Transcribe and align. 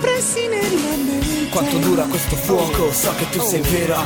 Impressi 0.00 0.48
nella 0.48 0.96
mente 0.96 1.48
Quanto 1.50 1.78
dura 1.78 2.04
questo 2.04 2.36
fuoco, 2.36 2.92
so 2.92 3.12
che 3.16 3.28
tu 3.30 3.40
sei 3.40 3.60
vera. 3.60 4.00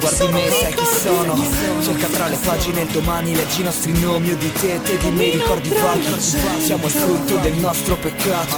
Guardi 0.00 0.32
me, 0.32 0.50
sai 0.50 0.72
chi 0.72 0.84
sono. 0.84 1.36
Cerca 1.82 2.06
tra 2.06 2.26
le 2.26 2.38
pagine 2.42 2.80
il 2.80 2.88
domani 2.88 3.34
Leggi 3.34 3.60
i 3.60 3.64
nostri 3.64 3.92
nomi 4.00 4.30
o 4.30 4.36
di 4.36 4.50
te, 4.52 4.80
te 4.82 4.96
di 4.96 5.10
me 5.10 5.30
ricordi 5.30 5.68
vaghi 5.68 6.20
Siamo 6.20 6.86
il 6.86 6.90
frutto 6.90 7.36
del 7.36 7.54
nostro 7.54 7.96
peccato. 7.96 8.56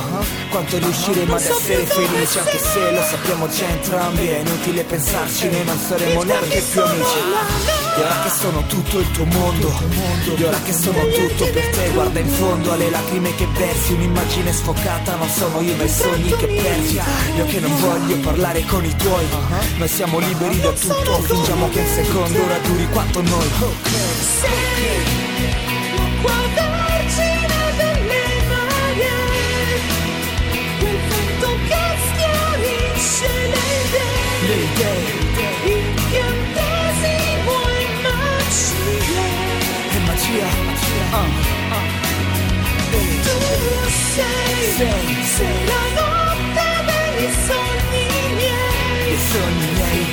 Quanto 0.50 0.78
riusciremo 0.78 1.34
ad 1.34 1.40
essere 1.40 1.84
felici 1.84 2.38
Anche 2.38 2.58
se 2.58 2.90
lo 2.92 3.02
sappiamo 3.02 3.48
già 3.48 3.66
entrambi 3.66 4.28
È 4.28 4.38
inutile 4.38 4.84
pensarci, 4.84 5.50
noi 5.50 5.64
non 5.64 5.78
saremo 5.78 6.22
neanche 6.22 6.60
più 6.60 6.80
amici 6.80 7.87
Ora 7.98 8.22
che 8.22 8.30
sono 8.30 8.64
tutto 8.66 8.98
il 9.00 9.10
tuo 9.10 9.24
mondo. 9.24 9.72
E 10.36 10.44
ora 10.44 10.60
che 10.60 10.72
sono 10.72 11.00
tutto 11.08 11.44
per 11.50 11.68
te 11.70 11.90
Guarda 11.90 12.20
in 12.20 12.28
fondo 12.28 12.72
alle 12.72 12.90
lacrime 12.90 13.34
che 13.34 13.46
versi. 13.46 13.92
Un'immagine 13.92 14.52
sfocata 14.52 15.16
Non 15.16 15.28
sono 15.28 15.60
io 15.60 15.74
ma 15.74 15.82
i 15.82 15.88
sogni 15.88 16.30
che 16.36 16.46
perdi 16.46 17.00
Io 17.36 17.44
che 17.46 17.60
non 17.60 17.76
voglio 17.80 18.16
parlare 18.18 18.64
con 18.64 18.84
i 18.84 18.94
tuoi. 18.94 19.26
Noi 19.76 19.88
siamo 19.88 20.18
liberi 20.18 20.60
da 20.60 20.70
tutto 20.70 21.20
Fingiamo 21.22 21.68
che 21.70 21.80
un 21.80 21.86
secondo 21.86 22.44
ora 22.44 22.58
duri 22.58 22.88
quanto 22.88 23.20
noi. 23.22 23.48
Sei 24.40 25.18
Tu 43.68 43.74
sei, 44.14 44.56
Sei, 44.76 45.08
sei 45.36 45.60
la 45.66 45.82
notte 45.98 46.68
dei 46.88 47.28
sogni 47.46 48.06
miei 48.38 49.12
I 49.12 49.16
sogni 49.30 49.70
miei 49.76 50.04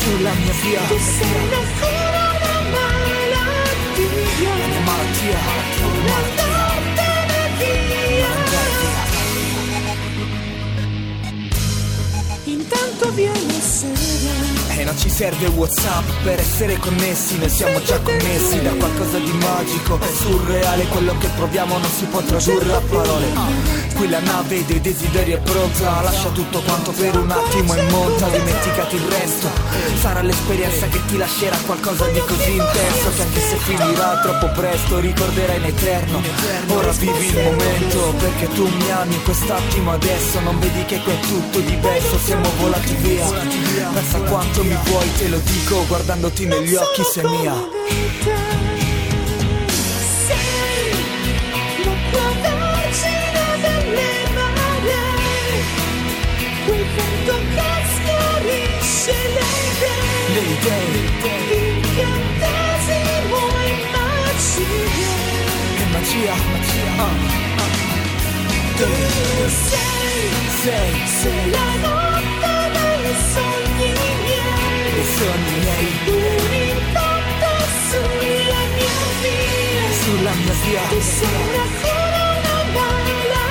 sulla 0.00 0.32
mia 0.32 0.54
via 0.62 0.82
Tu 0.88 0.98
sei 0.98 1.42
la 1.50 1.62
cura, 1.78 2.26
la 2.44 2.56
malattia 2.74 4.52
La 4.58 4.80
malattia 4.88 5.40
La 5.78 5.88
malattia 6.08 6.62
Intanto 12.44 13.04
viene 13.12 13.60
sera 13.60 14.13
E 14.76 14.82
non 14.82 14.98
ci 14.98 15.08
serve 15.08 15.46
Whatsapp 15.46 16.04
per 16.24 16.40
essere 16.40 16.76
connessi, 16.78 17.38
noi 17.38 17.48
siamo 17.48 17.80
già 17.82 17.98
connessi 18.00 18.60
da 18.60 18.70
qualcosa 18.70 19.18
di 19.18 19.32
magico, 19.32 19.98
surreale, 20.20 20.84
quello 20.86 21.16
che 21.18 21.28
proviamo 21.36 21.78
non 21.78 21.90
si 21.90 22.04
può 22.06 22.20
tradurre 22.20 22.74
a 22.74 22.80
parole. 22.80 23.82
Qui 23.94 24.08
la 24.08 24.18
nave 24.18 24.64
dei 24.66 24.80
desideri 24.80 25.32
è 25.32 25.38
pronta, 25.38 26.02
lascia 26.02 26.28
tutto 26.30 26.60
quanto 26.62 26.90
per 26.90 27.16
un 27.16 27.30
attimo 27.30 27.74
e 27.74 27.82
monta, 27.90 28.28
dimenticati 28.28 28.96
il 28.96 29.02
resto. 29.02 29.48
Sarà 30.00 30.22
l'esperienza 30.22 30.88
che 30.88 31.00
ti 31.06 31.16
lascerà 31.16 31.56
qualcosa 31.64 32.06
di 32.08 32.18
così 32.26 32.50
intenso 32.50 33.10
che 33.14 33.22
anche 33.22 33.40
se 33.40 33.56
finirà 33.58 34.18
troppo 34.22 34.48
presto 34.48 34.98
ricorderai 34.98 35.58
in 35.58 35.64
eterno. 35.66 36.20
Ora 36.70 36.90
vivi 36.90 37.26
il 37.26 37.42
momento 37.44 38.14
perché 38.18 38.48
tu 38.48 38.66
mi 38.66 38.90
ami 38.90 39.22
quest'attimo 39.22 39.92
adesso, 39.92 40.40
non 40.40 40.58
vedi 40.58 40.84
che 40.86 41.00
qui 41.00 41.12
è 41.12 41.20
tutto 41.20 41.60
diverso, 41.60 42.18
siamo 42.18 42.50
volati 42.58 42.94
via. 42.94 43.26
Pensa 43.92 44.18
quanto 44.22 44.63
mi 44.64 44.76
vuoi, 44.84 45.08
te 45.18 45.28
lo 45.28 45.38
dico 45.38 45.84
guardandoti 45.86 46.46
negli 46.46 46.74
occhi, 46.74 47.02
sei 47.04 47.24
mia. 47.24 47.54
Sei 50.26 50.90
l'acqua 51.84 52.28
vergine 52.42 53.46
delle 53.60 54.12
mare 54.34 55.02
Quel 56.64 56.84
vento 56.96 57.34
che 57.54 57.70
schiarisce 57.94 59.16
le 59.36 59.48
idee. 59.68 60.32
Le 60.34 60.42
idee, 60.54 60.96
Incantesimo 61.74 63.40
e 63.64 63.66
magia. 63.92 65.12
Magia, 65.92 66.34
magia. 66.50 66.86
Ah, 66.96 67.16
Tu 68.76 68.88
sei, 69.68 70.24
sei, 70.62 70.92
sei. 71.20 71.50
la 71.50 71.68
notte 71.88 72.03
sei 81.00 81.44
la 81.56 81.66
cura, 81.80 82.22
una 82.38 82.58
malattia 82.74 83.44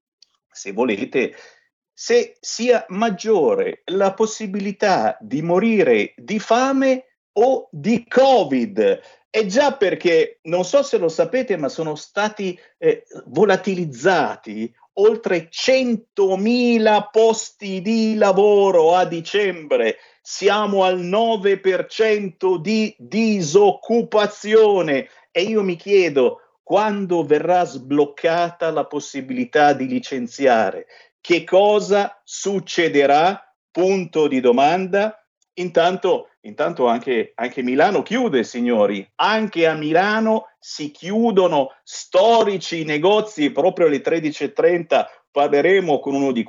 se 0.50 0.72
volete, 0.72 1.36
se 1.92 2.36
sia 2.40 2.84
maggiore 2.88 3.82
la 3.92 4.12
possibilità 4.12 5.16
di 5.20 5.40
morire 5.40 6.14
di 6.16 6.40
fame 6.40 7.20
o 7.34 7.68
di 7.70 8.04
Covid. 8.08 9.00
E 9.30 9.46
già 9.46 9.76
perché, 9.76 10.40
non 10.42 10.64
so 10.64 10.82
se 10.82 10.98
lo 10.98 11.08
sapete, 11.08 11.56
ma 11.56 11.68
sono 11.68 11.94
stati 11.94 12.58
eh, 12.76 13.04
volatilizzati 13.26 14.74
oltre 14.98 15.48
100.000 15.50 17.08
posti 17.10 17.82
di 17.82 18.14
lavoro 18.14 18.94
a 18.94 19.04
dicembre. 19.04 19.96
Siamo 20.22 20.84
al 20.84 21.00
9% 21.00 22.56
di 22.56 22.94
disoccupazione 22.98 25.08
e 25.30 25.42
io 25.42 25.62
mi 25.62 25.76
chiedo 25.76 26.40
quando 26.62 27.24
verrà 27.24 27.64
sbloccata 27.64 28.70
la 28.70 28.86
possibilità 28.86 29.72
di 29.72 29.86
licenziare. 29.86 30.86
Che 31.20 31.44
cosa 31.44 32.20
succederà? 32.24 33.40
Punto 33.70 34.26
di 34.26 34.40
domanda. 34.40 35.22
Intanto, 35.54 36.30
intanto 36.46 36.86
anche, 36.86 37.32
anche, 37.34 37.62
Milano 37.62 38.02
chiude, 38.02 38.44
signori. 38.44 39.06
Anche 39.16 39.66
a 39.66 39.74
Milano 39.74 40.48
si 40.58 40.90
chiudono 40.90 41.72
storici 41.82 42.84
negozi 42.84 43.50
proprio 43.50 43.86
alle 43.86 44.00
13.30. 44.00 45.04
Parleremo 45.30 45.98
con 45.98 46.14
uno 46.14 46.32
di 46.32 46.48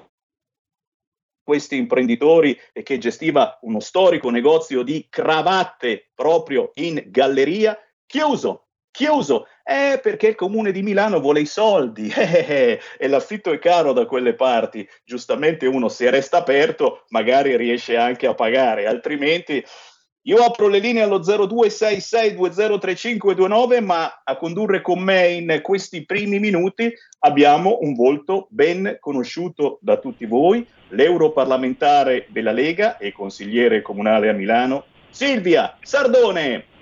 questi 1.44 1.78
imprenditori 1.78 2.58
che 2.84 2.98
gestiva 2.98 3.58
uno 3.62 3.80
storico 3.80 4.30
negozio 4.30 4.84
di 4.84 5.08
cravatte 5.10 6.12
proprio 6.14 6.72
in 6.76 7.04
galleria. 7.08 7.78
Chiuso, 8.06 8.67
chiuso. 8.98 9.46
Eh, 9.64 10.00
perché 10.02 10.30
il 10.30 10.36
comune 10.36 10.72
di 10.72 10.82
Milano 10.82 11.20
vuole 11.20 11.42
i 11.42 11.46
soldi 11.46 12.10
eh, 12.16 12.46
eh, 12.48 12.80
e 12.98 13.08
l'affitto 13.08 13.52
è 13.52 13.60
caro 13.60 13.94
da 13.94 14.06
quelle 14.06 14.34
parti. 14.34 14.88
Giustamente 15.06 15.68
uno 15.68 15.88
se 15.88 16.10
resta 16.10 16.38
aperto 16.38 17.04
magari 17.10 17.56
riesce 17.56 17.96
anche 17.96 18.26
a 18.26 18.34
pagare, 18.34 18.88
altrimenti 18.88 19.64
io 20.24 20.38
apro 20.38 20.68
le 20.68 20.80
linee 20.80 21.04
allo 21.04 21.20
0266203529, 21.20 23.84
ma 23.84 24.24
a 24.24 24.36
condurre 24.36 24.82
con 24.82 24.98
me 25.00 25.28
in 25.28 25.60
questi 25.62 26.06
primi 26.06 26.40
minuti 26.40 26.92
abbiamo 27.20 27.78
un 27.82 27.94
volto 27.94 28.48
ben 28.50 28.98
conosciuto 29.00 29.78
da 29.82 29.98
tutti 29.98 30.26
voi, 30.26 30.68
l'europarlamentare 30.90 32.26
della 32.30 32.52
Lega 32.52 32.98
e 32.98 33.12
consigliere 33.14 33.82
comunale 33.82 34.28
a 34.28 34.34
Milano, 34.34 34.84
Silvia 35.12 35.78
Sardone. 35.82 36.76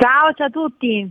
Ciao, 0.00 0.32
ciao 0.34 0.46
a 0.46 0.50
tutti. 0.50 1.10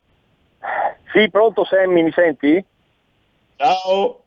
Sì, 1.13 1.29
pronto 1.29 1.63
Sammy, 1.63 2.01
mi 2.01 2.11
senti? 2.11 2.65
Ciao. 3.55 4.21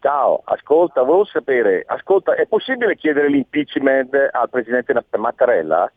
Ciao, 0.00 0.40
ascolta, 0.44 1.02
volevo 1.02 1.24
sapere, 1.24 1.84
ascolta, 1.86 2.34
è 2.34 2.46
possibile 2.46 2.96
chiedere 2.96 3.28
l'impeachment 3.28 4.14
al 4.32 4.48
presidente 4.48 4.94
Mattarella? 5.18 5.90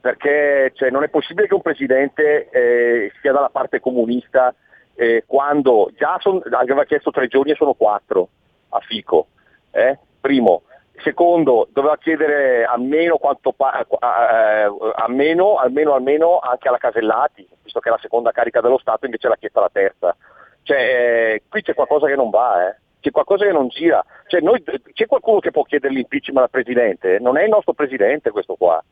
Perché 0.00 0.72
cioè, 0.74 0.90
non 0.90 1.02
è 1.02 1.08
possibile 1.08 1.46
che 1.46 1.54
un 1.54 1.60
presidente 1.60 2.48
eh, 2.48 3.12
sia 3.20 3.32
dalla 3.32 3.50
parte 3.50 3.80
comunista 3.80 4.54
eh, 4.94 5.24
quando 5.26 5.90
già 5.96 6.16
son, 6.20 6.40
aveva 6.50 6.84
chiesto 6.84 7.10
tre 7.10 7.26
giorni 7.26 7.52
e 7.52 7.56
sono 7.56 7.74
quattro 7.74 8.28
a 8.70 8.80
Fico. 8.80 9.28
Eh? 9.70 9.98
Primo. 10.20 10.62
Secondo, 11.02 11.68
doveva 11.72 11.96
chiedere 11.96 12.64
almeno, 12.64 13.16
quanto 13.16 13.52
pa- 13.52 13.80
eh, 13.80 14.70
almeno, 14.96 15.56
almeno, 15.56 15.94
almeno 15.94 16.38
anche 16.38 16.68
alla 16.68 16.76
Casellati, 16.76 17.48
visto 17.62 17.80
che 17.80 17.88
è 17.88 17.92
la 17.92 17.98
seconda 18.02 18.32
carica 18.32 18.60
dello 18.60 18.78
Stato, 18.78 19.06
invece 19.06 19.28
l'ha 19.28 19.36
chiesta 19.36 19.60
la 19.60 19.70
terza. 19.72 20.14
Cioè, 20.62 20.76
eh, 20.78 21.42
qui 21.48 21.62
c'è 21.62 21.72
qualcosa 21.72 22.06
che 22.06 22.16
non 22.16 22.28
va, 22.28 22.68
eh. 22.68 22.76
c'è 23.00 23.10
qualcosa 23.10 23.46
che 23.46 23.52
non 23.52 23.68
gira. 23.68 24.04
Cioè, 24.26 24.42
noi, 24.42 24.62
c'è 24.92 25.06
qualcuno 25.06 25.40
che 25.40 25.50
può 25.50 25.62
chiedere 25.62 25.94
l'impeachment 25.94 26.44
al 26.44 26.50
Presidente? 26.50 27.18
Non 27.18 27.38
è 27.38 27.44
il 27.44 27.48
nostro 27.48 27.72
Presidente 27.72 28.30
questo 28.30 28.54
qua 28.56 28.82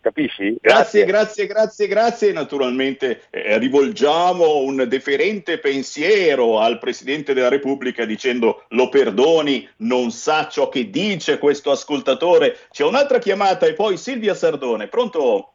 capisci? 0.00 0.56
Grazie, 0.60 1.04
grazie, 1.04 1.46
grazie, 1.46 1.86
grazie. 1.86 2.32
Naturalmente 2.32 3.22
eh, 3.30 3.58
rivolgiamo 3.58 4.58
un 4.58 4.86
deferente 4.88 5.58
pensiero 5.58 6.58
al 6.58 6.78
Presidente 6.78 7.34
della 7.34 7.48
Repubblica 7.48 8.04
dicendo 8.04 8.64
lo 8.68 8.88
perdoni, 8.88 9.68
non 9.78 10.10
sa 10.10 10.48
ciò 10.48 10.68
che 10.68 10.90
dice 10.90 11.38
questo 11.38 11.70
ascoltatore. 11.70 12.56
C'è 12.70 12.84
un'altra 12.84 13.18
chiamata 13.18 13.66
e 13.66 13.74
poi 13.74 13.96
Silvia 13.96 14.34
Sardone, 14.34 14.88
pronto? 14.88 15.52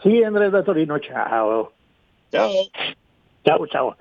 Sì, 0.00 0.22
Andrea 0.22 0.48
da 0.48 0.62
Torino, 0.62 0.98
ciao. 0.98 1.72
Ciao. 2.30 2.50
Ciao, 3.42 3.66
ciao. 3.66 3.96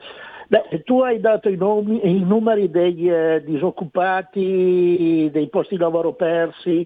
Beh, 0.47 0.81
tu 0.83 1.01
hai 1.01 1.19
dato 1.19 1.47
i, 1.47 1.57
nomi, 1.57 1.99
i 2.09 2.23
numeri 2.23 2.71
dei 2.71 3.07
eh, 3.07 3.43
disoccupati, 3.45 5.29
dei 5.31 5.47
posti 5.47 5.75
di 5.75 5.81
lavoro 5.81 6.13
persi, 6.13 6.85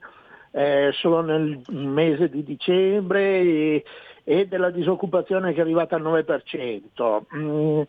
eh, 0.55 0.91
solo 0.93 1.21
nel 1.21 1.61
mese 1.69 2.29
di 2.29 2.43
dicembre 2.43 3.39
e, 3.39 3.83
e, 4.23 4.47
della 4.47 4.69
disoccupazione 4.69 5.51
che 5.51 5.57
è 5.57 5.61
arrivata 5.61 5.95
al 5.95 6.03
9%. 6.03 7.23
Mm, 7.35 7.81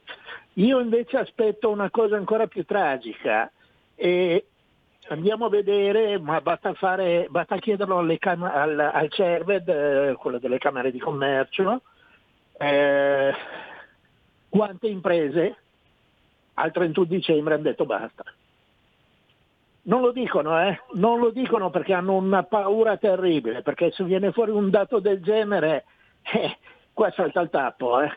io 0.55 0.81
invece 0.81 1.19
aspetto 1.19 1.69
una 1.69 1.91
cosa 1.91 2.17
ancora 2.17 2.47
più 2.47 2.65
tragica 2.65 3.51
e 3.95 4.47
andiamo 5.09 5.45
a 5.45 5.51
vedere, 5.51 6.19
ma 6.19 6.41
basta, 6.41 6.73
fare, 6.73 7.27
basta 7.29 7.59
chiederlo 7.59 8.03
cam- 8.19 8.43
al, 8.43 8.79
al, 8.79 9.11
CERVED, 9.11 9.69
eh, 9.69 10.15
quello 10.19 10.39
delle 10.39 10.59
Camere 10.59 10.91
di 10.91 10.99
Commercio, 10.99 11.83
eh, 12.59 13.33
quante 14.49 14.87
imprese 14.87 15.57
al 16.55 16.73
31 16.73 17.07
dicembre 17.07 17.55
hanno 17.55 17.63
detto 17.65 17.85
basta. 17.85 18.25
Non 19.87 20.01
lo 20.01 20.13
dicono, 20.13 20.61
eh? 20.67 20.81
Non 20.95 21.19
lo 21.19 21.31
dicono 21.31 21.71
perché 21.71 21.93
hanno 21.93 22.15
una 22.15 22.43
paura 22.43 22.97
terribile, 22.97 23.63
perché 23.63 23.91
se 23.93 24.05
viene 24.05 24.33
fuori 24.33 24.51
un 24.51 24.71
dato 24.71 24.99
del 24.99 25.23
genere, 25.23 25.85
eh, 26.33 26.57
qua 26.93 27.13
salta 27.15 27.41
il 27.41 27.51
tappo, 27.51 28.01
eh? 28.01 28.11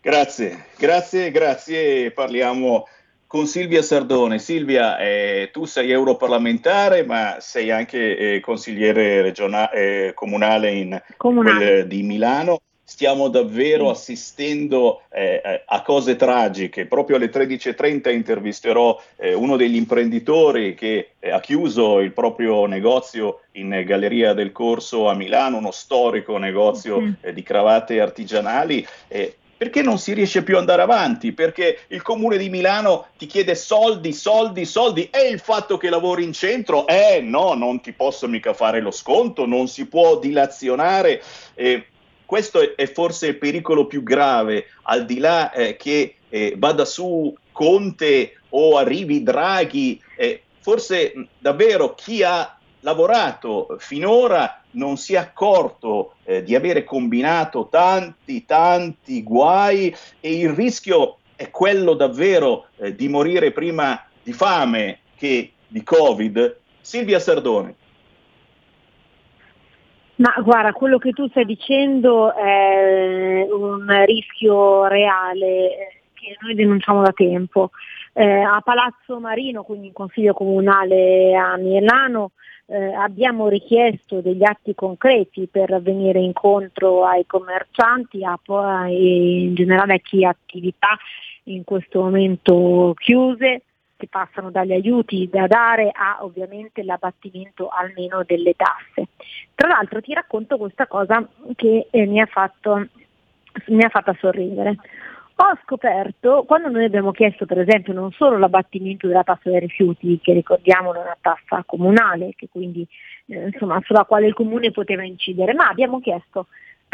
Grazie, 0.00 0.66
grazie, 0.78 1.30
grazie. 1.30 2.10
Parliamo 2.12 2.86
con 3.26 3.46
Silvia 3.46 3.82
Sardone. 3.82 4.38
Silvia, 4.38 4.98
eh, 4.98 5.50
tu 5.52 5.66
sei 5.66 5.90
europarlamentare, 5.90 7.04
ma 7.04 7.36
sei 7.40 7.70
anche 7.70 8.16
eh, 8.16 8.40
consigliere 8.40 9.20
regionale, 9.20 9.72
eh, 9.72 10.14
comunale, 10.14 10.70
in, 10.70 11.02
comunale. 11.18 11.86
di 11.86 12.02
Milano 12.02 12.60
stiamo 12.88 13.28
davvero 13.28 13.90
assistendo 13.90 15.02
eh, 15.10 15.42
eh, 15.44 15.62
a 15.66 15.82
cose 15.82 16.14
tragiche. 16.14 16.86
Proprio 16.86 17.16
alle 17.16 17.30
13.30 17.30 18.12
intervisterò 18.12 18.98
eh, 19.16 19.34
uno 19.34 19.56
degli 19.56 19.74
imprenditori 19.74 20.74
che 20.74 21.10
eh, 21.18 21.30
ha 21.30 21.40
chiuso 21.40 21.98
il 21.98 22.12
proprio 22.12 22.64
negozio 22.66 23.40
in 23.52 23.82
Galleria 23.84 24.34
del 24.34 24.52
Corso 24.52 25.08
a 25.08 25.14
Milano, 25.14 25.56
uno 25.56 25.72
storico 25.72 26.38
negozio 26.38 27.00
mm. 27.00 27.12
di 27.34 27.42
cravatte 27.42 28.00
artigianali. 28.00 28.86
perché 29.56 29.82
non 29.82 29.98
si 29.98 30.12
riesce 30.12 30.44
più 30.44 30.54
ad 30.54 30.60
andare 30.60 30.82
avanti? 30.82 31.32
Perché 31.32 31.80
il 31.88 32.02
comune 32.02 32.36
di 32.36 32.48
Milano 32.48 33.06
ti 33.18 33.26
chiede 33.26 33.56
soldi, 33.56 34.12
soldi, 34.12 34.64
soldi 34.64 35.08
e 35.10 35.28
il 35.28 35.40
fatto 35.40 35.76
che 35.76 35.90
lavori 35.90 36.22
in 36.22 36.32
centro, 36.32 36.86
eh 36.86 37.20
no, 37.20 37.54
non 37.54 37.80
ti 37.80 37.92
posso 37.92 38.28
mica 38.28 38.54
fare 38.54 38.80
lo 38.80 38.92
sconto, 38.92 39.44
non 39.44 39.66
si 39.66 39.86
può 39.86 40.20
dilazionare. 40.20 41.20
Eh, 41.54 41.86
questo 42.26 42.76
è 42.76 42.86
forse 42.86 43.28
il 43.28 43.38
pericolo 43.38 43.86
più 43.86 44.02
grave, 44.02 44.66
al 44.82 45.06
di 45.06 45.18
là 45.18 45.52
eh, 45.52 45.76
che 45.76 46.16
eh, 46.28 46.54
vada 46.58 46.84
su 46.84 47.34
Conte 47.52 48.40
o 48.50 48.76
arrivi 48.76 49.22
Draghi, 49.22 50.02
eh, 50.16 50.42
forse 50.60 51.28
davvero 51.38 51.94
chi 51.94 52.22
ha 52.22 52.58
lavorato 52.80 53.76
finora 53.78 54.62
non 54.72 54.96
si 54.96 55.14
è 55.14 55.16
accorto 55.16 56.14
eh, 56.24 56.42
di 56.42 56.54
avere 56.54 56.84
combinato 56.84 57.68
tanti, 57.70 58.44
tanti 58.44 59.22
guai 59.22 59.94
e 60.20 60.38
il 60.38 60.50
rischio 60.50 61.18
è 61.34 61.50
quello 61.50 61.94
davvero 61.94 62.66
eh, 62.76 62.94
di 62.94 63.08
morire 63.08 63.52
prima 63.52 64.04
di 64.22 64.32
fame 64.32 65.00
che 65.16 65.52
di 65.66 65.82
Covid. 65.82 66.58
Silvia 66.80 67.18
Sardone. 67.18 67.74
Ma 70.16 70.34
guarda, 70.42 70.72
quello 70.72 70.98
che 70.98 71.12
tu 71.12 71.28
stai 71.28 71.44
dicendo 71.44 72.34
è 72.34 73.46
un 73.50 74.04
rischio 74.06 74.86
reale 74.86 76.00
che 76.14 76.36
noi 76.40 76.54
denunciamo 76.54 77.02
da 77.02 77.12
tempo. 77.12 77.70
Eh, 78.14 78.40
a 78.40 78.60
Palazzo 78.64 79.20
Marino, 79.20 79.62
quindi 79.62 79.88
in 79.88 79.92
Consiglio 79.92 80.32
Comunale 80.32 81.34
a 81.36 81.56
Milano, 81.58 82.30
eh, 82.64 82.94
abbiamo 82.94 83.48
richiesto 83.48 84.22
degli 84.22 84.42
atti 84.42 84.74
concreti 84.74 85.48
per 85.50 85.80
venire 85.82 86.18
incontro 86.18 87.04
ai 87.04 87.26
commercianti 87.26 88.20
e 88.88 89.40
in 89.42 89.54
generale 89.54 89.94
a 89.94 89.98
chi 89.98 90.24
ha 90.24 90.30
attività 90.30 90.96
in 91.44 91.62
questo 91.62 92.00
momento 92.00 92.94
chiuse, 92.96 93.62
che 93.96 94.08
passano 94.08 94.50
dagli 94.50 94.72
aiuti 94.72 95.28
da 95.30 95.46
dare 95.46 95.90
a 95.92 96.18
ovviamente 96.20 96.82
l'abbattimento 96.82 97.68
almeno 97.68 98.22
delle 98.24 98.54
tasse. 98.54 99.08
Tra 99.54 99.68
l'altro 99.68 100.00
ti 100.00 100.12
racconto 100.12 100.58
questa 100.58 100.86
cosa 100.86 101.26
che 101.54 101.88
eh, 101.90 102.06
mi, 102.06 102.20
ha 102.20 102.26
fatto, 102.26 102.86
mi 103.68 103.84
ha 103.84 103.88
fatta 103.88 104.14
sorridere 104.20 104.76
ho 105.38 105.58
scoperto, 105.64 106.44
quando 106.46 106.70
noi 106.70 106.84
abbiamo 106.84 107.12
chiesto 107.12 107.44
per 107.44 107.58
esempio 107.58 107.92
non 107.92 108.10
solo 108.12 108.38
l'abbattimento 108.38 109.06
della 109.06 109.22
tassa 109.22 109.50
dei 109.50 109.60
rifiuti, 109.60 110.18
che 110.22 110.32
ricordiamo 110.32 110.94
è 110.94 110.98
una 110.98 111.16
tassa 111.20 111.62
comunale, 111.66 112.32
quindi, 112.50 112.86
eh, 113.26 113.48
insomma, 113.48 113.78
sulla 113.84 114.04
quale 114.04 114.26
il 114.26 114.32
comune 114.32 114.70
poteva 114.70 115.04
incidere, 115.04 115.52
ma 115.52 115.68
abbiamo 115.68 116.00
chiesto 116.00 116.46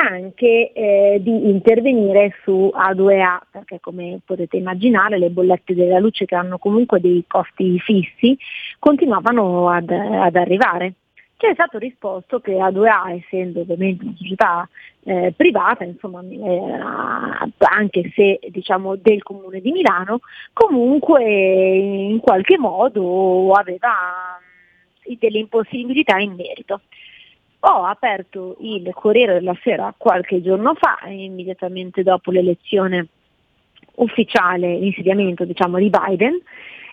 anche 0.09 0.73
eh, 0.73 1.19
di 1.21 1.49
intervenire 1.49 2.35
su 2.43 2.73
A2A, 2.75 3.41
perché 3.51 3.79
come 3.81 4.21
potete 4.25 4.57
immaginare 4.57 5.19
le 5.19 5.31
bollette 5.31 5.75
della 5.75 5.99
luce 5.99 6.25
che 6.25 6.35
hanno 6.35 6.59
comunque 6.59 7.01
dei 7.01 7.25
costi 7.27 7.79
fissi 7.79 8.37
continuavano 8.79 9.69
ad, 9.69 9.91
ad 9.91 10.37
arrivare 10.37 10.95
ci 11.43 11.49
è 11.49 11.55
stato 11.55 11.79
risposto 11.79 12.39
che 12.39 12.53
A2A, 12.53 13.19
essendo 13.19 13.63
ovviamente 13.63 14.05
una 14.05 14.15
società 14.17 14.69
eh, 15.03 15.33
privata, 15.37 15.83
insomma, 15.83 16.23
eh, 16.23 16.79
anche 17.59 18.13
se 18.15 18.39
diciamo 18.51 18.95
del 18.95 19.25
comune 19.25 19.61
di 19.61 19.73
Milano, 19.73 20.21
comunque 20.53 21.25
in 21.25 22.21
qualche 22.21 22.57
modo 22.59 23.51
aveva 23.55 24.39
mm, 24.39 25.15
delle 25.19 25.39
impossibilità 25.41 26.17
in 26.19 26.35
merito. 26.35 26.83
Ho 27.65 27.85
aperto 27.85 28.57
il 28.61 28.91
Corriere 28.93 29.35
della 29.35 29.57
Sera 29.63 29.95
qualche 29.97 30.43
giorno 30.43 30.75
fa, 30.75 30.99
immediatamente 31.09 32.03
dopo 32.03 32.33
l'elezione 32.33 33.07
ufficiale, 33.97 34.79
l'insediamento 34.79 35.45
diciamo, 35.45 35.79
di 35.79 35.89
Biden, 35.89 36.41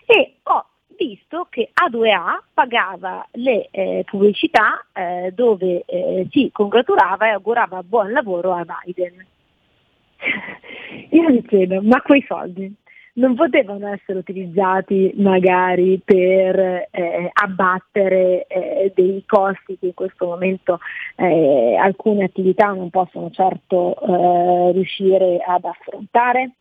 e 0.06 0.34
ho 0.44 0.66
visto 0.96 1.48
che 1.50 1.70
A2A 1.72 2.42
pagava 2.54 3.26
le 3.32 3.68
eh, 3.72 4.04
pubblicità 4.06 4.84
eh, 4.92 5.32
dove 5.34 5.82
eh, 5.86 6.28
si 6.30 6.50
congratulava 6.52 7.26
e 7.26 7.30
augurava 7.30 7.82
buon 7.82 8.12
lavoro 8.12 8.52
a 8.52 8.64
Biden. 8.64 9.26
Io 11.10 11.28
mi 11.30 11.44
chiedo, 11.46 11.82
ma 11.82 12.00
quei 12.02 12.24
soldi 12.28 12.72
non 13.14 13.34
potevano 13.34 13.88
essere 13.88 14.18
utilizzati 14.18 15.12
magari 15.16 16.00
per 16.04 16.86
eh, 16.90 17.30
abbattere 17.32 18.46
eh, 18.46 18.92
dei 18.94 19.24
costi 19.26 19.78
che 19.78 19.86
in 19.86 19.94
questo 19.94 20.26
momento 20.26 20.78
eh, 21.16 21.76
alcune 21.76 22.24
attività 22.24 22.68
non 22.68 22.90
possono 22.90 23.30
certo 23.30 23.96
eh, 24.00 24.72
riuscire 24.72 25.38
ad 25.44 25.64
affrontare? 25.64 26.52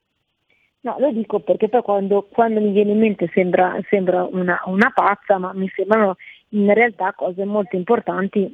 No, 0.82 0.96
lo 0.98 1.12
dico 1.12 1.40
perché 1.40 1.68
poi 1.68 1.82
quando, 1.82 2.28
quando 2.32 2.62
mi 2.62 2.72
viene 2.72 2.92
in 2.92 3.00
mente 3.00 3.30
sembra, 3.34 3.78
sembra 3.90 4.24
una, 4.24 4.62
una 4.66 4.92
pazza, 4.94 5.38
ma 5.38 5.52
mi 5.54 5.70
sembrano 5.76 6.16
in 6.50 6.74
realtà 6.74 7.12
cose 7.14 7.44
molto 7.44 7.76
importanti 7.76 8.50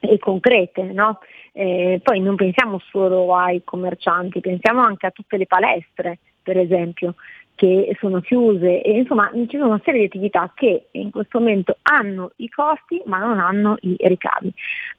e 0.00 0.18
concrete. 0.18 0.82
No? 0.82 1.18
Eh, 1.52 2.00
poi 2.02 2.20
non 2.20 2.36
pensiamo 2.36 2.80
solo 2.90 3.34
ai 3.34 3.62
commercianti, 3.64 4.40
pensiamo 4.40 4.80
anche 4.80 5.06
a 5.06 5.10
tutte 5.10 5.36
le 5.36 5.46
palestre, 5.46 6.18
per 6.48 6.56
esempio, 6.56 7.14
che 7.54 7.94
sono 7.98 8.22
chiuse 8.22 8.80
e 8.80 8.98
insomma 9.00 9.30
ci 9.34 9.58
sono 9.58 9.66
una 9.66 9.80
serie 9.84 10.00
di 10.00 10.06
attività 10.06 10.50
che 10.54 10.86
in 10.92 11.10
questo 11.10 11.40
momento 11.40 11.76
hanno 11.82 12.30
i 12.36 12.48
costi 12.48 13.02
ma 13.04 13.18
non 13.18 13.38
hanno 13.38 13.76
i 13.80 13.96
ricavi. 13.98 14.50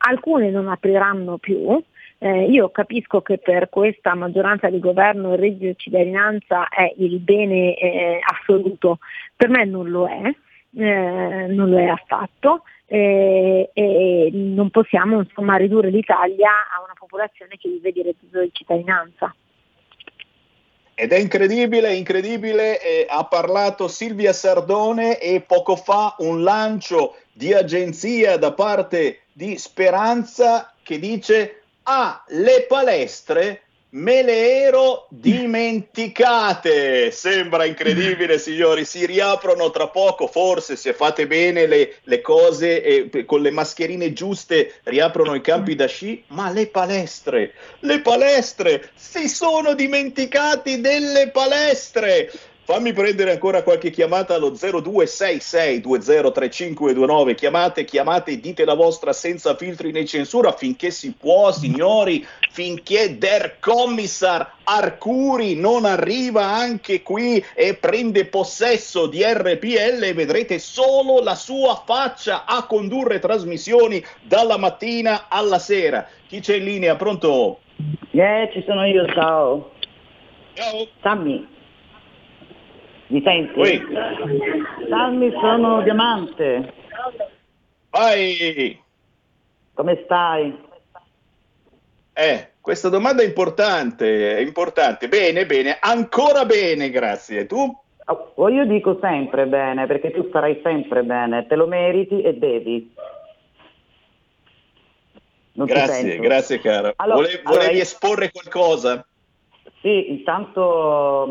Alcune 0.10 0.52
non 0.52 0.68
apriranno 0.68 1.40
più, 1.40 1.82
eh, 2.20 2.44
io 2.44 2.70
capisco 2.70 3.22
che 3.22 3.40
per 3.40 3.70
questa 3.70 4.14
maggioranza 4.14 4.70
di 4.70 4.78
governo 4.78 5.34
il 5.34 5.40
reddito 5.40 5.66
di 5.66 5.76
cittadinanza 5.78 6.68
è 6.68 6.94
il 6.98 7.18
bene 7.18 7.76
eh, 7.76 8.20
assoluto, 8.22 9.00
per 9.36 9.50
me 9.50 9.66
non 9.66 9.90
lo 9.90 10.08
è, 10.08 10.32
eh, 10.76 11.48
non 11.48 11.70
lo 11.70 11.80
è 11.80 11.88
affatto 11.88 12.62
eh, 12.86 13.72
e 13.74 14.30
non 14.34 14.70
possiamo 14.70 15.20
insomma, 15.22 15.56
ridurre 15.56 15.90
l'Italia 15.90 16.50
a 16.50 16.84
una 16.84 16.94
popolazione 16.96 17.56
che 17.58 17.70
vive 17.70 17.92
di 17.92 18.04
reddito 18.04 18.40
di 18.40 18.50
cittadinanza. 18.52 19.34
Ed 21.02 21.14
è 21.14 21.18
incredibile, 21.18 21.96
incredibile, 21.96 22.82
eh, 22.82 23.06
ha 23.08 23.24
parlato 23.24 23.88
Silvia 23.88 24.34
Sardone 24.34 25.18
e 25.18 25.40
poco 25.40 25.78
fa 25.78 26.14
un 26.18 26.44
lancio 26.44 27.16
di 27.32 27.54
agenzia 27.54 28.36
da 28.36 28.52
parte 28.52 29.22
di 29.32 29.58
Speranza 29.58 30.74
che 30.84 31.00
dice 31.00 31.62
Ah, 31.84 32.22
le 32.28 32.66
palestre 32.68 33.62
me 33.92 34.22
le 34.22 34.64
ero 34.64 35.08
dimenticate. 35.10 37.12
Sembra 37.12 37.66
incredibile, 37.66 38.38
signori. 38.40 38.86
Si 38.86 39.06
riaprono 39.06 39.72
tra 39.72 39.88
poco. 39.88 40.28
Forse, 40.28 40.76
se 40.76 40.94
fate 40.94 41.28
bene 41.28 41.66
le, 41.66 41.96
le 42.04 42.22
cose 42.22 42.84
e 42.84 43.26
con 43.26 43.42
le 43.42 43.52
mascherine 43.52 44.14
giuste, 44.14 44.80
riaprono 44.84 45.36
i 45.36 45.42
campi 45.42 45.76
da 45.76 45.88
sci. 45.88 46.24
Ma 46.28 46.52
le 46.52 46.68
palestre, 46.68 47.54
le 47.80 48.02
palestre, 48.02 48.92
si 48.96 49.28
sono 49.28 49.74
dimenticati 49.74 50.82
delle 50.82 51.30
palestre. 51.30 52.32
Fammi 52.70 52.94
prendere 52.94 53.32
ancora 53.32 53.64
qualche 53.64 53.90
chiamata 53.90 54.36
allo 54.36 54.52
0266203529. 54.52 57.34
Chiamate, 57.34 57.84
chiamate, 57.84 58.40
dite 58.40 58.64
la 58.64 58.76
vostra 58.76 59.12
senza 59.12 59.56
filtri 59.56 59.92
né 59.92 60.06
censura 60.06 60.52
finché 60.52 60.92
si 60.92 61.16
può, 61.16 61.52
signori, 61.52 62.24
finché 62.52 63.18
Der 63.18 63.56
Commissar 63.60 64.58
Arcuri 64.66 65.56
non 65.56 65.84
arriva 65.84 66.46
anche 66.46 67.02
qui 67.02 67.44
e 67.56 67.74
prende 67.74 68.26
possesso 68.26 69.08
di 69.08 69.24
RPL, 69.24 70.14
vedrete 70.14 70.60
solo 70.60 71.24
la 71.24 71.34
sua 71.34 71.82
faccia 71.84 72.46
a 72.46 72.68
condurre 72.68 73.18
trasmissioni 73.18 74.00
dalla 74.22 74.58
mattina 74.58 75.26
alla 75.28 75.58
sera. 75.58 76.08
Chi 76.28 76.40
c'è 76.40 76.58
in 76.58 76.66
linea? 76.66 76.96
Pronto? 76.96 77.62
Eh, 78.12 78.48
ci 78.54 78.64
sono 78.68 78.86
io, 78.86 79.08
ciao. 79.08 79.72
Ciao. 80.54 80.88
Sammy. 81.02 81.58
Mi 83.10 83.22
senti? 83.24 83.60
Ui. 83.60 83.82
Salmi, 84.88 85.32
sono 85.32 85.82
Diamante. 85.82 86.74
Vai! 87.90 88.80
Come 89.74 90.02
stai? 90.06 90.68
Eh, 92.14 92.52
questa 92.62 92.90
domanda 92.90 93.24
è 93.24 93.26
importante, 93.26 94.38
è 94.38 94.42
importante. 94.42 95.08
Bene, 95.08 95.46
bene, 95.48 95.78
ancora 95.80 96.46
bene, 96.46 96.90
grazie. 96.92 97.46
Tu? 97.48 97.78
Oh, 98.36 98.50
io 98.50 98.66
dico 98.66 99.00
sempre 99.02 99.46
bene, 99.48 99.88
perché 99.88 100.12
tu 100.12 100.26
starai 100.28 100.60
sempre 100.64 101.04
bene, 101.04 101.48
te 101.48 101.56
lo 101.56 101.66
meriti 101.66 102.22
e 102.22 102.36
devi. 102.36 102.94
Non 105.54 105.66
grazie, 105.66 106.20
grazie 106.20 106.60
cara. 106.60 106.94
Allora- 106.98 107.18
Vole- 107.22 107.42
allora 107.44 107.60
volevi 107.60 107.76
io- 107.78 107.82
esporre 107.82 108.32
qualcosa? 108.32 109.06
Sì, 109.82 110.12
intanto 110.12 111.28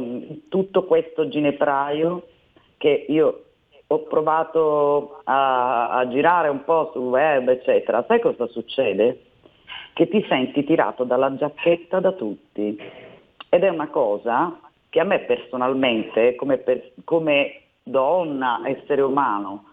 tutto 0.48 0.84
questo 0.84 1.28
ginepraio 1.28 2.26
che 2.78 3.06
io 3.08 3.42
ho 3.86 4.02
provato 4.02 5.20
a, 5.24 5.90
a 5.90 6.08
girare 6.08 6.48
un 6.48 6.64
po' 6.64 6.90
sul 6.92 7.06
web, 7.06 7.48
eccetera, 7.48 8.04
sai 8.06 8.20
cosa 8.20 8.46
succede? 8.46 9.22
Che 9.92 10.08
ti 10.08 10.24
senti 10.28 10.64
tirato 10.64 11.04
dalla 11.04 11.34
giacchetta 11.36 12.00
da 12.00 12.12
tutti. 12.12 12.78
ed 13.50 13.64
è 13.64 13.68
una 13.68 13.88
cosa 13.88 14.60
che 14.90 15.00
a 15.00 15.04
me 15.04 15.20
personalmente, 15.20 16.34
come, 16.34 16.58
per- 16.58 16.92
come 17.04 17.60
donna, 17.82 18.60
essere 18.64 19.00
umano, 19.00 19.64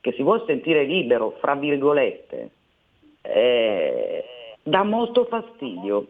che 0.00 0.12
si 0.12 0.22
vuol 0.22 0.44
sentire 0.46 0.84
libero, 0.84 1.32
fra 1.40 1.54
virgolette, 1.54 2.50
eh, 3.22 4.24
dà 4.62 4.82
molto 4.84 5.24
fastidio. 5.24 6.06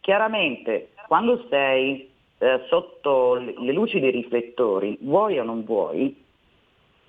Chiaramente, 0.00 0.90
quando 1.12 1.44
sei 1.50 2.10
eh, 2.38 2.62
sotto 2.68 3.34
le 3.34 3.72
luci 3.74 4.00
dei 4.00 4.12
riflettori, 4.12 4.96
vuoi 5.02 5.38
o 5.38 5.44
non 5.44 5.62
vuoi, 5.62 6.24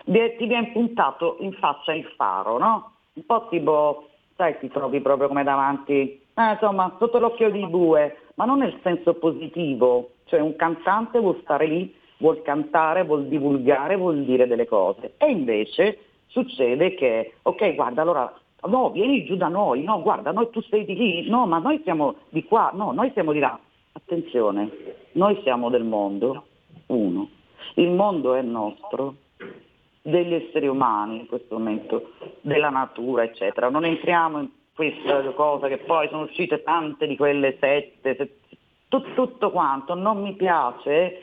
ti 0.03 0.45
viene 0.45 0.71
puntato 0.73 1.37
in 1.39 1.53
faccia 1.53 1.93
il 1.93 2.03
faro, 2.17 2.57
no? 2.57 2.95
Un 3.13 3.25
po' 3.25 3.47
tipo, 3.47 4.09
sai, 4.35 4.59
ti 4.59 4.67
trovi 4.67 4.99
proprio 4.99 5.29
come 5.29 5.45
davanti, 5.45 6.21
eh, 6.33 6.51
insomma, 6.51 6.93
sotto 6.99 7.17
l'occhio 7.17 7.49
di 7.49 7.65
bue, 7.65 8.17
ma 8.35 8.43
non 8.43 8.57
nel 8.57 8.77
senso 8.83 9.13
positivo, 9.13 10.15
cioè 10.25 10.41
un 10.41 10.57
cantante 10.57 11.19
vuol 11.19 11.39
stare 11.43 11.65
lì, 11.65 11.95
vuol 12.17 12.41
cantare, 12.41 13.05
vuol 13.05 13.27
divulgare, 13.27 13.95
vuol 13.95 14.25
dire 14.25 14.47
delle 14.47 14.67
cose. 14.67 15.13
E 15.15 15.31
invece 15.31 15.99
succede 16.27 16.93
che, 16.95 17.35
ok, 17.43 17.73
guarda, 17.73 18.01
allora, 18.01 18.33
no, 18.67 18.89
vieni 18.89 19.23
giù 19.23 19.37
da 19.37 19.47
noi, 19.47 19.81
no, 19.83 20.01
guarda, 20.01 20.33
noi 20.33 20.49
tu 20.49 20.59
sei 20.63 20.83
di 20.83 20.93
lì, 20.93 21.29
no, 21.29 21.45
ma 21.45 21.59
noi 21.59 21.79
siamo 21.83 22.15
di 22.27 22.43
qua, 22.43 22.69
no, 22.73 22.91
noi 22.91 23.09
siamo 23.13 23.31
di 23.31 23.39
là. 23.39 23.57
Attenzione, 23.95 24.69
noi 25.13 25.39
siamo 25.43 25.69
del 25.69 25.83
mondo, 25.83 26.45
uno. 26.87 27.29
Il 27.75 27.91
mondo 27.91 28.33
è 28.33 28.41
nostro, 28.41 29.15
degli 30.01 30.33
esseri 30.33 30.67
umani 30.67 31.19
in 31.19 31.27
questo 31.27 31.57
momento, 31.57 32.13
della 32.41 32.69
natura, 32.69 33.23
eccetera. 33.23 33.69
Non 33.69 33.85
entriamo 33.85 34.39
in 34.39 34.49
questa 34.73 35.21
cosa 35.33 35.67
che 35.67 35.77
poi 35.77 36.07
sono 36.09 36.23
uscite 36.23 36.63
tante 36.63 37.07
di 37.07 37.15
quelle 37.15 37.57
sette, 37.59 38.15
sette 38.15 38.39
tutto, 38.87 39.13
tutto 39.13 39.51
quanto, 39.51 39.93
non 39.93 40.21
mi 40.21 40.33
piace. 40.33 41.21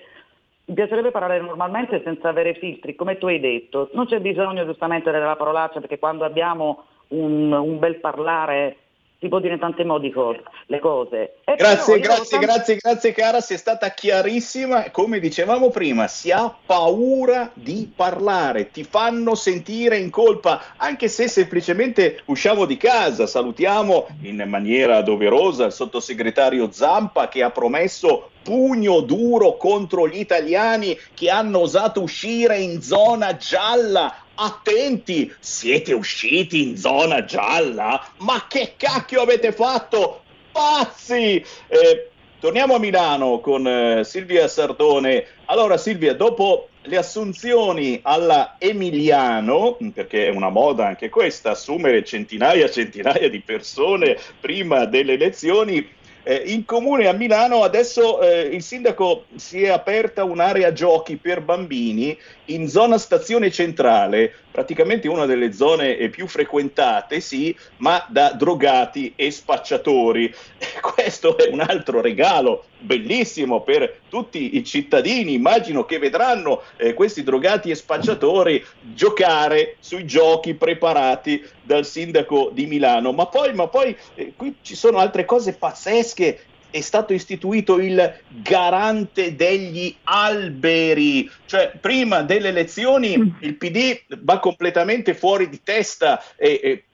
Mi 0.65 0.75
piacerebbe 0.75 1.11
parlare 1.11 1.41
normalmente 1.41 2.01
senza 2.05 2.29
avere 2.29 2.55
filtri, 2.55 2.95
come 2.95 3.19
tu 3.19 3.27
hai 3.27 3.41
detto. 3.41 3.91
Non 3.93 4.07
c'è 4.07 4.21
bisogno 4.21 4.65
giustamente 4.65 5.11
della 5.11 5.37
parolaccia 5.37 5.81
perché 5.81 5.99
quando 5.99 6.25
abbiamo 6.25 6.85
un, 7.09 7.53
un 7.53 7.79
bel 7.79 7.97
parlare 7.97 8.77
si 9.21 9.29
può 9.29 9.39
dire 9.39 9.55
in 9.55 9.61
tanti 9.61 9.85
modi 9.85 10.11
co- 10.11 10.35
le 10.67 10.79
cose. 10.79 11.35
E 11.45 11.55
Grazie, 11.55 11.85
però 11.85 11.97
io 11.97 12.03
grazie, 12.03 12.37
ho 12.37 12.41
grazie, 12.41 12.77
grazie 12.77 13.13
cara, 13.13 13.41
sei 13.43 13.59
stata 13.59 13.91
chiarissima. 13.91 14.91
Come 14.91 15.21
dicevamo 15.21 15.69
prima, 15.69 16.09
si 16.09 16.31
ha 16.31 16.53
paura 16.65 17.51
di 17.53 17.93
parlare, 17.95 18.71
ti 18.71 18.83
fanno 18.83 19.35
sentire 19.35 19.99
in 19.99 20.09
colpa, 20.09 20.63
anche 20.77 21.09
se 21.09 21.29
semplicemente 21.29 22.23
usciamo 22.27 22.65
di 22.65 22.79
casa. 22.79 23.27
Salutiamo 23.27 24.07
in 24.23 24.43
maniera 24.47 25.03
doverosa 25.03 25.67
il 25.67 25.73
sottosegretario 25.73 26.73
Zampa 26.73 27.29
che 27.29 27.43
ha 27.43 27.51
promesso 27.51 28.31
pugno 28.43 29.01
duro 29.01 29.57
contro 29.57 30.09
gli 30.09 30.19
italiani 30.19 30.99
che 31.13 31.29
hanno 31.29 31.61
osato 31.61 32.01
uscire 32.01 32.59
in 32.59 32.81
zona 32.81 33.37
gialla. 33.37 34.15
Attenti, 34.43 35.31
siete 35.39 35.93
usciti 35.93 36.63
in 36.63 36.79
zona 36.79 37.27
gialla? 37.27 38.03
Ma 38.21 38.47
che 38.49 38.73
cacchio 38.79 39.21
avete 39.21 39.53
fatto? 39.53 40.23
Pazzi! 40.51 41.45
Eh, 41.69 42.09
torniamo 42.41 42.77
a 42.77 42.79
Milano 42.79 43.41
con 43.41 43.69
eh, 43.69 44.03
Silvia 44.03 44.49
Sardone. 44.49 45.27
Allora 45.45 45.77
Silvia, 45.77 46.15
dopo 46.15 46.71
le 46.85 46.97
assunzioni 46.97 48.01
alla 48.03 48.57
Emiliano, 48.59 49.77
perché 49.93 50.29
è 50.29 50.31
una 50.31 50.49
moda 50.49 50.87
anche 50.87 51.11
questa, 51.11 51.51
assumere 51.51 52.03
centinaia 52.03 52.65
e 52.65 52.71
centinaia 52.71 53.29
di 53.29 53.41
persone 53.41 54.17
prima 54.41 54.87
delle 54.87 55.13
elezioni, 55.13 55.87
eh, 56.31 56.45
in 56.47 56.65
comune 56.65 57.09
a 57.09 57.13
Milano 57.13 57.65
adesso 57.65 58.21
eh, 58.21 58.43
il 58.43 58.63
sindaco 58.63 59.25
si 59.35 59.65
è 59.65 59.69
aperta 59.69 60.23
un'area 60.23 60.73
giochi 60.73 61.17
per 61.17 61.41
bambini 61.41 62.17
in 62.47 62.69
zona 62.69 62.99
stazione 62.99 63.51
centrale, 63.51 64.33
praticamente 64.51 65.09
una 65.09 65.27
delle 65.27 65.53
zone 65.53 65.97
eh, 65.97 66.09
più 66.09 66.27
frequentate, 66.27 67.21
sì, 67.21 67.57
ma 67.79 68.05
da 68.09 68.33
drogati 68.33 69.13
e 69.17 69.31
spacciatori. 69.31 70.33
Questo 70.81 71.37
è 71.37 71.49
un 71.51 71.61
altro 71.61 72.01
regalo 72.01 72.65
bellissimo 72.79 73.63
per 73.63 74.01
tutti 74.09 74.57
i 74.57 74.65
cittadini. 74.65 75.35
Immagino 75.35 75.85
che 75.85 75.99
vedranno 75.99 76.63
eh, 76.77 76.95
questi 76.95 77.23
drogati 77.23 77.71
e 77.71 77.75
spacciatori 77.75 78.65
giocare 78.81 79.77
sui 79.81 80.07
giochi 80.07 80.55
preparati 80.55 81.43
dal 81.63 81.87
sindaco 81.87 82.51
di 82.53 82.67
Milano. 82.67 83.13
Ma 83.13 83.27
poi, 83.27 83.55
ma 83.55 83.69
poi 83.69 83.97
eh, 84.15 84.33
qui 84.37 84.57
ci 84.63 84.75
sono 84.75 84.99
altre 84.99 85.25
cose 85.25 85.55
pazzesche 85.55 86.45
è 86.71 86.81
stato 86.81 87.13
istituito 87.13 87.79
il 87.79 88.21
garante 88.29 89.35
degli 89.35 89.95
alberi, 90.05 91.29
cioè 91.47 91.73
prima 91.81 92.23
delle 92.23 92.49
elezioni 92.49 93.37
il 93.41 93.57
PD 93.57 94.01
va 94.23 94.39
completamente 94.39 95.15
fuori 95.15 95.49
di 95.49 95.63
testa. 95.63 96.23
E, 96.37 96.61
e, 96.63 96.85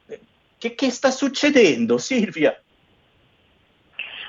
che, 0.59 0.75
che 0.75 0.91
sta 0.91 1.11
succedendo, 1.11 1.99
Silvia? 1.99 2.59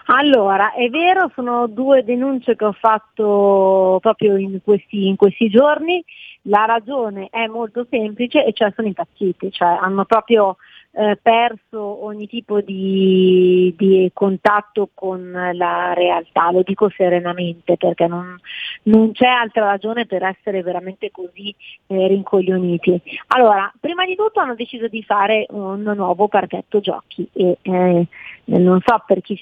Allora, 0.10 0.74
è 0.74 0.88
vero, 0.90 1.30
sono 1.34 1.68
due 1.68 2.04
denunce 2.04 2.56
che 2.56 2.64
ho 2.64 2.72
fatto 2.72 3.98
proprio 4.02 4.38
in 4.38 4.60
questi, 4.64 5.08
in 5.08 5.16
questi 5.18 5.50
giorni. 5.50 6.04
La 6.44 6.64
ragione 6.66 7.28
è 7.30 7.46
molto 7.48 7.86
semplice 7.90 8.46
e 8.46 8.54
cioè 8.54 8.72
sono 8.74 8.88
impazziti, 8.88 9.52
cioè 9.52 9.68
hanno 9.68 10.06
proprio 10.06 10.56
eh, 10.98 11.16
perso 11.22 12.04
ogni 12.04 12.28
tipo 12.28 12.60
di, 12.62 13.72
di 13.78 14.10
contatto 14.14 14.90
con 14.96 15.32
la 15.54 15.94
realtà, 15.94 16.50
lo 16.52 16.64
dico 16.64 16.90
serenamente 16.90 17.78
perché 17.78 18.08
non, 18.08 18.36
non 18.84 19.12
c'è 19.12 19.28
altra 19.28 19.66
ragione 19.66 20.08
per 20.08 20.24
essere 20.24 20.64
veramente 20.64 21.12
così 21.12 21.54
eh, 21.86 22.08
rincoglioniti. 22.08 23.00
Allora, 23.28 23.72
prima 23.80 24.06
di 24.06 24.16
tutto 24.16 24.40
hanno 24.40 24.56
deciso 24.56 24.88
di 24.88 25.04
fare 25.04 25.46
un 25.50 25.84
nuovo 25.84 26.28
parchetto 26.28 26.80
giochi 26.80 27.30
e 27.32 27.58
eh, 27.62 28.08
non 28.46 28.82
so 28.84 29.04
per 29.06 29.22
chi, 29.22 29.38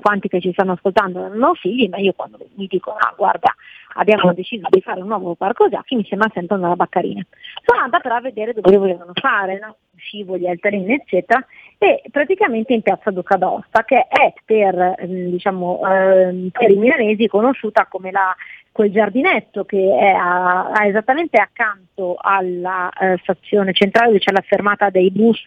quanti 0.00 0.28
che 0.28 0.40
ci 0.40 0.52
stanno 0.52 0.72
ascoltando 0.72 1.26
non 1.26 1.42
ho 1.42 1.54
figli, 1.54 1.88
ma 1.88 1.98
io 1.98 2.12
quando 2.14 2.38
mi 2.54 2.66
dicono 2.68 2.98
ah 2.98 3.12
guarda 3.16 3.52
abbiamo 3.94 4.32
deciso 4.32 4.66
di 4.70 4.80
fare 4.80 5.00
un 5.00 5.08
nuovo 5.08 5.34
parco 5.34 5.68
giochi 5.68 5.96
mi 5.96 6.06
sembra 6.08 6.30
sempre 6.32 6.56
una 6.56 6.76
baccarina. 6.76 7.26
Sono 7.64 7.80
andata 7.80 8.00
però 8.00 8.16
a 8.16 8.20
vedere 8.20 8.52
dove 8.52 8.76
volevano 8.76 9.12
fare, 9.14 9.58
no? 9.58 9.76
Scivoli, 10.00 10.48
altarini 10.48 10.94
eccetera 10.94 11.44
e 11.78 12.02
praticamente 12.10 12.74
in 12.74 12.82
piazza 12.82 13.10
Duca 13.10 13.36
d'Osta 13.36 13.84
che 13.84 14.06
è 14.06 14.34
per, 14.44 14.96
ehm, 14.98 15.30
diciamo, 15.30 15.80
ehm, 15.86 16.48
per 16.50 16.70
i 16.70 16.76
milanesi 16.76 17.26
conosciuta 17.26 17.86
come 17.88 18.10
la 18.10 18.34
quel 18.72 18.92
giardinetto 18.92 19.64
che 19.64 19.96
è 19.98 20.10
a, 20.10 20.70
a 20.70 20.86
esattamente 20.86 21.40
accanto 21.40 22.16
alla 22.18 22.88
eh, 22.90 23.18
stazione 23.22 23.72
centrale 23.72 24.08
dove 24.08 24.20
c'è 24.20 24.32
la 24.32 24.44
fermata 24.46 24.90
dei 24.90 25.10
bus 25.10 25.40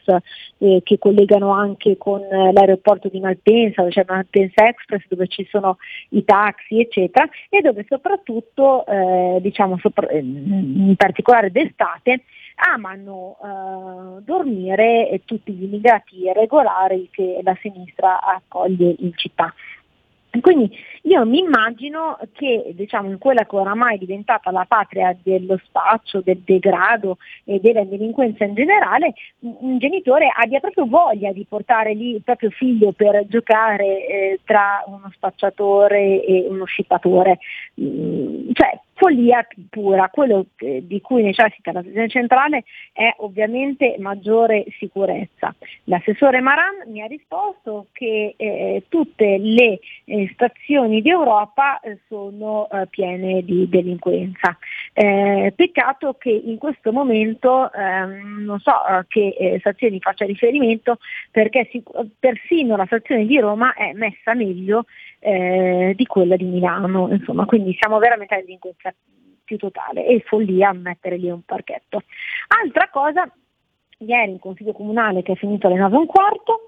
eh, 0.57 0.81
che 0.83 0.97
collegano 0.99 1.51
anche 1.51 1.97
con 1.97 2.21
eh, 2.21 2.51
l'aeroporto 2.51 3.07
di 3.07 3.19
Malpensa, 3.19 3.81
dove 3.81 3.93
c'è 3.93 4.05
Malpensa 4.07 4.67
Express, 4.67 5.05
dove 5.07 5.27
ci 5.27 5.47
sono 5.49 5.77
i 6.09 6.23
taxi, 6.25 6.81
eccetera, 6.81 7.27
e 7.49 7.61
dove 7.61 7.85
soprattutto, 7.87 8.85
eh, 8.85 9.39
diciamo, 9.41 9.77
sopra- 9.79 10.11
in 10.11 10.93
particolare 10.97 11.49
d'estate, 11.49 12.23
amano 12.65 13.37
eh, 13.43 14.21
dormire 14.23 15.21
tutti 15.25 15.51
gli 15.51 15.63
immigrati 15.63 16.23
irregolari 16.23 17.09
che 17.11 17.39
la 17.43 17.57
sinistra 17.61 18.21
accoglie 18.21 18.95
in 18.99 19.11
città. 19.15 19.53
Quindi 20.41 20.75
io 21.03 21.25
mi 21.25 21.39
immagino 21.39 22.17
che 22.31 22.71
diciamo, 22.73 23.09
in 23.09 23.19
quella 23.19 23.45
che 23.45 23.55
oramai 23.55 23.95
è 23.95 23.99
diventata 23.99 24.49
la 24.49 24.65
patria 24.67 25.15
dello 25.21 25.59
spaccio, 25.63 26.21
del 26.21 26.41
degrado 26.43 27.17
e 27.43 27.59
della 27.59 27.83
delinquenza 27.83 28.43
in 28.43 28.55
generale, 28.55 29.13
un 29.41 29.77
genitore 29.77 30.31
abbia 30.35 30.59
proprio 30.59 30.87
voglia 30.87 31.31
di 31.31 31.45
portare 31.47 31.93
lì 31.93 32.15
il 32.15 32.23
proprio 32.23 32.49
figlio 32.49 32.93
per 32.93 33.27
giocare 33.27 34.07
eh, 34.07 34.39
tra 34.43 34.83
uno 34.87 35.11
spacciatore 35.13 36.23
e 36.25 36.47
uno 36.49 36.65
scippatore. 36.65 37.37
Mm, 37.79 38.51
cioè, 38.53 38.79
follia 38.95 39.45
pura, 39.69 40.09
quello 40.09 40.45
di 40.55 41.01
cui 41.01 41.23
necessita 41.23 41.71
la 41.71 41.81
stazione 41.81 42.09
centrale 42.09 42.63
è 42.91 43.13
ovviamente 43.17 43.95
maggiore 43.99 44.65
sicurezza. 44.77 45.53
L'assessore 45.85 46.41
Maran 46.41 46.83
mi 46.87 47.01
ha 47.01 47.07
risposto 47.07 47.87
che 47.91 48.35
eh, 48.37 48.83
tutte 48.89 49.37
le 49.37 49.79
eh, 50.05 50.29
stazioni 50.33 51.01
d'Europa 51.01 51.79
eh, 51.79 51.99
sono 52.07 52.69
eh, 52.69 52.87
piene 52.87 53.43
di 53.43 53.67
delinquenza. 53.67 54.57
Eh, 54.93 55.53
peccato 55.55 56.15
che 56.19 56.29
in 56.29 56.57
questo 56.57 56.91
momento 56.91 57.71
ehm, 57.71 58.43
non 58.43 58.59
so 58.59 58.71
a 58.71 59.03
che 59.07 59.35
eh, 59.37 59.57
stazioni 59.59 59.99
faccia 59.99 60.25
riferimento 60.25 60.99
perché 61.31 61.67
si, 61.71 61.83
persino 62.19 62.75
la 62.75 62.85
stazione 62.85 63.25
di 63.25 63.39
Roma 63.39 63.73
è 63.73 63.93
messa 63.93 64.33
meglio 64.33 64.85
eh, 65.23 65.93
di 65.95 66.05
quella 66.05 66.35
di 66.35 66.45
Milano, 66.45 67.09
insomma, 67.09 67.45
quindi 67.45 67.75
siamo 67.79 67.97
veramente 67.97 68.35
a 68.35 68.39
delinquenza 68.39 68.93
più 69.43 69.57
totale 69.57 70.05
e 70.05 70.21
follia 70.25 70.69
a 70.69 70.73
mettere 70.73 71.17
lì 71.17 71.29
un 71.29 71.43
parchetto. 71.43 72.03
Altra 72.61 72.89
cosa, 72.89 73.29
ieri 73.99 74.31
in 74.31 74.39
consiglio 74.39 74.73
comunale 74.73 75.21
che 75.21 75.33
è 75.33 75.35
finito 75.35 75.67
alle 75.67 75.77
9 75.77 75.95
e 75.95 75.99
un 75.99 76.05
quarto, 76.05 76.65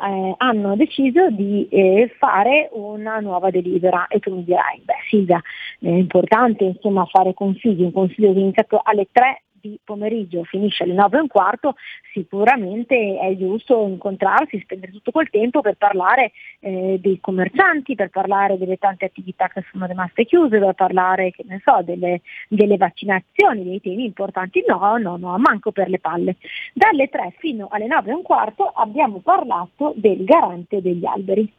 eh, 0.00 0.34
hanno 0.36 0.76
deciso 0.76 1.28
di 1.30 1.68
eh, 1.68 2.14
fare 2.18 2.70
una 2.72 3.18
nuova 3.18 3.50
delibera 3.50 4.06
e 4.06 4.20
tu 4.20 4.34
mi 4.34 4.44
dirai, 4.44 4.80
beh 4.84 4.94
Silvia, 5.08 5.42
è 5.80 5.88
importante 5.88 6.64
insomma 6.64 7.04
fare 7.06 7.34
consigli, 7.34 7.82
un 7.82 7.92
consiglio 7.92 8.32
che 8.32 8.38
è 8.38 8.42
iniziato 8.42 8.80
alle 8.82 9.08
3 9.10 9.42
di 9.60 9.78
pomeriggio 9.82 10.44
finisce 10.44 10.84
alle 10.84 10.94
9 10.94 11.16
e 11.16 11.20
un 11.20 11.26
quarto, 11.26 11.74
sicuramente 12.12 13.18
è 13.18 13.36
giusto 13.36 13.86
incontrarsi, 13.86 14.60
spendere 14.60 14.92
tutto 14.92 15.10
quel 15.10 15.30
tempo 15.30 15.60
per 15.60 15.74
parlare 15.74 16.32
eh, 16.60 16.98
dei 17.00 17.20
commercianti, 17.20 17.94
per 17.94 18.10
parlare 18.10 18.58
delle 18.58 18.76
tante 18.76 19.04
attività 19.04 19.48
che 19.48 19.64
sono 19.70 19.86
rimaste 19.86 20.24
chiuse, 20.24 20.58
per 20.58 20.74
parlare 20.74 21.32
so, 21.64 21.82
delle, 21.82 22.20
delle 22.48 22.76
vaccinazioni, 22.76 23.64
dei 23.64 23.80
temi 23.80 24.04
importanti. 24.04 24.64
No, 24.66 24.96
no, 24.96 25.16
no, 25.16 25.36
manco 25.38 25.72
per 25.72 25.88
le 25.88 25.98
palle. 25.98 26.36
Dalle 26.72 27.08
3 27.08 27.34
fino 27.38 27.68
alle 27.70 27.86
9 27.86 28.10
e 28.10 28.14
un 28.14 28.22
quarto 28.22 28.64
abbiamo 28.64 29.20
parlato 29.20 29.92
del 29.96 30.24
garante 30.24 30.80
degli 30.80 31.04
alberi. 31.04 31.52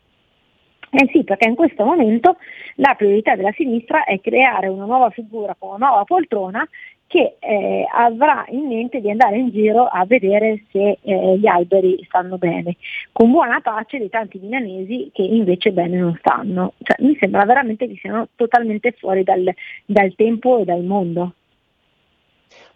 Eh 0.92 1.08
sì, 1.12 1.24
perché 1.24 1.48
in 1.48 1.56
questo 1.56 1.86
momento 1.86 2.38
la 2.76 2.96
priorità 2.96 3.36
della 3.36 3.52
sinistra 3.52 4.06
è 4.06 4.20
creare 4.20 4.68
una 4.68 4.86
nuova 4.86 5.12
figura 5.12 5.56
con 5.58 5.76
una 5.76 5.88
nuova 5.88 6.04
poltrona 6.04 6.68
che 7.10 7.38
eh, 7.40 7.88
avrà 7.92 8.46
in 8.50 8.68
mente 8.68 9.02
di 9.02 9.10
andare 9.10 9.40
in 9.40 9.50
giro 9.50 9.86
a 9.86 10.06
vedere 10.06 10.64
se 10.72 11.00
eh, 11.02 11.38
gli 11.40 11.48
alberi 11.48 12.00
stanno 12.06 12.38
bene, 12.38 12.76
con 13.12 13.32
buona 13.32 13.60
pace 13.62 13.98
dei 13.98 14.10
tanti 14.10 14.38
milanesi 14.38 15.10
che 15.12 15.24
invece 15.24 15.72
bene 15.72 15.98
non 15.98 16.16
stanno. 16.20 16.74
Cioè, 16.84 17.04
mi 17.04 17.18
sembra 17.20 17.46
veramente 17.46 17.88
che 17.88 17.98
siano 18.00 18.28
totalmente 18.36 18.92
fuori 18.92 19.24
dal, 19.24 19.52
dal 19.86 20.14
tempo 20.16 20.60
e 20.60 20.66
dal 20.66 20.84
mondo. 20.84 21.34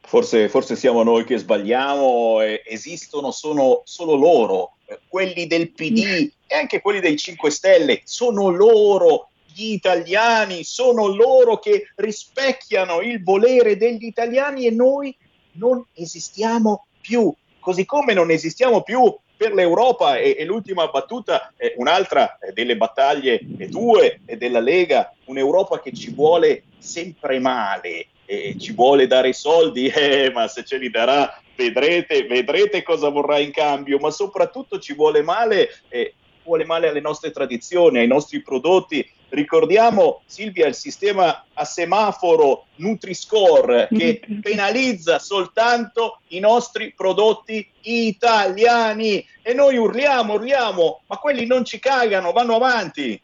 Forse, 0.02 0.50
forse, 0.50 0.76
siamo 0.76 1.04
noi 1.04 1.26
che 1.26 1.38
sbagliamo, 1.38 2.42
esistono 2.42 3.30
sono 3.30 3.82
solo 3.86 4.16
loro, 4.16 4.78
quelli 5.08 5.46
del 5.46 5.70
PD 5.70 6.32
e 6.48 6.56
anche 6.56 6.82
quelli 6.82 7.02
dei 7.02 7.18
5 7.18 7.52
Stelle, 7.52 8.02
sono 8.04 8.50
loro 8.50 9.30
gli 9.54 9.72
italiani, 9.74 10.64
sono 10.64 11.08
loro 11.08 11.60
che 11.60 11.90
rispecchiano 11.96 13.02
il 13.02 13.24
volere 13.24 13.78
degli 13.78 14.06
italiani 14.06 14.66
e 14.66 14.72
noi 14.72 15.16
non 15.54 15.86
esistiamo 15.94 16.86
più, 17.02 17.34
così 17.60 17.86
come 17.86 18.14
non 18.14 18.32
esistiamo 18.32 18.82
più 18.82 19.16
per 19.36 19.54
l'Europa 19.54 20.18
e, 20.18 20.36
e 20.38 20.46
l'ultima 20.46 20.88
battuta, 20.88 21.54
eh, 21.58 21.74
un'altra 21.78 22.38
delle 22.54 22.78
battaglie 22.78 23.40
eh, 23.58 23.70
tue 23.70 24.22
e 24.26 24.38
della 24.38 24.60
Lega, 24.60 25.14
un'Europa 25.26 25.82
che 25.82 25.92
ci 25.94 26.12
vuole 26.12 26.64
sempre 26.80 27.40
male, 27.40 28.08
e 28.26 28.56
ci 28.58 28.74
vuole 28.74 29.08
dare 29.08 29.34
soldi, 29.34 29.88
eh, 29.94 30.32
ma 30.34 30.48
se 30.48 30.64
ce 30.64 30.78
li 30.78 30.90
darà 30.90 31.38
vedrete, 31.56 32.24
vedrete 32.24 32.84
cosa 32.84 33.10
vorrà 33.10 33.40
in 33.40 33.52
cambio, 33.52 34.00
ma 34.00 34.12
soprattutto 34.12 34.80
ci 34.80 34.94
vuole 34.94 35.22
male, 35.22 35.70
eh, 35.90 36.14
vuole 36.44 36.66
male 36.66 36.90
alle 36.90 37.02
nostre 37.02 37.32
tradizioni, 37.32 38.00
ai 38.00 38.08
nostri 38.08 38.42
prodotti 38.42 39.08
Ricordiamo, 39.34 40.22
Silvia, 40.28 40.68
il 40.68 40.76
sistema 40.76 41.46
a 41.56 41.66
semaforo 41.66 42.66
Nutri-Score 42.76 43.88
che 43.90 44.22
penalizza 44.42 45.18
soltanto 45.18 46.20
i 46.28 46.40
nostri 46.40 46.94
prodotti 46.96 47.68
italiani 47.82 49.26
e 49.42 49.54
noi 49.56 49.78
urliamo, 49.78 50.34
urliamo, 50.34 51.02
ma 51.08 51.18
quelli 51.18 51.48
non 51.48 51.66
ci 51.66 51.80
cagano, 51.80 52.32
vanno 52.32 52.54
avanti. 52.58 53.20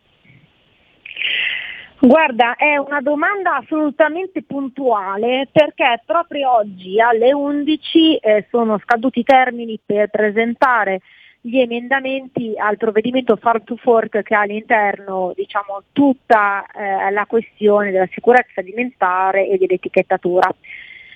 Guarda, 1.99 2.55
è 2.55 2.77
una 2.77 3.01
domanda 3.01 3.57
assolutamente 3.57 4.41
puntuale 4.41 5.47
perché 5.51 6.01
proprio 6.07 6.55
oggi 6.55 6.99
alle 6.99 7.31
11 7.31 8.15
eh, 8.15 8.47
sono 8.49 8.79
scaduti 8.79 9.19
i 9.19 9.23
termini 9.23 9.79
per 9.85 10.09
presentare 10.09 11.01
gli 11.41 11.59
emendamenti 11.59 12.53
al 12.57 12.77
provvedimento 12.77 13.37
Farm 13.37 13.63
to 13.63 13.77
Fork 13.77 14.21
che 14.23 14.35
ha 14.35 14.41
all'interno 14.41 15.31
diciamo, 15.35 15.83
tutta 15.91 16.65
eh, 16.65 17.11
la 17.11 17.25
questione 17.25 17.91
della 17.91 18.09
sicurezza 18.11 18.59
alimentare 18.59 19.47
e 19.47 19.57
dell'etichettatura. 19.57 20.53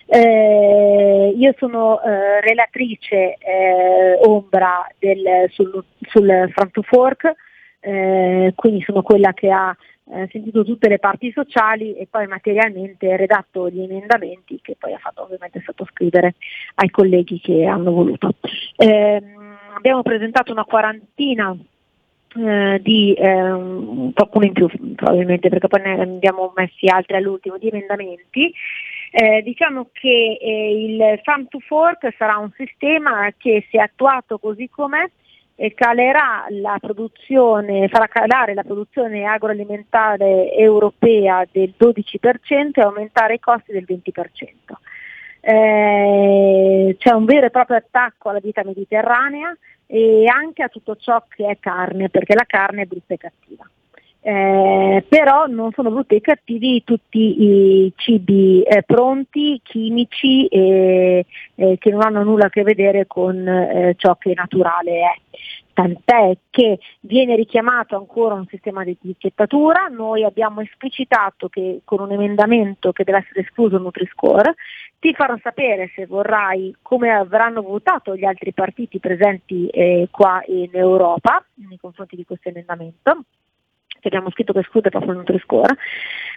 Eh, 0.06 1.34
io 1.36 1.54
sono 1.58 2.02
eh, 2.02 2.42
relatrice 2.42 3.38
eh, 3.38 4.18
ombra 4.22 4.88
del, 5.00 5.50
sul, 5.50 5.84
sul 6.02 6.52
Farm 6.54 6.72
to 6.72 6.82
Fork, 6.84 7.34
eh, 7.80 8.54
quindi 8.56 8.82
sono 8.82 9.02
quella 9.02 9.34
che 9.34 9.50
ha 9.50 9.76
eh, 10.12 10.28
sentito 10.32 10.64
tutte 10.64 10.90
le 10.90 11.00
parti 11.00 11.32
sociali 11.32 11.96
e 11.96 12.08
poi 12.10 12.28
materialmente 12.28 13.16
redatto 13.16 13.70
gli 13.70 13.82
emendamenti 13.82 14.60
che 14.62 14.76
poi 14.78 14.94
ha 14.94 14.98
fatto 14.98 15.24
ovviamente 15.24 15.62
sottoscrivere 15.66 16.36
ai 16.76 16.90
colleghi 16.90 17.40
che 17.40 17.66
hanno 17.66 17.92
voluto. 17.92 18.36
Eh, 18.76 19.22
abbiamo 19.76 20.02
presentato 20.02 20.52
una 20.52 20.64
quarantina 20.64 21.56
eh, 22.36 22.80
di 22.82 23.14
eh, 23.14 24.12
qualcuno 24.14 24.46
in 24.46 24.54
più 24.54 24.68
probabilmente 24.96 25.50
perché 25.50 25.68
poi 25.68 25.82
ne 25.82 26.02
abbiamo 26.02 26.52
messi 26.56 26.88
altri 26.88 27.16
all'ultimo 27.16 27.58
di 27.58 27.68
emendamenti 27.68 28.54
eh, 29.12 29.42
diciamo 29.44 29.90
che 29.92 30.38
eh, 30.42 30.86
il 30.86 31.20
Farm 31.24 31.48
to 31.48 31.60
Fork 31.60 32.14
sarà 32.18 32.38
un 32.38 32.52
sistema 32.56 33.32
che 33.38 33.68
se 33.70 33.78
attuato 33.78 34.40
così 34.40 34.70
com'è 34.70 35.06
calerà 35.76 36.46
la 36.50 36.78
produzione, 36.80 37.88
farà 37.88 38.08
calare 38.08 38.54
la 38.54 38.64
produzione 38.64 39.26
agroalimentare 39.26 40.52
europea 40.54 41.46
del 41.50 41.74
12% 41.78 42.72
e 42.74 42.82
aumentare 42.82 43.36
i 43.36 43.40
costi 43.40 43.72
del 43.72 43.86
20%. 43.88 44.74
Eh, 45.46 46.96
c'è 46.98 47.12
un 47.12 47.26
vero 47.26 47.48
e 47.48 47.50
proprio 47.50 47.76
attacco 47.76 48.30
alla 48.30 48.40
dieta 48.40 48.64
mediterranea 48.64 49.54
e 49.86 50.24
anche 50.26 50.64
a 50.64 50.70
tutto 50.70 50.96
ciò 50.96 51.22
che 51.28 51.48
è 51.48 51.58
carne, 51.60 52.08
perché 52.10 52.34
la 52.34 52.46
carne 52.48 52.84
è 52.84 52.86
brutta 52.86 53.14
e 53.14 53.18
cattiva. 53.18 53.70
Eh, 54.26 55.04
però 55.06 55.48
non 55.48 55.74
sono 55.74 55.92
brutti 55.92 56.16
e 56.16 56.22
cattivi 56.22 56.82
tutti 56.86 57.44
i 57.44 57.94
cibi 57.98 58.62
eh, 58.62 58.84
pronti, 58.84 59.60
chimici 59.62 60.46
e 60.48 61.26
eh, 61.56 61.78
che 61.78 61.90
non 61.90 62.04
hanno 62.04 62.24
nulla 62.24 62.46
a 62.46 62.50
che 62.50 62.64
vedere 62.64 63.06
con 63.06 63.46
eh, 63.46 63.96
ciò 63.98 64.16
che 64.16 64.32
naturale 64.34 64.92
è. 64.92 65.14
Tant'è 65.74 66.38
che 66.52 66.80
viene 67.02 67.36
richiamato 67.36 67.98
ancora 67.98 68.36
un 68.36 68.46
sistema 68.46 68.86
di 68.86 68.92
etichettatura, 68.92 69.88
noi 69.88 70.24
abbiamo 70.24 70.62
esplicitato 70.62 71.50
che 71.50 71.82
con 71.84 72.00
un 72.00 72.12
emendamento 72.12 72.94
che 72.94 73.04
deve 73.04 73.18
essere 73.18 73.42
escluso 73.42 73.76
il 73.76 73.82
Nutri-Score, 73.82 74.54
ti 75.04 75.14
farò 75.14 75.36
sapere 75.44 75.92
se 75.94 76.06
vorrai 76.06 76.74
come 76.82 77.10
avranno 77.10 77.62
votato 77.62 78.16
gli 78.16 78.24
altri 78.24 78.54
partiti 78.54 79.00
presenti 79.00 79.68
eh, 79.68 80.08
qua 80.10 80.42
in 80.48 80.70
Europa 80.72 81.44
nei 81.56 81.78
confronti 81.78 82.16
di 82.16 82.24
questo 82.24 82.48
emendamento 82.48 83.26
che 84.00 84.08
abbiamo 84.08 84.32
scritto 84.32 84.54
che 84.54 84.60
esclude 84.60 84.90
proprio 84.90 85.12
il 85.12 85.20
Nutri-Score, 85.20 85.78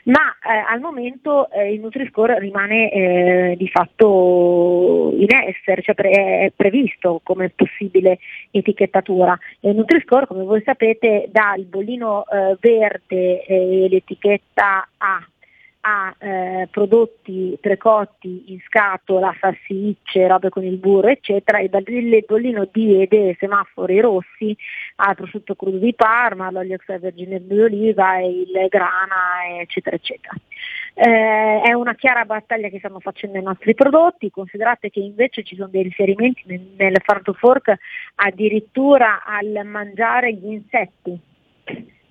ma 0.05 0.37
eh, 0.39 0.73
al 0.73 0.79
momento 0.79 1.51
eh, 1.51 1.73
il 1.73 1.81
Nutri-Score 1.81 2.39
rimane 2.39 2.93
eh, 2.93 3.55
di 3.59 3.69
fatto 3.69 5.13
in 5.17 5.27
essere, 5.35 5.83
cioè 5.83 5.97
pre- 5.97 6.11
è 6.11 6.53
previsto 6.55 7.21
come 7.25 7.51
possibile 7.51 8.19
etichettatura. 8.53 9.37
il 9.61 9.75
Nutri-Score, 9.75 10.27
come 10.27 10.45
voi 10.45 10.63
sapete, 10.65 11.29
dà 11.33 11.55
il 11.57 11.65
bollino 11.65 12.25
eh, 12.27 12.57
verde 12.61 13.45
e 13.45 13.89
l'etichetta 13.89 14.89
A 14.99 15.27
a 15.89 16.13
eh, 16.19 16.69
prodotti 16.69 17.57
precotti 17.61 18.53
in 18.53 18.59
scatola, 18.67 19.33
salsicce, 19.39 20.27
robe 20.27 20.49
con 20.49 20.65
il 20.65 20.79
burro, 20.79 21.07
eccetera, 21.07 21.59
e 21.59 21.69
dal 21.69 21.85
bollino 22.27 22.69
di 22.73 23.01
ed 23.01 23.37
semafori 23.39 24.01
rossi 24.01 24.57
al 24.97 25.15
prosciutto 25.15 25.55
crudo 25.55 25.79
di 25.79 25.95
Parma, 25.95 26.51
l'olio 26.51 26.75
extravergine 26.75 27.47
di 27.47 27.61
oliva, 27.61 28.19
il 28.19 28.67
grana, 28.69 29.61
eccetera, 29.61 29.95
eccetera. 29.95 30.35
Eh, 30.95 31.61
è 31.63 31.73
una 31.73 31.95
chiara 31.95 32.25
battaglia 32.25 32.69
che 32.69 32.79
stiamo 32.79 32.99
facendo 32.99 33.37
ai 33.37 33.45
nostri 33.45 33.75
prodotti, 33.75 34.29
considerate 34.31 34.91
che 34.91 34.99
invece 34.99 35.45
ci 35.45 35.55
sono 35.55 35.69
dei 35.69 35.85
riferimenti 35.85 36.43
nel, 36.47 36.67
nel 36.77 37.01
farm 37.05 37.23
to 37.23 37.33
fork 37.33 37.73
addirittura 38.17 39.23
al 39.25 39.65
mangiare 39.65 40.33
gli 40.33 40.51
insetti. 40.51 41.21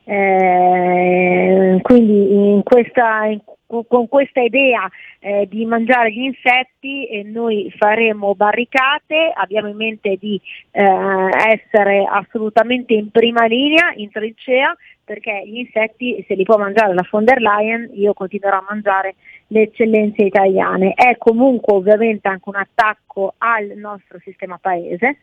Eh, 0.08 1.80
quindi 1.82 2.62
questa, 2.63 3.26
in, 3.26 3.41
con 3.65 4.08
questa 4.08 4.41
idea 4.41 4.88
eh, 5.20 5.48
di 5.50 5.65
mangiare 5.65 6.12
gli 6.12 6.22
insetti 6.22 7.08
eh, 7.08 7.24
noi 7.24 7.74
faremo 7.76 8.36
barricate, 8.36 9.32
abbiamo 9.34 9.68
in 9.68 9.76
mente 9.76 10.18
di 10.20 10.39
eh, 10.72 10.84
essere 10.84 12.06
assolutamente 12.08 12.94
in 12.94 13.10
prima 13.10 13.46
linea, 13.46 13.91
in 13.96 14.12
trincea, 14.12 14.76
perché 15.04 15.44
gli 15.46 15.58
insetti 15.58 16.24
se 16.28 16.36
li 16.36 16.44
può 16.44 16.58
mangiare 16.58 16.94
la 16.94 17.06
von 17.10 17.24
der 17.24 17.39
Leyen, 17.39 17.89
io 17.94 18.13
continuerò 18.13 18.58
a 18.58 18.65
mangiare 18.70 19.15
le 19.48 19.63
eccellenze 19.63 20.24
italiane. 20.24 20.94
È 20.94 21.18
comunque 21.18 21.76
ovviamente 21.76 22.28
anche 22.28 22.50
un 22.50 22.56
attacco 22.56 23.34
al 23.39 23.74
nostro 23.76 24.20
sistema 24.20 24.58
paese, 24.62 25.18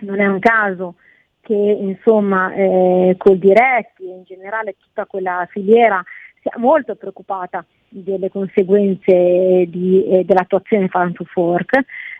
non 0.00 0.20
è 0.20 0.26
un 0.26 0.38
caso 0.38 0.94
che 1.48 1.54
insomma 1.54 2.52
eh, 2.52 3.14
col 3.16 3.38
diretti 3.38 4.02
e 4.02 4.16
in 4.16 4.24
generale 4.24 4.76
tutta 4.78 5.06
quella 5.06 5.48
filiera 5.50 6.04
sia 6.42 6.52
molto 6.58 6.94
preoccupata 6.94 7.64
delle 7.88 8.28
conseguenze 8.28 9.64
di, 9.66 10.04
eh, 10.04 10.24
dell'attuazione 10.24 10.88
Farm 10.88 11.14
to 11.14 11.24
Fork. 11.24 11.72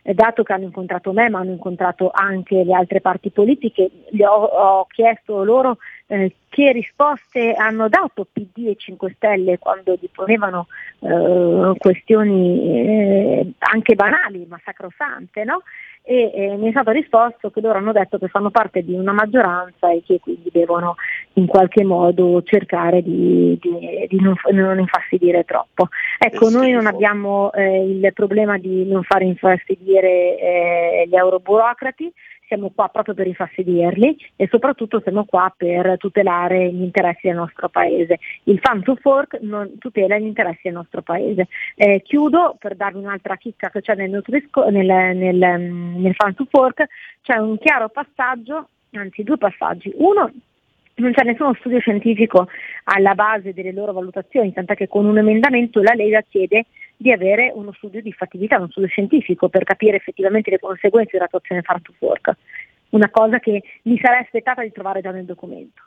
eh, 0.03 0.15
dato 0.15 0.43
che 0.43 0.55
hanno 0.55 0.65
incontrato 0.65 1.13
me 1.13 1.29
ma 1.29 1.41
hanno 1.41 1.51
incontrato 1.51 2.11
anche 2.11 2.65
le 2.65 2.73
altre 2.73 3.03
parti 3.03 3.29
politiche, 3.29 3.91
gli 4.09 4.23
ho, 4.23 4.45
ho 4.45 4.87
chiesto 4.87 5.45
loro 5.45 5.77
eh, 6.11 6.35
che 6.49 6.73
risposte 6.73 7.53
hanno 7.53 7.89
dato 7.89 8.27
PD 8.31 8.69
e 8.69 8.77
5 8.77 9.13
Stelle 9.17 9.59
quando 9.59 9.95
gli 10.01 10.09
ponevano 10.11 10.67
eh, 11.01 11.75
questioni 11.77 12.63
eh, 12.63 13.53
anche 13.59 13.95
banali 13.95 14.47
ma 14.49 14.59
sacrosante, 14.65 15.45
no? 15.45 15.63
e 16.03 16.31
eh, 16.33 16.57
mi 16.57 16.69
è 16.69 16.71
stato 16.71 16.91
risposto 16.91 17.51
che 17.51 17.61
loro 17.61 17.77
hanno 17.77 17.93
detto 17.93 18.17
che 18.17 18.29
fanno 18.29 18.49
parte 18.49 18.83
di 18.83 18.95
una 18.95 19.13
maggioranza 19.13 19.93
e 19.93 20.03
che 20.07 20.19
quindi 20.21 20.49
devono 20.51 20.95
in 21.35 21.47
qualche 21.47 21.85
modo 21.85 22.43
cercare 22.43 23.03
di, 23.03 23.59
di, 23.61 24.07
di 24.09 24.19
non, 24.19 24.35
non, 24.53 24.79
infastidire 24.79 25.45
troppo. 25.45 25.89
Ecco, 26.19 26.49
noi 26.49 26.71
non 26.71 26.87
abbiamo 26.87 27.53
eh, 27.53 27.85
il 27.85 28.11
problema 28.15 28.57
di 28.57 28.87
non 28.87 29.03
fare 29.03 29.27
infastidire 29.27 31.05
gli 31.07 31.15
euroburocrati, 31.15 32.11
siamo 32.49 32.71
qua 32.75 32.89
proprio 32.89 33.15
per 33.15 33.27
infastidirli 33.27 34.17
e 34.35 34.49
soprattutto 34.51 35.01
siamo 35.01 35.25
qua 35.25 35.53
per 35.57 35.97
tutelare 35.99 36.73
gli 36.73 36.83
interessi 36.83 37.29
del 37.29 37.37
nostro 37.37 37.69
paese. 37.69 38.19
Il 38.45 38.59
Fan 38.61 38.83
to 38.83 38.97
Fork 38.97 39.39
non 39.43 39.79
tutela 39.79 40.19
gli 40.19 40.27
interessi 40.27 40.63
del 40.65 40.73
nostro 40.73 41.03
paese. 41.03 41.47
Eh, 41.77 42.03
chiudo 42.03 42.57
per 42.59 42.75
darvi 42.75 42.99
un'altra 42.99 43.37
chicca 43.37 43.71
che 43.71 43.83
c'è 43.83 43.95
nel, 43.95 44.11
Nutrisco, 44.11 44.69
nel, 44.71 44.87
nel, 45.17 45.37
nel 45.37 46.15
Fan 46.15 46.35
to 46.35 46.47
Fork, 46.51 46.87
c'è 47.23 47.37
un 47.37 47.59
chiaro 47.59 47.89
passaggio, 47.91 48.69
anzi 48.93 49.23
due 49.23 49.37
passaggi. 49.37 49.93
Uno 49.97 50.33
non 50.99 51.13
c'è 51.13 51.25
nessuno 51.25 51.55
studio 51.55 51.79
scientifico 51.79 52.49
alla 52.85 53.15
base 53.15 53.53
delle 53.53 53.73
loro 53.73 53.93
valutazioni, 53.93 54.53
tant'è 54.53 54.75
che 54.75 54.89
con 54.89 55.07
un 55.07 55.19
emendamento 55.19 55.81
la 55.81 55.95
Lega 55.95 56.23
chiede 56.29 56.67
di 57.01 57.13
avere 57.13 57.53
uno 57.55 57.73
studio 57.73 58.03
di 58.03 58.13
fattibilità, 58.13 58.57
uno 58.57 58.69
studio 58.69 58.89
scientifico 58.89 59.49
per 59.49 59.63
capire 59.63 59.97
effettivamente 59.97 60.51
le 60.51 60.59
conseguenze 60.59 61.13
dell'attuazione 61.13 61.63
farm 61.63 61.81
to 61.81 61.93
fork, 61.97 62.33
una 62.91 63.09
cosa 63.09 63.39
che 63.39 63.63
mi 63.83 63.99
sarei 64.03 64.23
aspettata 64.23 64.63
di 64.63 64.73
trovare 64.73 65.01
già 65.01 65.13
nel 65.13 65.25
documento. 65.25 65.83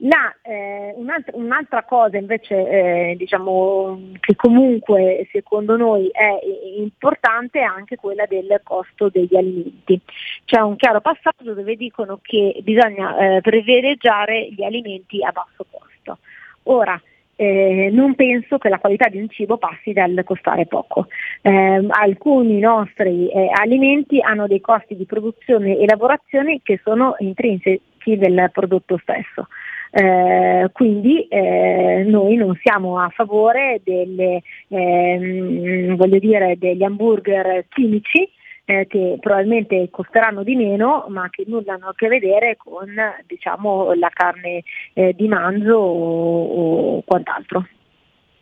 La, 0.00 0.32
eh, 0.42 0.92
un'altra, 0.94 1.32
un'altra, 1.36 1.82
cosa 1.84 2.18
invece 2.18 2.54
eh, 2.54 3.14
diciamo, 3.16 4.12
che 4.20 4.36
comunque 4.36 5.26
secondo 5.32 5.74
noi 5.76 6.08
è 6.12 6.38
importante 6.76 7.60
è 7.60 7.62
anche 7.62 7.96
quella 7.96 8.26
del 8.26 8.60
costo 8.62 9.08
degli 9.08 9.34
alimenti. 9.34 9.98
C'è 10.44 10.60
un 10.60 10.76
chiaro 10.76 11.00
passaggio 11.00 11.54
dove 11.54 11.76
dicono 11.76 12.18
che 12.20 12.60
bisogna 12.62 13.36
eh, 13.36 13.40
privilegiare 13.40 14.50
gli 14.50 14.62
alimenti 14.62 15.24
a 15.24 15.32
basso 15.32 15.64
costo. 15.70 16.18
Ora, 16.64 17.00
eh, 17.36 17.90
non 17.92 18.14
penso 18.14 18.58
che 18.58 18.68
la 18.68 18.78
qualità 18.78 19.08
di 19.08 19.18
un 19.18 19.28
cibo 19.28 19.58
passi 19.58 19.92
dal 19.92 20.22
costare 20.24 20.66
poco. 20.66 21.08
Eh, 21.42 21.86
alcuni 21.88 22.58
nostri 22.58 23.28
eh, 23.28 23.48
alimenti 23.52 24.20
hanno 24.20 24.46
dei 24.46 24.60
costi 24.60 24.96
di 24.96 25.04
produzione 25.04 25.76
e 25.78 25.86
lavorazione 25.86 26.60
che 26.62 26.80
sono 26.82 27.14
intrinseci 27.18 28.16
del 28.16 28.50
prodotto 28.52 28.98
stesso. 28.98 29.48
Eh, 29.90 30.68
quindi 30.72 31.26
eh, 31.28 32.04
noi 32.06 32.36
non 32.36 32.58
siamo 32.62 32.98
a 32.98 33.08
favore 33.10 33.80
delle, 33.84 34.42
ehm, 34.68 36.04
dire, 36.18 36.56
degli 36.58 36.82
hamburger 36.82 37.66
chimici 37.68 38.28
eh, 38.66 38.86
che 38.86 39.16
probabilmente 39.20 39.88
costeranno 39.90 40.42
di 40.42 40.56
meno 40.56 41.06
ma 41.08 41.30
che 41.30 41.44
nulla 41.46 41.74
hanno 41.74 41.88
a 41.88 41.94
che 41.94 42.08
vedere 42.08 42.56
con 42.56 42.94
diciamo, 43.24 43.94
la 43.94 44.10
carne 44.12 44.62
eh, 44.92 45.14
di 45.14 45.28
manzo 45.28 45.74
o, 45.74 46.96
o 46.96 47.02
quant'altro. 47.04 47.66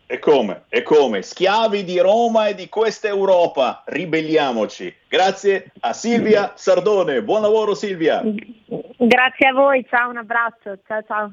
E 0.06 0.18
come? 0.18 0.64
E 0.68 0.82
come? 0.82 1.22
Schiavi 1.22 1.82
di 1.82 1.98
Roma 1.98 2.48
e 2.48 2.54
di 2.54 2.68
questa 2.68 3.08
Europa, 3.08 3.82
ribelliamoci. 3.86 4.94
Grazie 5.08 5.72
a 5.80 5.92
Silvia 5.92 6.52
Sardone. 6.56 7.22
Buon 7.22 7.42
lavoro 7.42 7.74
Silvia. 7.74 8.22
Grazie 8.22 9.48
a 9.48 9.52
voi, 9.52 9.84
ciao, 9.88 10.10
un 10.10 10.18
abbraccio. 10.18 10.78
Ciao 10.86 11.02
ciao. 11.06 11.32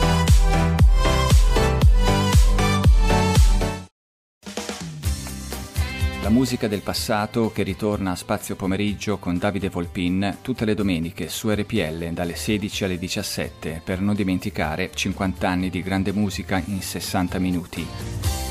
La 6.21 6.29
musica 6.29 6.67
del 6.67 6.81
passato 6.81 7.51
che 7.51 7.63
ritorna 7.63 8.11
a 8.11 8.15
Spazio 8.15 8.55
Pomeriggio 8.55 9.17
con 9.17 9.39
Davide 9.39 9.69
Volpin 9.69 10.37
tutte 10.43 10.65
le 10.65 10.75
domeniche 10.75 11.27
su 11.29 11.49
RPL 11.49 12.11
dalle 12.11 12.35
16 12.35 12.83
alle 12.83 12.99
17 12.99 13.81
per 13.83 14.01
non 14.01 14.13
dimenticare 14.13 14.91
50 14.93 15.49
anni 15.49 15.71
di 15.71 15.81
grande 15.81 16.11
musica 16.11 16.61
in 16.63 16.79
60 16.79 17.39
minuti. 17.39 18.50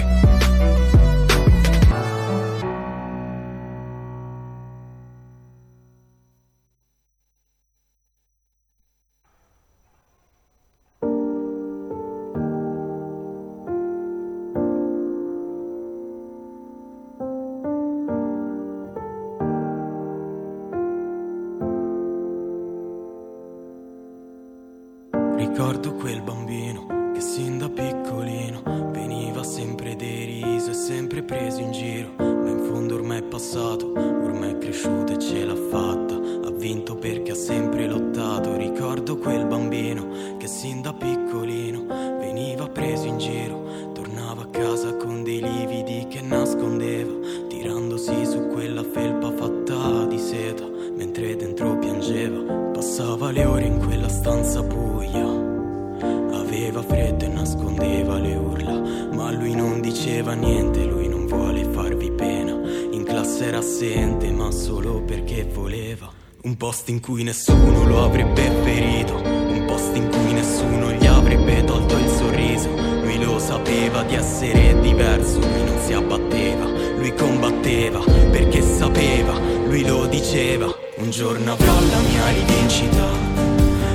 Un 66.43 66.57
posto 66.57 66.89
in 66.89 67.01
cui 67.01 67.21
nessuno 67.21 67.85
lo 67.85 68.03
avrebbe 68.03 68.49
ferito, 68.63 69.21
un 69.23 69.63
posto 69.67 69.95
in 69.95 70.09
cui 70.09 70.33
nessuno 70.33 70.91
gli 70.91 71.05
avrebbe 71.05 71.63
tolto 71.63 71.95
il 71.95 72.09
sorriso. 72.09 72.67
Lui 73.03 73.23
lo 73.23 73.37
sapeva 73.37 74.01
di 74.01 74.15
essere 74.15 74.75
diverso, 74.81 75.37
lui 75.37 75.63
non 75.63 75.77
si 75.85 75.93
abbatteva, 75.93 76.65
lui 76.97 77.13
combatteva 77.13 77.99
perché 78.31 78.59
sapeva, 78.63 79.33
lui 79.67 79.85
lo 79.85 80.07
diceva. 80.07 80.65
Un 80.95 81.11
giorno 81.11 81.51
avrò 81.51 81.73
la 81.73 81.99
mia 82.09 82.27
rivincita 82.29 83.05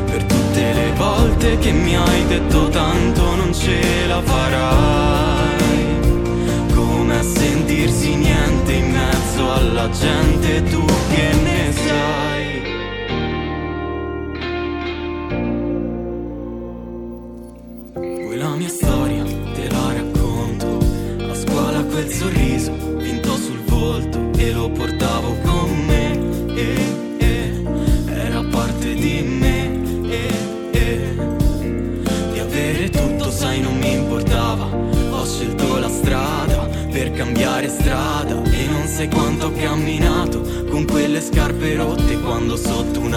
per 0.04 0.22
tutte 0.22 0.72
le 0.72 0.92
volte 0.94 1.58
che 1.58 1.72
mi 1.72 1.96
hai 1.96 2.26
detto 2.28 2.68
tanto 2.68 3.34
non 3.34 3.52
ce 3.52 4.06
la 4.06 4.22
farai. 4.22 5.64
Come 6.72 7.18
a 7.18 7.22
sentirsi 7.22 8.14
niente 8.14 8.72
in 8.72 8.92
mezzo 8.92 9.52
alla 9.52 9.90
gente, 9.90 10.62
tu 10.70 10.84
che 10.84 11.34
ne 11.42 11.72
sai? 11.72 11.75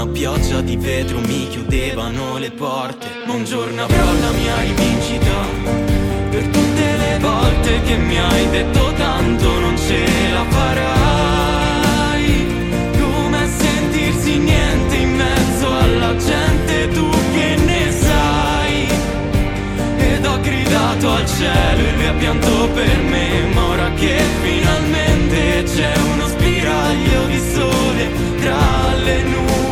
Una 0.02 0.12
pioggia 0.12 0.62
di 0.62 0.78
vetro 0.78 1.20
mi 1.20 1.50
chiudevano 1.50 2.38
le 2.38 2.52
porte. 2.52 3.06
Ma 3.26 3.34
un 3.34 3.44
giorno 3.44 3.84
avrò 3.84 4.06
la 4.06 4.32
mia 4.32 4.62
rivincita 4.62 5.34
per 6.30 6.44
tutte 6.44 6.98
le 6.98 7.18
volte 7.20 7.82
che 7.82 7.98
mi 7.98 8.18
hai 8.18 8.50
detto 8.50 8.94
tanto 8.94 9.60
non 9.60 9.78
ce 9.78 10.06
la 10.32 10.46
farai. 10.48 12.46
Come 12.98 13.48
sentirsi 13.58 14.38
niente 14.38 14.96
in 14.96 15.16
mezzo 15.16 15.68
alla 15.68 16.16
gente, 16.16 16.88
tu 16.94 17.10
che 17.34 17.56
ne 17.58 17.92
sai? 17.92 18.88
Ed 19.98 20.26
ho 20.26 20.40
gridato 20.40 21.12
al 21.12 21.26
cielo 21.26 21.88
e 21.88 21.92
lui 21.96 22.06
ha 22.06 22.14
pianto 22.14 22.70
per 22.74 22.98
me 23.02 23.28
Ma 23.54 23.66
ora 23.66 23.92
che 23.96 24.18
finalmente 24.42 25.64
c'è 25.64 25.92
uno 26.14 26.28
spiraglio 26.28 27.26
di 27.26 27.40
sole 27.54 28.10
Tra 28.40 28.96
le 29.04 29.24
nuvole 29.24 29.69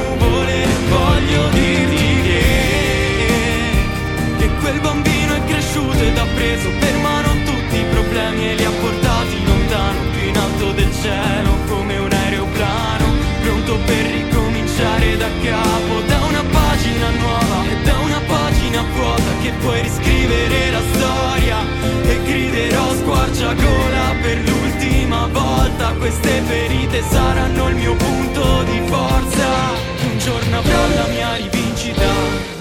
conosciuto 5.77 6.03
ed 6.03 6.17
ha 6.17 6.25
preso 6.35 6.69
per 6.79 6.95
mano 6.97 7.29
tutti 7.45 7.77
i 7.77 7.85
problemi 7.89 8.49
e 8.49 8.55
li 8.55 8.65
ha 8.65 8.71
portati 8.81 9.45
lontano, 9.45 9.99
più 10.11 10.27
in 10.27 10.37
alto 10.37 10.71
del 10.71 10.91
cielo, 11.01 11.51
come 11.67 11.97
un 11.97 12.11
aeroplano, 12.11 13.05
pronto 13.43 13.77
per 13.85 14.05
ricominciare 14.05 15.17
da 15.17 15.27
capo, 15.43 16.01
da 16.07 16.19
una 16.25 16.43
pagina 16.51 17.09
nuova 17.11 17.63
e 17.69 17.83
da 17.83 17.93
una 17.99 18.21
pagina 18.27 18.83
vuota 18.93 19.31
che 19.41 19.51
puoi 19.61 19.81
riscrivere 19.81 20.71
la 20.71 20.81
storia 20.93 21.57
e 22.03 22.19
griderò 22.23 22.93
squarciagola 22.95 24.15
per 24.21 24.37
l'ultima 24.47 25.27
volta, 25.27 25.93
queste 25.97 26.41
ferite 26.41 27.03
saranno 27.09 27.69
il 27.69 27.75
mio 27.75 27.95
punto 27.95 28.63
di 28.63 28.81
forza, 28.87 29.47
un 30.09 30.17
giorno 30.17 30.57
avrò 30.57 30.87
la 30.95 31.07
mia 31.07 31.35
rivincita 31.35 32.56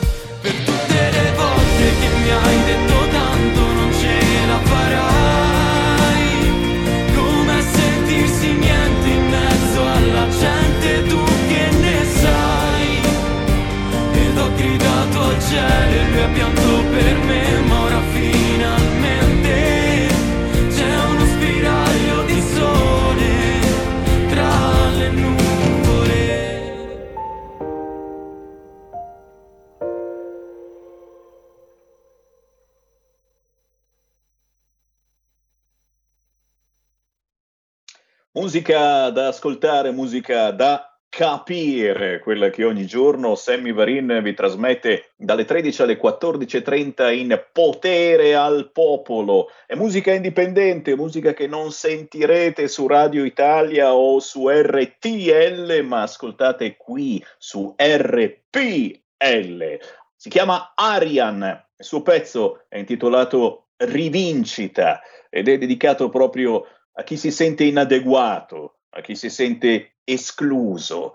che 2.00 2.08
mi 2.22 2.30
hai 2.30 2.64
detto 2.64 3.06
tanto 3.10 3.60
non 3.60 3.92
ce 4.00 4.18
la 4.46 4.60
farai. 4.70 6.24
Come 7.14 7.62
sentirsi 7.62 8.52
niente 8.52 9.08
in 9.08 9.28
mezzo 9.28 9.80
alla 9.86 10.28
gente, 10.28 11.06
tu 11.08 11.22
che 11.48 11.70
ne 11.80 12.04
sai? 12.22 13.00
Ed 14.12 14.38
ho 14.38 14.50
gridato 14.54 15.20
al 15.22 15.40
cielo 15.48 15.94
e 16.00 16.10
lui 16.10 16.20
ha 16.22 16.28
pianto 16.28 16.82
per 16.90 17.16
me, 17.26 17.60
ma 17.66 17.80
ora 17.80 18.00
finalmente 18.12 18.45
Musica 38.36 39.08
da 39.08 39.28
ascoltare, 39.28 39.92
musica 39.92 40.50
da 40.50 40.94
capire, 41.08 42.18
quella 42.18 42.50
che 42.50 42.64
ogni 42.64 42.84
giorno 42.84 43.34
Sammy 43.34 43.72
Varin 43.72 44.20
vi 44.22 44.34
trasmette 44.34 45.12
dalle 45.16 45.46
13 45.46 45.80
alle 45.80 45.98
14.30 45.98 47.16
in 47.16 47.42
Potere 47.50 48.34
al 48.34 48.72
Popolo. 48.72 49.48
È 49.66 49.74
musica 49.74 50.12
indipendente, 50.12 50.94
musica 50.96 51.32
che 51.32 51.46
non 51.46 51.72
sentirete 51.72 52.68
su 52.68 52.86
Radio 52.86 53.24
Italia 53.24 53.94
o 53.94 54.20
su 54.20 54.50
RTL, 54.50 55.80
ma 55.82 56.02
ascoltate 56.02 56.76
qui 56.76 57.24
su 57.38 57.74
RPL. 57.74 59.78
Si 60.14 60.28
chiama 60.28 60.74
Arian, 60.74 61.64
il 61.74 61.84
suo 61.86 62.02
pezzo 62.02 62.64
è 62.68 62.76
intitolato 62.76 63.68
Rivincita 63.78 65.00
ed 65.30 65.48
è 65.48 65.58
dedicato 65.58 66.08
proprio 66.08 66.60
a 66.60 66.75
chi 67.02 67.16
si 67.16 67.30
sente 67.30 67.64
inadeguato, 67.64 68.80
a 68.90 69.00
chi 69.00 69.14
si 69.14 69.30
sente 69.30 69.96
escluso. 70.04 71.14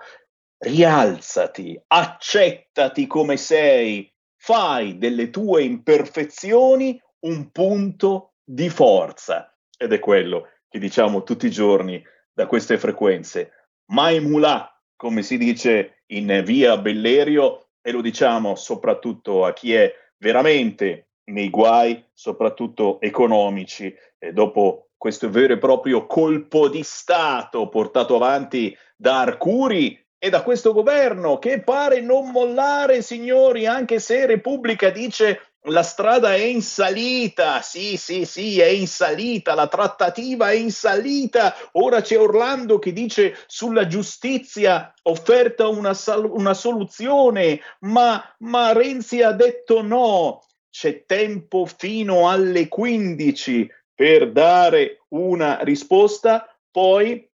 Rialzati, 0.58 1.82
accettati 1.88 3.08
come 3.08 3.38
sei, 3.38 4.14
fai 4.38 4.98
delle 4.98 5.30
tue 5.30 5.64
imperfezioni 5.64 7.02
un 7.22 7.52
punto 7.52 8.34
di 8.44 8.70
forza. 8.70 9.56
Ed 9.78 9.94
è 9.94 10.00
quello 10.00 10.50
che 10.70 10.78
diciamo 10.80 11.24
tutti 11.24 11.48
i 11.48 11.52
giorni 11.52 12.04
da 12.32 12.46
queste 12.46 12.78
frequenze. 12.78 13.52
Mai 13.92 14.20
mulà, 14.20 14.72
come 14.96 15.24
si 15.24 15.38
dice 15.38 16.04
in 16.08 16.44
via 16.46 16.78
Bellerio, 16.78 17.70
e 17.82 17.92
lo 17.92 18.02
diciamo 18.02 18.56
soprattutto 18.56 19.44
a 19.46 19.54
chi 19.54 19.74
è 19.74 19.92
veramente 20.18 21.10
nei 21.32 21.50
guai, 21.50 22.06
soprattutto 22.14 23.02
economici, 23.02 23.94
e 24.20 24.32
dopo 24.32 24.91
questo 25.02 25.32
vero 25.32 25.54
e 25.54 25.58
proprio 25.58 26.06
colpo 26.06 26.70
di 26.70 26.84
Stato 26.84 27.68
portato 27.70 28.18
avanti 28.18 28.78
da 28.95 29.22
Arcuri 29.22 29.99
e 30.20 30.30
da 30.30 30.43
questo 30.43 30.74
governo 30.74 31.39
che 31.39 31.64
pare 31.64 32.02
non 32.02 32.30
mollare, 32.30 33.02
signori, 33.02 33.66
anche 33.66 33.99
se 33.99 34.28
Repubblica 34.28 34.91
dice 34.91 35.56
la 35.62 35.82
strada 35.82 36.36
è 36.36 36.43
in 36.43 36.62
salita, 36.62 37.64
sì, 37.64 37.97
sì, 37.97 38.26
sì, 38.26 38.60
è 38.60 38.68
in 38.68 38.86
salita, 38.86 39.56
la 39.56 39.66
trattativa 39.66 40.52
è 40.52 40.54
in 40.54 40.70
salita. 40.70 41.56
Ora 41.72 42.02
c'è 42.02 42.20
Orlando 42.20 42.78
che 42.78 42.93
dice 42.93 43.36
sulla 43.47 43.88
giustizia 43.88 44.93
offerta 45.02 45.68
una, 45.68 45.95
sal- 45.95 46.30
una 46.30 46.54
soluzione, 46.54 47.60
ma, 47.80 48.24
ma 48.41 48.72
Renzi 48.72 49.24
ha 49.24 49.32
detto 49.32 49.82
no. 49.82 50.43
C'è 50.70 51.06
tempo 51.06 51.66
fino 51.66 52.30
alle 52.30 52.68
15 52.68 53.68
per 54.02 54.32
dare 54.32 55.04
una 55.10 55.60
risposta, 55.62 56.52
poi 56.72 57.30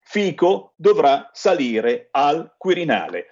Fico 0.00 0.72
dovrà 0.74 1.30
salire 1.32 2.08
al 2.10 2.56
Quirinale. 2.58 3.28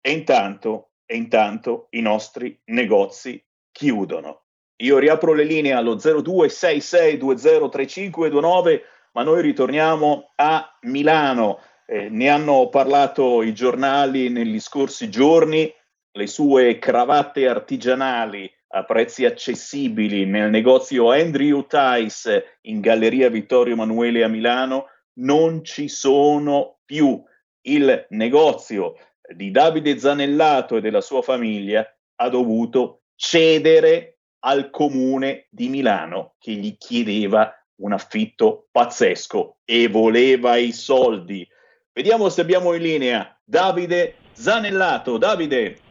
E 0.00 0.12
intanto, 0.12 0.92
e 1.04 1.16
intanto 1.16 1.88
i 1.90 2.00
nostri 2.00 2.58
negozi 2.70 3.44
chiudono. 3.70 4.44
Io 4.76 4.96
riapro 4.96 5.34
le 5.34 5.44
linee 5.44 5.74
allo 5.74 5.96
0266203529, 5.96 8.80
ma 9.12 9.22
noi 9.24 9.42
ritorniamo 9.42 10.32
a 10.36 10.78
Milano. 10.84 11.60
Eh, 11.84 12.08
ne 12.08 12.30
hanno 12.30 12.70
parlato 12.70 13.42
i 13.42 13.52
giornali 13.52 14.30
negli 14.30 14.58
scorsi 14.58 15.10
giorni, 15.10 15.70
le 16.12 16.26
sue 16.26 16.78
cravatte 16.78 17.46
artigianali 17.46 18.50
a 18.74 18.84
prezzi 18.84 19.24
accessibili 19.24 20.24
nel 20.24 20.50
negozio 20.50 21.10
Andrew 21.10 21.66
Tice 21.66 22.58
in 22.62 22.80
Galleria 22.80 23.28
Vittorio 23.28 23.74
Emanuele 23.74 24.24
a 24.24 24.28
Milano 24.28 24.86
non 25.14 25.62
ci 25.62 25.88
sono 25.88 26.78
più. 26.84 27.22
Il 27.64 28.06
negozio 28.10 28.94
di 29.34 29.50
Davide 29.50 29.98
Zanellato 29.98 30.76
e 30.76 30.80
della 30.80 31.02
sua 31.02 31.20
famiglia 31.20 31.86
ha 32.16 32.28
dovuto 32.28 33.02
cedere 33.14 34.18
al 34.44 34.70
comune 34.70 35.46
di 35.50 35.68
Milano 35.68 36.34
che 36.38 36.52
gli 36.52 36.76
chiedeva 36.76 37.54
un 37.82 37.92
affitto 37.92 38.68
pazzesco 38.70 39.58
e 39.64 39.88
voleva 39.88 40.56
i 40.56 40.72
soldi. 40.72 41.46
Vediamo 41.92 42.30
se 42.30 42.40
abbiamo 42.40 42.72
in 42.72 42.82
linea 42.82 43.38
Davide 43.44 44.14
Zanellato. 44.32 45.18
Davide. 45.18 45.90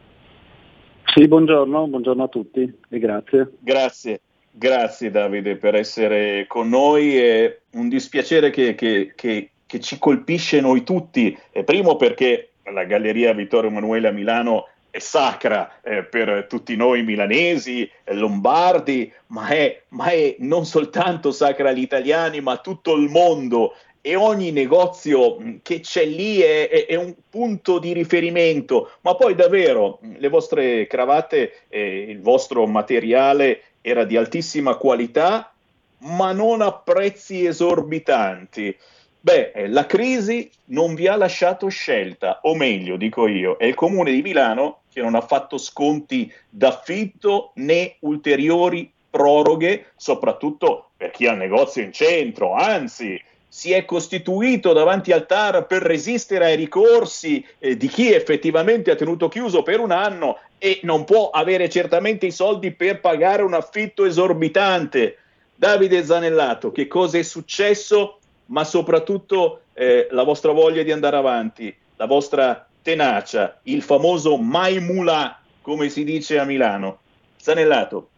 Sì, 1.14 1.28
buongiorno, 1.28 1.88
buongiorno 1.88 2.22
a 2.22 2.28
tutti 2.28 2.72
e 2.88 2.98
grazie. 2.98 3.52
Grazie, 3.58 4.20
grazie 4.50 5.10
Davide 5.10 5.56
per 5.56 5.74
essere 5.74 6.46
con 6.46 6.70
noi. 6.70 7.18
È 7.18 7.58
un 7.72 7.90
dispiacere 7.90 8.48
che, 8.48 8.74
che- 8.74 9.12
che- 9.14 9.50
che 9.66 9.80
ci 9.80 9.98
colpisce 9.98 10.60
noi 10.62 10.84
tutti. 10.84 11.36
Primo 11.64 11.96
perché 11.96 12.52
la 12.72 12.84
Galleria 12.84 13.34
Vittorio 13.34 13.68
Emanuele 13.68 14.08
a 14.08 14.12
Milano 14.12 14.68
è 14.90 14.98
sacra 14.98 15.80
eh, 15.82 16.02
per 16.04 16.46
tutti 16.48 16.76
noi 16.76 17.02
milanesi, 17.02 17.88
lombardi, 18.12 19.10
ma 19.28 19.48
è, 19.48 19.82
ma 19.88 20.06
è 20.10 20.36
non 20.38 20.64
soltanto 20.64 21.30
sacra 21.30 21.70
agli 21.70 21.80
italiani, 21.80 22.40
ma 22.40 22.52
a 22.52 22.58
tutto 22.58 22.94
il 22.96 23.08
mondo. 23.10 23.74
E 24.04 24.16
ogni 24.16 24.50
negozio 24.50 25.38
mh, 25.38 25.60
che 25.62 25.78
c'è 25.78 26.04
lì 26.04 26.40
è, 26.40 26.68
è- 26.68 26.86
è 26.86 26.96
un 26.96 27.14
punto 27.30 27.78
di 27.78 27.92
riferimento, 27.92 28.90
ma 29.02 29.14
poi 29.14 29.36
davvero 29.36 30.00
mh, 30.00 30.16
le 30.18 30.28
vostre 30.28 30.86
cravatte, 30.88 31.66
eh, 31.68 32.06
il 32.08 32.20
vostro 32.20 32.66
materiale 32.66 33.62
era 33.80 34.04
di 34.04 34.16
altissima 34.16 34.74
qualità, 34.74 35.52
ma 35.98 36.32
non 36.32 36.62
a 36.62 36.72
prezzi 36.72 37.46
esorbitanti. 37.46 38.76
Beh, 39.20 39.52
eh, 39.54 39.68
la 39.68 39.86
crisi 39.86 40.50
non 40.66 40.96
vi 40.96 41.06
ha 41.06 41.14
lasciato 41.14 41.68
scelta, 41.68 42.40
o 42.42 42.56
meglio, 42.56 42.96
dico 42.96 43.28
io, 43.28 43.56
è 43.56 43.66
il 43.66 43.74
comune 43.74 44.10
di 44.10 44.20
Milano 44.20 44.80
che 44.92 45.00
non 45.00 45.14
ha 45.14 45.20
fatto 45.20 45.58
sconti 45.58 46.32
d'affitto 46.50 47.52
né 47.54 47.96
ulteriori 48.00 48.90
proroghe, 49.08 49.92
soprattutto 49.94 50.90
per 50.96 51.10
chi 51.12 51.28
ha 51.28 51.32
il 51.32 51.38
negozio 51.38 51.82
in 51.82 51.92
centro, 51.92 52.54
anzi 52.54 53.20
si 53.54 53.70
è 53.72 53.84
costituito 53.84 54.72
davanti 54.72 55.12
al 55.12 55.26
TAR 55.26 55.66
per 55.66 55.82
resistere 55.82 56.46
ai 56.46 56.56
ricorsi 56.56 57.44
eh, 57.58 57.76
di 57.76 57.86
chi 57.86 58.10
effettivamente 58.10 58.90
ha 58.90 58.94
tenuto 58.94 59.28
chiuso 59.28 59.62
per 59.62 59.78
un 59.78 59.90
anno 59.90 60.38
e 60.56 60.80
non 60.84 61.04
può 61.04 61.28
avere 61.28 61.68
certamente 61.68 62.24
i 62.24 62.30
soldi 62.30 62.70
per 62.70 63.00
pagare 63.00 63.42
un 63.42 63.52
affitto 63.52 64.06
esorbitante. 64.06 65.18
Davide 65.54 66.02
Zanellato, 66.02 66.72
che 66.72 66.86
cosa 66.86 67.18
è 67.18 67.22
successo? 67.22 68.20
Ma 68.46 68.64
soprattutto 68.64 69.64
eh, 69.74 70.08
la 70.12 70.22
vostra 70.22 70.52
voglia 70.52 70.82
di 70.82 70.90
andare 70.90 71.16
avanti, 71.16 71.76
la 71.96 72.06
vostra 72.06 72.66
tenacia, 72.80 73.60
il 73.64 73.82
famoso 73.82 74.38
mai 74.38 74.80
mulà, 74.80 75.38
come 75.60 75.90
si 75.90 76.04
dice 76.04 76.38
a 76.38 76.44
Milano. 76.44 77.00
Zanellato. 77.36 78.11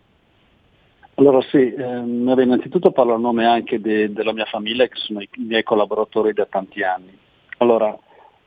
Allora 1.16 1.40
sì, 1.42 1.72
ehm, 1.72 2.34
innanzitutto 2.38 2.90
parlo 2.90 3.14
a 3.14 3.18
nome 3.18 3.46
anche 3.46 3.80
de- 3.80 4.12
della 4.12 4.32
mia 4.32 4.46
famiglia 4.46 4.86
che 4.88 4.96
sono 4.96 5.20
i 5.20 5.28
miei 5.36 5.62
collaboratori 5.62 6.32
da 6.32 6.46
tanti 6.46 6.82
anni. 6.82 7.16
Allora, 7.58 7.96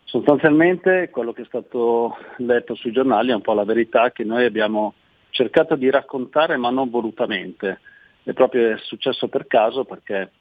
sostanzialmente 0.04 1.10
quello 1.10 1.32
che 1.32 1.44
è 1.44 1.46
stato 1.46 2.18
letto 2.38 2.76
sui 2.76 2.92
giornali 2.92 3.32
è 3.32 3.36
un 3.36 3.42
po' 3.42 3.54
la 3.54 3.64
verità 3.64 4.12
che 4.12 4.26
noi 4.26 4.44
abbiamo 4.44 4.96
cercato 5.30 5.76
di 5.76 5.90
raccontare 5.90 6.58
ma 6.58 6.70
non 6.70 6.90
volutamente. 6.90 7.80
È 8.24 8.34
proprio 8.34 8.78
successo 8.80 9.30
per 9.30 9.48
caso 9.48 9.86
perché 9.86 10.32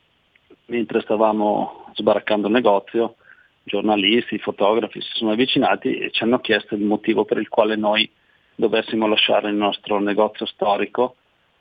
mentre 0.67 1.03
stavamo 1.03 1.91
sbaraccando 1.95 2.49
il 2.49 2.53
negozio, 2.53 3.17
giornalisti, 3.63 4.39
fotografi 4.39 5.01
si 5.01 5.11
sono 5.13 5.31
avvicinati 5.31 5.97
e 5.97 6.11
ci 6.11 6.25
hanno 6.25 6.41
chiesto 6.41 6.75
il 6.75 6.83
motivo 6.83 7.25
per 7.25 7.39
il 7.39 7.49
quale 7.49 7.77
noi 7.77 8.09
dovessimo 8.57 9.07
lasciare 9.07 9.49
il 9.49 9.57
nostro 9.57 10.01
negozio 10.01 10.47
storico, 10.47 11.17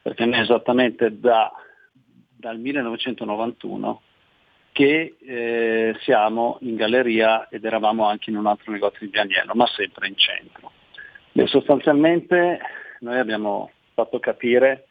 perché 0.06 0.24
noi 0.26 0.41
esattamente 0.41 1.20
da, 1.20 1.51
dal 2.38 2.60
1991 2.60 4.01
che 4.72 5.16
eh, 5.20 5.95
siamo 6.01 6.60
in 6.62 6.76
galleria 6.76 7.47
ed 7.49 7.66
eravamo 7.66 8.06
anche 8.06 8.30
in 8.30 8.38
un 8.38 8.45
altro 8.45 8.72
negozio 8.72 8.99
di 8.99 9.10
Pianiello, 9.10 9.56
ma 9.56 9.66
sempre 9.66 10.08
in 10.08 10.16
centro. 10.16 10.72
E 11.32 11.47
sostanzialmente 11.47 12.60
noi 12.99 13.18
abbiamo 13.18 13.72
fatto 13.95 14.20
capire 14.20 14.86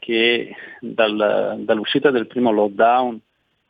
che 0.00 0.52
dal, 0.80 1.58
dall'uscita 1.60 2.10
del 2.10 2.26
primo 2.26 2.50
lockdown 2.50 3.20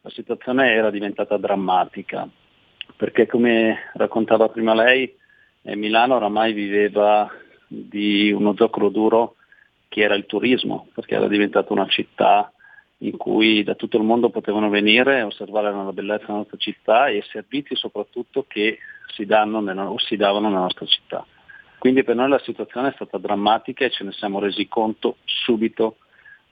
la 0.00 0.10
situazione 0.10 0.72
era 0.72 0.88
diventata 0.88 1.36
drammatica, 1.36 2.26
perché 2.96 3.26
come 3.26 3.90
raccontava 3.92 4.48
prima 4.48 4.72
lei, 4.72 5.14
eh, 5.60 5.76
Milano 5.76 6.14
oramai 6.14 6.54
viveva 6.54 7.30
di 7.68 8.32
uno 8.32 8.54
zoccolo 8.56 8.88
duro 8.88 9.35
che 9.88 10.02
era 10.02 10.14
il 10.14 10.26
turismo, 10.26 10.88
perché 10.94 11.14
era 11.14 11.28
diventata 11.28 11.72
una 11.72 11.86
città 11.86 12.50
in 12.98 13.16
cui 13.16 13.62
da 13.62 13.74
tutto 13.74 13.98
il 13.98 14.04
mondo 14.04 14.30
potevano 14.30 14.68
venire 14.70 15.20
a 15.20 15.26
osservare 15.26 15.70
la 15.70 15.92
bellezza 15.92 16.26
della 16.26 16.38
nostra 16.38 16.56
città 16.56 17.08
e 17.08 17.18
i 17.18 17.24
servizi 17.30 17.76
soprattutto 17.76 18.46
che 18.48 18.78
si, 19.14 19.26
danno 19.26 19.60
nella, 19.60 19.90
o 19.90 19.98
si 19.98 20.16
davano 20.16 20.48
nella 20.48 20.60
nostra 20.60 20.86
città. 20.86 21.26
Quindi 21.78 22.04
per 22.04 22.16
noi 22.16 22.28
la 22.28 22.38
situazione 22.38 22.88
è 22.88 22.92
stata 22.94 23.18
drammatica 23.18 23.84
e 23.84 23.90
ce 23.90 24.04
ne 24.04 24.12
siamo 24.12 24.38
resi 24.38 24.66
conto 24.66 25.18
subito. 25.24 25.98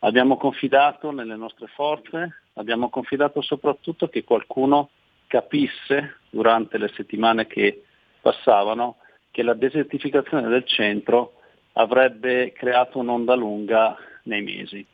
Abbiamo 0.01 0.37
confidato 0.37 1.11
nelle 1.11 1.35
nostre 1.35 1.66
forze, 1.68 2.43
abbiamo 2.55 2.91
confidato 2.91 3.41
soprattutto 3.41 4.09
che 4.09 4.22
qualcuno 4.22 4.91
capisse 5.26 6.18
durante 6.28 6.76
le 6.76 6.89
settimane 6.95 7.47
che 7.47 7.85
passavano 8.20 8.97
che 9.30 9.43
la 9.43 9.55
desertificazione 9.55 10.49
del 10.49 10.64
centro 10.64 11.41
avrebbe 11.74 12.52
creato 12.52 12.98
un'onda 12.98 13.34
lunga 13.34 13.96
nei 14.24 14.42
mesi. 14.42 14.84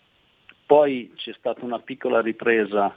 Poi 0.66 1.12
c'è 1.16 1.32
stata 1.38 1.64
una 1.64 1.80
piccola 1.80 2.20
ripresa 2.20 2.96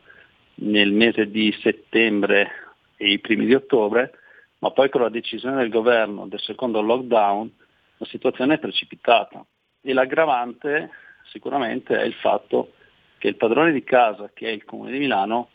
nel 0.55 0.91
mese 0.91 1.29
di 1.29 1.51
settembre 1.61 2.51
e 2.97 3.11
i 3.11 3.19
primi 3.19 3.45
di 3.45 3.55
ottobre, 3.55 4.11
ma 4.59 4.71
poi 4.71 4.89
con 4.89 5.01
la 5.01 5.09
decisione 5.09 5.57
del 5.57 5.69
governo 5.69 6.27
del 6.27 6.39
secondo 6.39 6.81
lockdown 6.81 7.51
la 7.97 8.05
situazione 8.05 8.55
è 8.55 8.59
precipitata 8.59 9.45
e 9.81 9.93
l'aggravante 9.93 10.89
sicuramente 11.25 11.97
è 11.97 12.03
il 12.03 12.13
fatto 12.13 12.73
che 13.17 13.27
il 13.27 13.36
padrone 13.36 13.71
di 13.71 13.84
casa, 13.84 14.29
che 14.34 14.47
è 14.47 14.51
il 14.51 14.65
Comune 14.65 14.91
di 14.91 14.99
Milano, 14.99 15.49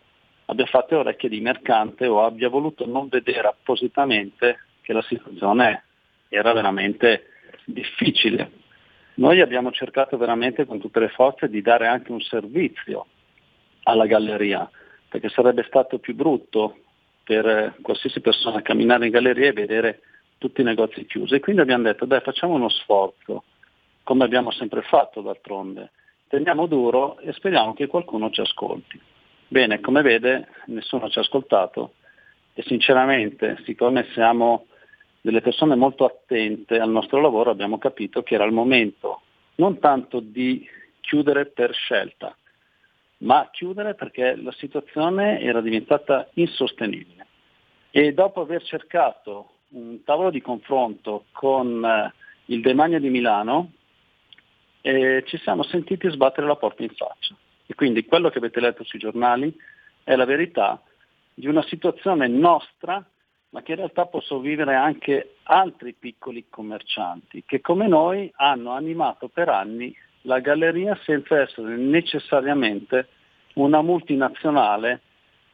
abbia 0.47 0.67
fatto 0.67 0.99
orecchie 0.99 1.29
di 1.29 1.41
mercante 1.41 2.07
o 2.07 2.25
abbia 2.25 2.49
voluto 2.49 2.87
non 2.87 3.09
vedere 3.09 3.49
appositamente 3.49 4.61
che 4.81 4.93
la 4.93 5.03
situazione 5.03 5.85
era 6.29 6.53
veramente 6.53 7.38
difficile 7.65 8.67
noi 9.19 9.41
abbiamo 9.41 9.73
cercato 9.73 10.17
veramente 10.17 10.65
con 10.65 10.79
tutte 10.79 11.01
le 11.01 11.09
forze 11.09 11.49
di 11.49 11.61
dare 11.61 11.89
anche 11.89 12.13
un 12.13 12.21
servizio 12.21 13.07
alla 13.83 14.07
galleria, 14.07 14.71
perché 15.09 15.29
sarebbe 15.29 15.65
stato 15.65 15.99
più 15.99 16.15
brutto 16.15 16.79
per 17.25 17.75
qualsiasi 17.83 18.21
persona 18.21 18.63
camminare 18.63 19.07
in 19.07 19.13
galleria 19.13 19.49
e 19.49 19.53
vedere 19.53 20.01
tutti 20.39 20.61
i 20.61 20.65
negozi 20.65 21.05
chiusi. 21.05 21.41
Quindi 21.41 21.63
abbiamo 21.63 21.83
detto, 21.83 22.05
dai, 22.05 22.21
facciamo 22.21 22.55
uno 22.55 22.69
sforzo, 22.69 23.43
come 24.05 24.25
abbiamo 24.25 24.53
sempre 24.53 24.83
fatto 24.83 25.21
d'altronde. 25.21 25.91
Teniamo 26.29 26.67
duro 26.67 27.19
e 27.19 27.33
speriamo 27.33 27.75
che 27.75 27.89
qualcuno 27.89 28.31
ci 28.31 28.41
ascolti. 28.41 29.01
Bene, 29.49 29.81
come 29.81 30.03
vede, 30.03 30.47
nessuno 30.67 31.11
ci 31.11 31.19
ha 31.19 31.23
ascoltato 31.23 31.95
e 32.55 32.63
sinceramente, 32.63 33.59
siccome 33.65 34.07
siamo 34.13 34.67
delle 35.21 35.41
persone 35.41 35.75
molto 35.75 36.05
attente 36.05 36.79
al 36.79 36.91
nostro 36.91 37.21
lavoro 37.21 37.51
abbiamo 37.51 37.79
capito 37.79 38.23
che 38.23 38.35
era 38.35 38.45
il 38.45 38.53
momento 38.53 39.23
non 39.57 39.79
tanto 39.79 40.21
di 40.21 40.67
chiudere 41.01 41.47
per 41.47 41.75
scelta, 41.75 42.37
ma 43.19 43.49
chiudere 43.51 43.95
perché 43.95 44.37
la 44.37 44.53
situazione 44.53 45.41
era 45.41 45.61
diventata 45.61 46.29
insostenibile. 46.35 47.27
E 47.91 48.13
dopo 48.13 48.43
aver 48.43 48.63
cercato 48.63 49.51
un 49.71 50.03
tavolo 50.05 50.31
di 50.31 50.41
confronto 50.41 51.25
con 51.33 51.85
eh, 51.85 52.13
il 52.47 52.61
demanio 52.61 53.01
di 53.01 53.09
Milano, 53.09 53.73
eh, 54.83 55.25
ci 55.27 55.39
siamo 55.39 55.63
sentiti 55.65 56.09
sbattere 56.11 56.47
la 56.47 56.57
porta 56.57 56.83
in 56.83 56.91
faccia. 56.91 57.35
E 57.67 57.75
quindi 57.75 58.05
quello 58.05 58.31
che 58.31 58.39
avete 58.39 58.61
letto 58.61 58.85
sui 58.85 58.99
giornali 58.99 59.55
è 60.05 60.15
la 60.15 60.25
verità 60.25 60.81
di 61.35 61.47
una 61.47 61.63
situazione 61.65 62.29
nostra 62.29 63.05
ma 63.51 63.63
che 63.63 63.73
in 63.73 63.79
realtà 63.79 64.07
possono 64.07 64.41
vivere 64.41 64.75
anche 64.75 65.37
altri 65.45 65.95
piccoli 65.95 66.47
commercianti 66.51 67.45
che 67.47 67.61
come 67.61 67.89
noi 67.89 68.31
hanno 68.37 68.73
animato 68.73 69.29
per 69.29 69.49
anni 69.49 69.95
la 70.23 70.41
galleria 70.41 70.99
senza 71.05 71.41
essere 71.41 71.77
necessariamente 71.77 73.09
una 73.55 73.81
multinazionale 73.81 75.01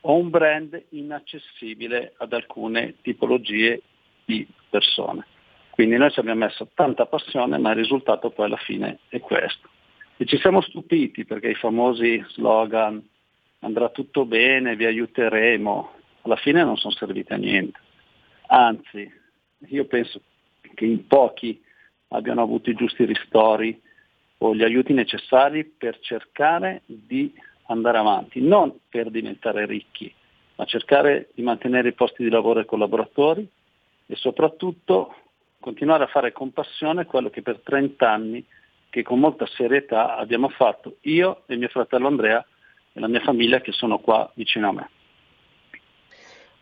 o 0.01 0.17
un 0.17 0.29
brand 0.31 0.83
inaccessibile 0.91 2.15
ad 2.19 2.33
alcune 2.33 2.97
tipologie 3.01 3.83
di 4.25 4.47
persone. 4.69 5.27
Quindi 5.71 5.97
noi 5.97 6.11
ci 6.11 6.21
abbiamo 6.21 6.45
messo 6.45 6.69
tanta 6.75 7.07
passione, 7.07 7.59
ma 7.59 7.71
il 7.71 7.77
risultato 7.77 8.31
poi 8.31 8.47
alla 8.47 8.57
fine 8.57 8.99
è 9.09 9.21
questo. 9.21 9.69
E 10.17 10.25
ci 10.27 10.39
siamo 10.39 10.61
stupiti 10.61 11.25
perché 11.25 11.49
i 11.49 11.55
famosi 11.55 12.23
slogan 12.29 13.03
andrà 13.61 13.89
tutto 13.89 14.25
bene, 14.25 14.77
vi 14.77 14.85
aiuteremo, 14.85 15.93
alla 16.23 16.37
fine 16.37 16.63
non 16.63 16.77
sono 16.77 16.95
serviti 16.95 17.33
a 17.33 17.37
niente. 17.37 17.79
Anzi, 18.55 19.13
io 19.71 19.85
penso 19.87 20.21
che 20.75 20.85
in 20.85 21.09
pochi 21.09 21.61
abbiano 22.09 22.41
avuto 22.41 22.71
i 22.71 22.75
giusti 22.75 23.05
ristori 23.05 23.83
o 24.39 24.55
gli 24.55 24.63
aiuti 24.63 24.93
necessari 24.93 25.65
per 25.65 25.99
cercare 25.99 26.83
di 26.87 27.35
andare 27.67 27.99
avanti, 27.99 28.41
non 28.41 28.79
per 28.89 29.11
diventare 29.11 29.67
ricchi, 29.67 30.13
ma 30.55 30.67
cercare 30.67 31.31
di 31.35 31.43
mantenere 31.43 31.89
i 31.89 31.95
posti 31.95 32.23
di 32.23 32.31
lavoro 32.31 32.61
ai 32.61 32.65
collaboratori 32.65 33.45
e 34.07 34.15
soprattutto 34.15 35.17
continuare 35.59 36.05
a 36.05 36.09
fare 36.09 36.31
con 36.31 36.53
passione 36.53 37.07
quello 37.07 37.31
che 37.31 37.43
per 37.43 37.59
30 37.59 38.09
anni, 38.09 38.45
che 38.89 39.03
con 39.03 39.19
molta 39.19 39.47
serietà 39.47 40.17
abbiamo 40.17 40.49
fatto 40.49 40.99
io 41.01 41.43
e 41.47 41.57
mio 41.57 41.69
fratello 41.69 42.07
Andrea 42.07 42.45
e 42.93 43.01
la 43.01 43.09
mia 43.09 43.21
famiglia 43.21 43.61
che 43.61 43.73
sono 43.73 43.99
qua 43.99 44.31
vicino 44.37 44.69
a 44.69 44.73
me. 44.73 44.89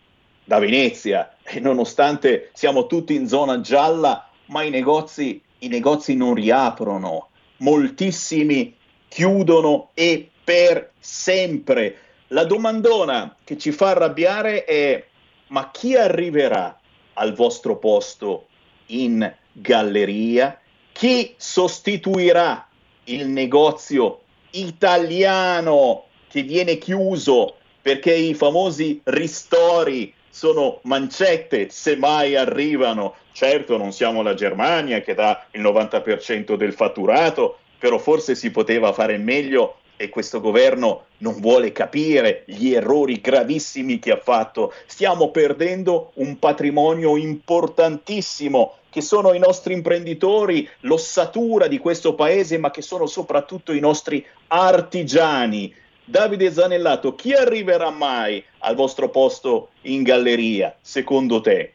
da 0.45 0.59
Venezia 0.59 1.35
e 1.43 1.61
nonostante 1.61 2.51
siamo 2.53 2.85
tutti 2.85 3.15
in 3.15 3.27
zona 3.27 3.63
gialla, 3.63 4.29
ma 4.47 4.65
i 4.65 4.69
negozi, 4.69 5.41
i 5.61 5.69
negozi 5.69 6.15
non 6.15 6.35
riaprono, 6.35 7.29
moltissimi 7.57 8.77
chiudono 9.09 9.89
e 9.95 10.29
per 10.51 10.91
sempre. 10.99 11.97
La 12.29 12.43
domandona 12.43 13.37
che 13.45 13.57
ci 13.57 13.71
fa 13.71 13.91
arrabbiare 13.91 14.65
è 14.65 15.07
ma 15.49 15.71
chi 15.71 15.95
arriverà 15.95 16.77
al 17.15 17.35
vostro 17.35 17.77
posto 17.77 18.49
in 18.87 19.33
galleria? 19.53 20.59
Chi 20.91 21.35
sostituirà 21.37 22.67
il 23.05 23.29
negozio 23.29 24.23
italiano 24.51 26.07
che 26.29 26.43
viene 26.43 26.79
chiuso 26.79 27.55
perché 27.81 28.13
i 28.13 28.35
famosi 28.35 29.01
ristori 29.05 30.13
sono 30.29 30.81
mancette 30.83 31.71
se 31.71 31.95
mai 31.95 32.35
arrivano. 32.35 33.15
Certo 33.31 33.77
non 33.77 33.93
siamo 33.93 34.21
la 34.23 34.35
Germania 34.35 35.01
che 35.01 35.15
dà 35.15 35.47
il 35.53 35.63
90% 35.63 36.57
del 36.57 36.73
fatturato, 36.73 37.59
però 37.79 37.99
forse 37.99 38.35
si 38.35 38.51
poteva 38.51 38.93
fare 38.93 39.17
meglio 39.17 39.77
e 40.01 40.09
questo 40.09 40.41
governo 40.41 41.09
non 41.19 41.41
vuole 41.41 41.73
capire 41.73 42.45
gli 42.47 42.73
errori 42.73 43.21
gravissimi 43.21 43.99
che 43.99 44.13
ha 44.13 44.17
fatto. 44.17 44.73
Stiamo 44.87 45.31
perdendo 45.31 46.13
un 46.15 46.39
patrimonio 46.39 47.19
importantissimo 47.19 48.77
che 48.89 49.03
sono 49.03 49.35
i 49.35 49.39
nostri 49.39 49.75
imprenditori, 49.75 50.67
l'ossatura 50.81 51.67
di 51.67 51.77
questo 51.77 52.15
paese, 52.15 52.57
ma 52.57 52.71
che 52.71 52.81
sono 52.81 53.05
soprattutto 53.05 53.73
i 53.73 53.79
nostri 53.79 54.25
artigiani. 54.47 55.75
Davide 56.03 56.51
Zanellato, 56.51 57.15
chi 57.15 57.35
arriverà 57.35 57.91
mai 57.91 58.43
al 58.61 58.75
vostro 58.75 59.11
posto 59.11 59.69
in 59.83 60.03
galleria, 60.03 60.75
secondo 60.81 61.43
te? 61.43 61.75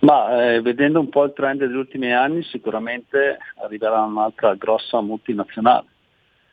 Ma 0.00 0.52
eh, 0.52 0.60
vedendo 0.60 1.00
un 1.00 1.08
po' 1.08 1.24
il 1.24 1.32
trend 1.32 1.60
degli 1.60 1.74
ultimi 1.74 2.12
anni 2.12 2.42
sicuramente 2.42 3.38
arriverà 3.62 4.02
un'altra 4.02 4.54
grossa 4.54 5.00
multinazionale 5.00 5.94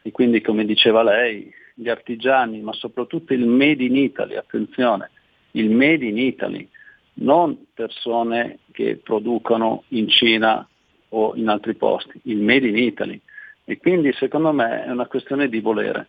e 0.04 0.12
quindi 0.12 0.42
come 0.42 0.66
diceva 0.66 1.02
lei 1.02 1.52
gli 1.74 1.90
artigiani 1.90 2.62
ma 2.62 2.74
soprattutto 2.74 3.34
il 3.34 3.48
made 3.48 3.84
in 3.84 3.96
Italy, 3.96 4.36
attenzione, 4.36 5.10
il 5.52 5.72
made 5.72 6.06
in 6.06 6.18
Italy, 6.18 6.70
non 7.16 7.66
persone 7.74 8.60
che 8.72 9.00
producono 9.02 9.84
in 9.90 10.08
Cina 10.10 10.68
o 11.10 11.36
in 11.36 11.48
altri 11.48 11.76
posti, 11.76 12.20
il 12.24 12.38
made 12.38 12.68
in 12.68 12.78
Italy. 12.78 13.20
E 13.66 13.78
quindi 13.78 14.12
secondo 14.14 14.52
me 14.52 14.84
è 14.84 14.92
una 14.92 15.06
questione 15.06 15.48
di 15.48 15.60
volere, 15.62 16.08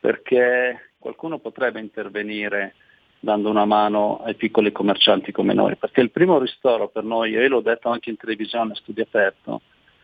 perché 0.00 0.92
qualcuno 0.98 1.38
potrebbe 1.38 1.80
intervenire 1.80 2.74
dando 3.20 3.50
una 3.50 3.64
mano 3.64 4.20
ai 4.22 4.34
piccoli 4.34 4.72
commercianti 4.72 5.32
come 5.32 5.54
noi, 5.54 5.76
perché 5.76 6.00
il 6.00 6.10
primo 6.10 6.38
ristoro 6.38 6.88
per 6.88 7.04
noi, 7.04 7.32
io 7.32 7.46
l'ho 7.48 7.60
detto 7.60 7.88
anche 7.88 8.10
in 8.10 8.16
televisione 8.16 8.72
a 8.72 8.76
studio 8.76 9.02
aperto, 9.02 9.60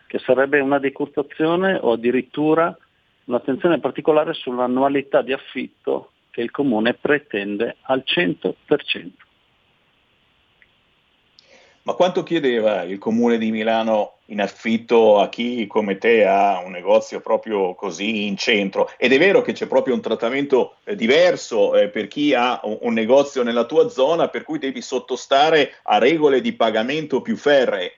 che 0.06 0.18
sarebbe 0.18 0.60
una 0.60 0.78
decurtazione 0.78 1.78
o 1.80 1.92
addirittura 1.92 2.76
un'attenzione 3.30 3.78
particolare 3.78 4.34
sull'annualità 4.34 5.22
di 5.22 5.32
affitto 5.32 6.10
che 6.30 6.42
il 6.42 6.50
comune 6.50 6.94
pretende 6.94 7.76
al 7.82 8.02
100%. 8.04 9.10
Ma 11.82 11.94
quanto 11.94 12.22
chiedeva 12.22 12.82
il 12.82 12.98
comune 12.98 13.38
di 13.38 13.50
Milano 13.50 14.18
in 14.26 14.40
affitto 14.40 15.18
a 15.18 15.28
chi 15.28 15.66
come 15.66 15.96
te 15.96 16.26
ha 16.26 16.60
un 16.62 16.72
negozio 16.72 17.20
proprio 17.20 17.74
così 17.74 18.26
in 18.26 18.36
centro? 18.36 18.90
Ed 18.98 19.12
è 19.12 19.18
vero 19.18 19.40
che 19.40 19.52
c'è 19.52 19.66
proprio 19.66 19.94
un 19.94 20.02
trattamento 20.02 20.76
eh, 20.84 20.94
diverso 20.94 21.74
eh, 21.76 21.88
per 21.88 22.06
chi 22.06 22.34
ha 22.34 22.60
un, 22.64 22.78
un, 22.82 22.92
negozio 22.92 23.42
nella 23.42 23.64
tua 23.64 23.88
zona, 23.88 24.28
per 24.28 24.44
cui 24.44 24.58
devi 24.58 24.82
sottostare 24.82 25.72
a 25.84 25.98
regole 25.98 26.42
di 26.42 26.52
pagamento 26.52 27.22
più 27.22 27.36
ferree. 27.36 27.94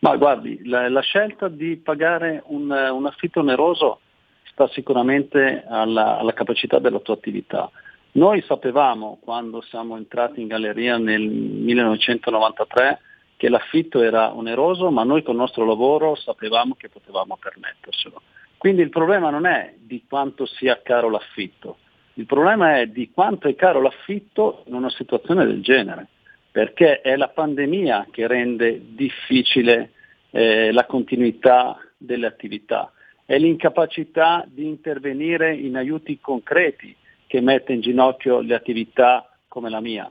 Ma 0.00 0.16
guardi, 0.16 0.60
la, 0.64 0.88
la 0.88 1.00
scelta 1.00 1.48
di 1.48 1.76
pagare 1.76 2.42
un, 2.46 2.70
un, 2.70 3.06
affitto 3.06 3.40
oneroso 3.40 4.00
sta 4.44 4.68
sicuramente 4.68 5.64
alla, 5.68 6.18
alla 6.18 6.32
capacità 6.32 6.78
della 6.78 7.00
tua 7.00 7.14
attività 7.14 7.70
noi 8.12 8.42
sapevamo 8.42 9.18
quando 9.20 9.60
siamo 9.60 9.96
entrati 9.96 10.40
in 10.40 10.48
galleria 10.48 10.96
nel 10.96 11.22
1993 11.22 13.00
che 13.36 13.48
l'affitto 13.48 14.00
era 14.00 14.34
oneroso, 14.34 14.90
ma 14.90 15.04
noi 15.04 15.22
con 15.22 15.34
il 15.34 15.40
nostro 15.40 15.64
lavoro 15.64 16.16
sapevamo 16.16 16.74
che 16.76 16.88
potevamo 16.88 17.38
permetterselo. 17.40 18.20
Quindi 18.56 18.82
il 18.82 18.88
problema 18.88 19.30
non 19.30 19.46
è 19.46 19.74
di 19.78 20.04
quanto 20.08 20.46
sia 20.46 20.80
caro 20.82 21.10
l'affitto, 21.10 21.76
il 22.14 22.26
problema 22.26 22.78
è 22.80 22.86
di 22.86 23.12
quanto 23.12 23.46
è 23.46 23.54
caro 23.54 23.80
l'affitto 23.80 24.64
in 24.66 24.74
una 24.74 24.90
situazione 24.90 25.46
del 25.46 25.62
genere, 25.62 26.08
perché 26.50 27.00
è 27.00 27.16
la 27.16 27.28
pandemia 27.28 28.08
che 28.10 28.26
rende 28.26 28.94
difficile 28.94 29.92
eh, 30.30 30.72
la 30.72 30.86
continuità 30.86 31.78
delle 31.96 32.26
attività, 32.26 32.92
è 33.24 33.38
l'incapacità 33.38 34.44
di 34.46 34.66
intervenire 34.66 35.54
in 35.54 35.76
aiuti 35.76 36.18
concreti 36.20 36.94
che 37.26 37.40
mette 37.40 37.72
in 37.72 37.80
ginocchio 37.80 38.40
le 38.40 38.54
attività 38.54 39.30
come 39.48 39.68
la 39.68 39.80
mia, 39.80 40.10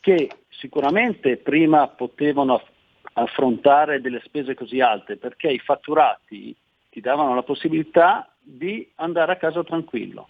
che 0.00 0.30
sicuramente 0.48 1.36
prima 1.36 1.88
potevano 1.88 2.62
affrontare 3.14 4.00
delle 4.00 4.20
spese 4.24 4.54
così 4.54 4.80
alte 4.80 5.16
perché 5.16 5.48
i 5.48 5.58
fatturati 5.58 6.54
ti 6.90 7.00
davano 7.00 7.34
la 7.34 7.42
possibilità 7.42 8.32
di 8.40 8.88
andare 8.96 9.32
a 9.32 9.36
casa 9.36 9.64
tranquillo. 9.64 10.28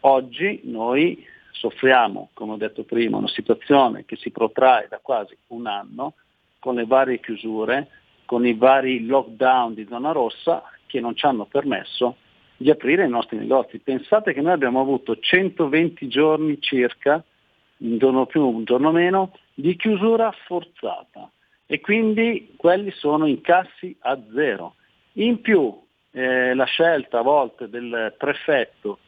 Oggi 0.00 0.62
noi 0.64 1.24
soffriamo, 1.52 2.30
come 2.34 2.52
ho 2.52 2.56
detto 2.56 2.84
prima, 2.84 3.16
una 3.16 3.28
situazione 3.28 4.04
che 4.04 4.16
si 4.16 4.30
protrae 4.30 4.86
da 4.88 4.98
quasi 5.02 5.36
un 5.48 5.66
anno 5.66 6.14
con 6.58 6.74
le 6.74 6.86
varie 6.86 7.20
chiusure, 7.20 7.88
con 8.24 8.46
i 8.46 8.54
vari 8.54 9.06
lockdown 9.06 9.74
di 9.74 9.86
zona 9.88 10.12
rossa 10.12 10.62
che 10.86 11.00
non 11.00 11.16
ci 11.16 11.26
hanno 11.26 11.46
permesso 11.46 12.16
di 12.56 12.70
aprire 12.70 13.06
i 13.06 13.08
nostri 13.08 13.38
negozi. 13.38 13.78
Pensate 13.78 14.32
che 14.32 14.40
noi 14.42 14.52
abbiamo 14.52 14.80
avuto 14.80 15.18
120 15.18 16.08
giorni 16.08 16.60
circa, 16.60 17.22
un 17.78 17.98
giorno 17.98 18.26
più, 18.26 18.46
un 18.46 18.64
giorno 18.64 18.92
meno, 18.92 19.32
di 19.54 19.74
chiusura 19.76 20.30
forzata 20.46 21.30
e 21.66 21.80
quindi 21.80 22.52
quelli 22.56 22.90
sono 22.90 23.26
incassi 23.26 23.96
a 24.00 24.18
zero. 24.34 24.74
In 25.14 25.40
più 25.40 25.74
eh, 26.10 26.54
la 26.54 26.64
scelta 26.64 27.20
a 27.20 27.22
volte 27.22 27.68
del 27.68 28.14
prefetto 28.18 28.98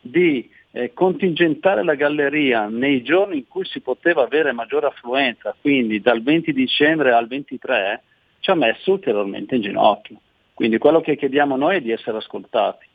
di 0.00 0.48
eh, 0.72 0.92
contingentare 0.92 1.82
la 1.82 1.94
galleria 1.94 2.66
nei 2.68 3.02
giorni 3.02 3.38
in 3.38 3.48
cui 3.48 3.64
si 3.64 3.80
poteva 3.80 4.22
avere 4.22 4.52
maggiore 4.52 4.86
affluenza, 4.86 5.54
quindi 5.60 6.00
dal 6.00 6.22
20 6.22 6.52
dicembre 6.52 7.12
al 7.12 7.26
23, 7.26 8.02
ci 8.40 8.50
ha 8.50 8.54
messo 8.54 8.92
ulteriormente 8.92 9.56
in 9.56 9.62
ginocchio. 9.62 10.20
Quindi 10.54 10.78
quello 10.78 11.00
che 11.00 11.16
chiediamo 11.16 11.56
noi 11.56 11.76
è 11.76 11.80
di 11.80 11.90
essere 11.90 12.18
ascoltati. 12.18 12.86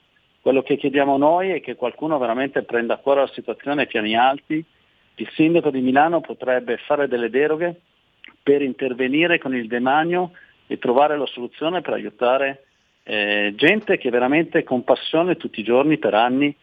Quello 0.42 0.62
che 0.62 0.78
chiediamo 0.78 1.18
noi 1.18 1.50
è 1.50 1.62
che 1.62 1.76
qualcuno 1.76 2.18
veramente 2.18 2.62
prenda 2.64 2.94
a 2.94 2.98
cuore 2.98 3.22
la 3.22 3.32
situazione 3.34 3.82
ai 3.82 3.88
piani 3.88 4.16
alti. 4.16 4.64
Il 5.16 5.30
sindaco 5.34 5.72
di 5.72 5.82
Milano 5.82 6.22
potrebbe 6.22 6.78
fare 6.78 7.08
delle 7.08 7.30
deroghe 7.30 7.82
per 8.44 8.62
intervenire 8.62 9.40
con 9.40 9.56
il 9.56 9.68
demanio 9.68 10.32
e 10.68 10.78
trovare 10.78 11.18
la 11.18 11.26
soluzione 11.26 11.82
per 11.82 11.94
aiutare 11.94 12.66
eh, 13.04 13.54
gente 13.56 13.98
che 13.98 14.10
veramente 14.10 14.64
con 14.64 14.84
passione 14.84 15.36
tutti 15.36 15.60
i 15.60 15.64
giorni 15.64 15.98
per 15.98 16.14
anni 16.14 16.56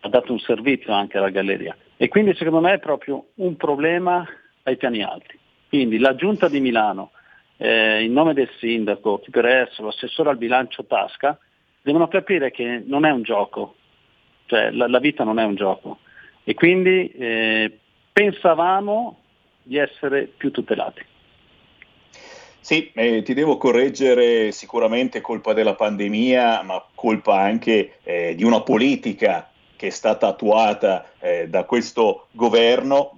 ha 0.00 0.08
dato 0.08 0.32
un 0.32 0.38
servizio 0.38 0.92
anche 0.92 1.18
alla 1.18 1.30
galleria. 1.30 1.76
E 1.96 2.08
quindi 2.08 2.34
secondo 2.34 2.60
me 2.60 2.74
è 2.74 2.78
proprio 2.78 3.28
un 3.36 3.56
problema 3.56 4.26
ai 4.62 4.76
piani 4.76 5.02
alti. 5.02 5.38
Quindi 5.68 5.98
la 5.98 6.14
giunta 6.14 6.48
di 6.48 6.60
Milano, 6.60 7.10
eh, 7.56 8.02
in 8.02 8.12
nome 8.12 8.34
del 8.34 8.50
sindaco, 8.58 9.18
chi 9.18 9.30
per 9.30 9.46
esso, 9.46 9.84
l'assessore 9.84 10.30
al 10.30 10.38
bilancio 10.38 10.84
Tasca, 10.84 11.38
devono 11.82 12.08
capire 12.08 12.50
che 12.50 12.82
non 12.86 13.04
è 13.04 13.10
un 13.10 13.22
gioco, 13.22 13.74
cioè 14.46 14.70
la, 14.70 14.86
la 14.88 14.98
vita 14.98 15.24
non 15.24 15.38
è 15.38 15.44
un 15.44 15.54
gioco 15.54 15.98
e 16.44 16.54
quindi 16.54 17.10
eh, 17.10 17.78
pensavamo 18.10 19.18
di 19.62 19.76
essere 19.76 20.30
più 20.34 20.50
tutelati. 20.50 21.04
Sì, 22.60 22.90
eh, 22.94 23.22
ti 23.22 23.34
devo 23.34 23.58
correggere, 23.58 24.50
sicuramente 24.52 25.20
colpa 25.20 25.52
della 25.52 25.74
pandemia, 25.74 26.62
ma 26.62 26.82
colpa 26.94 27.38
anche 27.38 27.98
eh, 28.02 28.34
di 28.34 28.44
una 28.44 28.62
politica 28.62 29.50
che 29.78 29.86
è 29.86 29.90
stata 29.90 30.26
attuata 30.26 31.06
eh, 31.20 31.48
da 31.48 31.62
questo 31.62 32.26
governo 32.32 33.12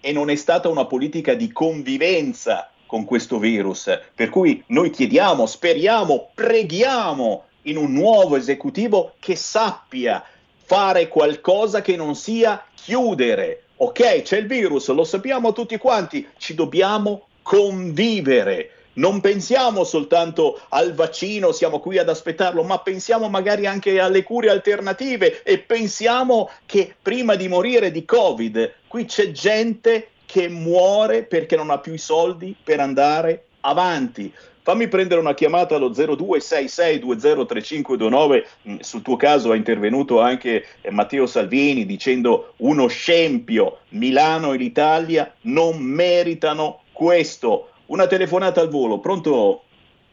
e 0.00 0.12
non 0.12 0.30
è 0.30 0.36
stata 0.36 0.68
una 0.68 0.84
politica 0.84 1.34
di 1.34 1.50
convivenza 1.50 2.70
con 2.86 3.04
questo 3.04 3.40
virus. 3.40 3.90
Per 4.14 4.28
cui 4.28 4.62
noi 4.68 4.90
chiediamo, 4.90 5.44
speriamo, 5.44 6.30
preghiamo 6.32 7.46
in 7.62 7.76
un 7.76 7.92
nuovo 7.92 8.36
esecutivo 8.36 9.14
che 9.18 9.34
sappia 9.34 10.24
fare 10.62 11.08
qualcosa 11.08 11.80
che 11.82 11.96
non 11.96 12.14
sia 12.14 12.64
chiudere. 12.74 13.64
Ok, 13.78 14.22
c'è 14.22 14.38
il 14.38 14.46
virus, 14.46 14.88
lo 14.90 15.02
sappiamo 15.02 15.52
tutti 15.52 15.76
quanti, 15.78 16.28
ci 16.36 16.54
dobbiamo 16.54 17.26
convivere. 17.42 18.70
Non 18.94 19.20
pensiamo 19.20 19.84
soltanto 19.84 20.60
al 20.68 20.94
vaccino, 20.94 21.52
siamo 21.52 21.80
qui 21.80 21.98
ad 21.98 22.08
aspettarlo, 22.08 22.62
ma 22.62 22.78
pensiamo 22.78 23.28
magari 23.28 23.66
anche 23.66 24.00
alle 24.00 24.22
cure 24.22 24.48
alternative 24.50 25.42
e 25.42 25.58
pensiamo 25.58 26.48
che 26.66 26.94
prima 27.00 27.34
di 27.34 27.48
morire 27.48 27.90
di 27.90 28.04
Covid 28.04 28.72
qui 28.86 29.06
c'è 29.06 29.32
gente 29.32 30.10
che 30.24 30.48
muore 30.48 31.24
perché 31.24 31.56
non 31.56 31.70
ha 31.70 31.78
più 31.78 31.94
i 31.94 31.98
soldi 31.98 32.54
per 32.62 32.78
andare 32.78 33.46
avanti. 33.62 34.32
Fammi 34.62 34.86
prendere 34.88 35.20
una 35.20 35.34
chiamata 35.34 35.74
allo 35.74 35.90
0266203529. 35.90 38.44
Mm, 38.68 38.76
sul 38.78 39.02
tuo 39.02 39.16
caso 39.16 39.52
è 39.52 39.56
intervenuto 39.56 40.20
anche 40.20 40.64
eh, 40.80 40.90
Matteo 40.90 41.26
Salvini 41.26 41.84
dicendo 41.84 42.54
uno 42.58 42.86
scempio. 42.86 43.78
Milano 43.90 44.52
e 44.52 44.56
l'Italia 44.56 45.34
non 45.42 45.80
meritano 45.80 46.82
questo. 46.92 47.70
Una 47.86 48.06
telefonata 48.06 48.62
al 48.62 48.70
volo, 48.70 48.98
pronto? 48.98 49.64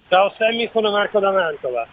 Ciao 0.10 0.34
Sammy, 0.38 0.70
sono 0.74 0.92
Marco 0.92 1.20
da 1.20 1.32
Mantova. 1.32 1.88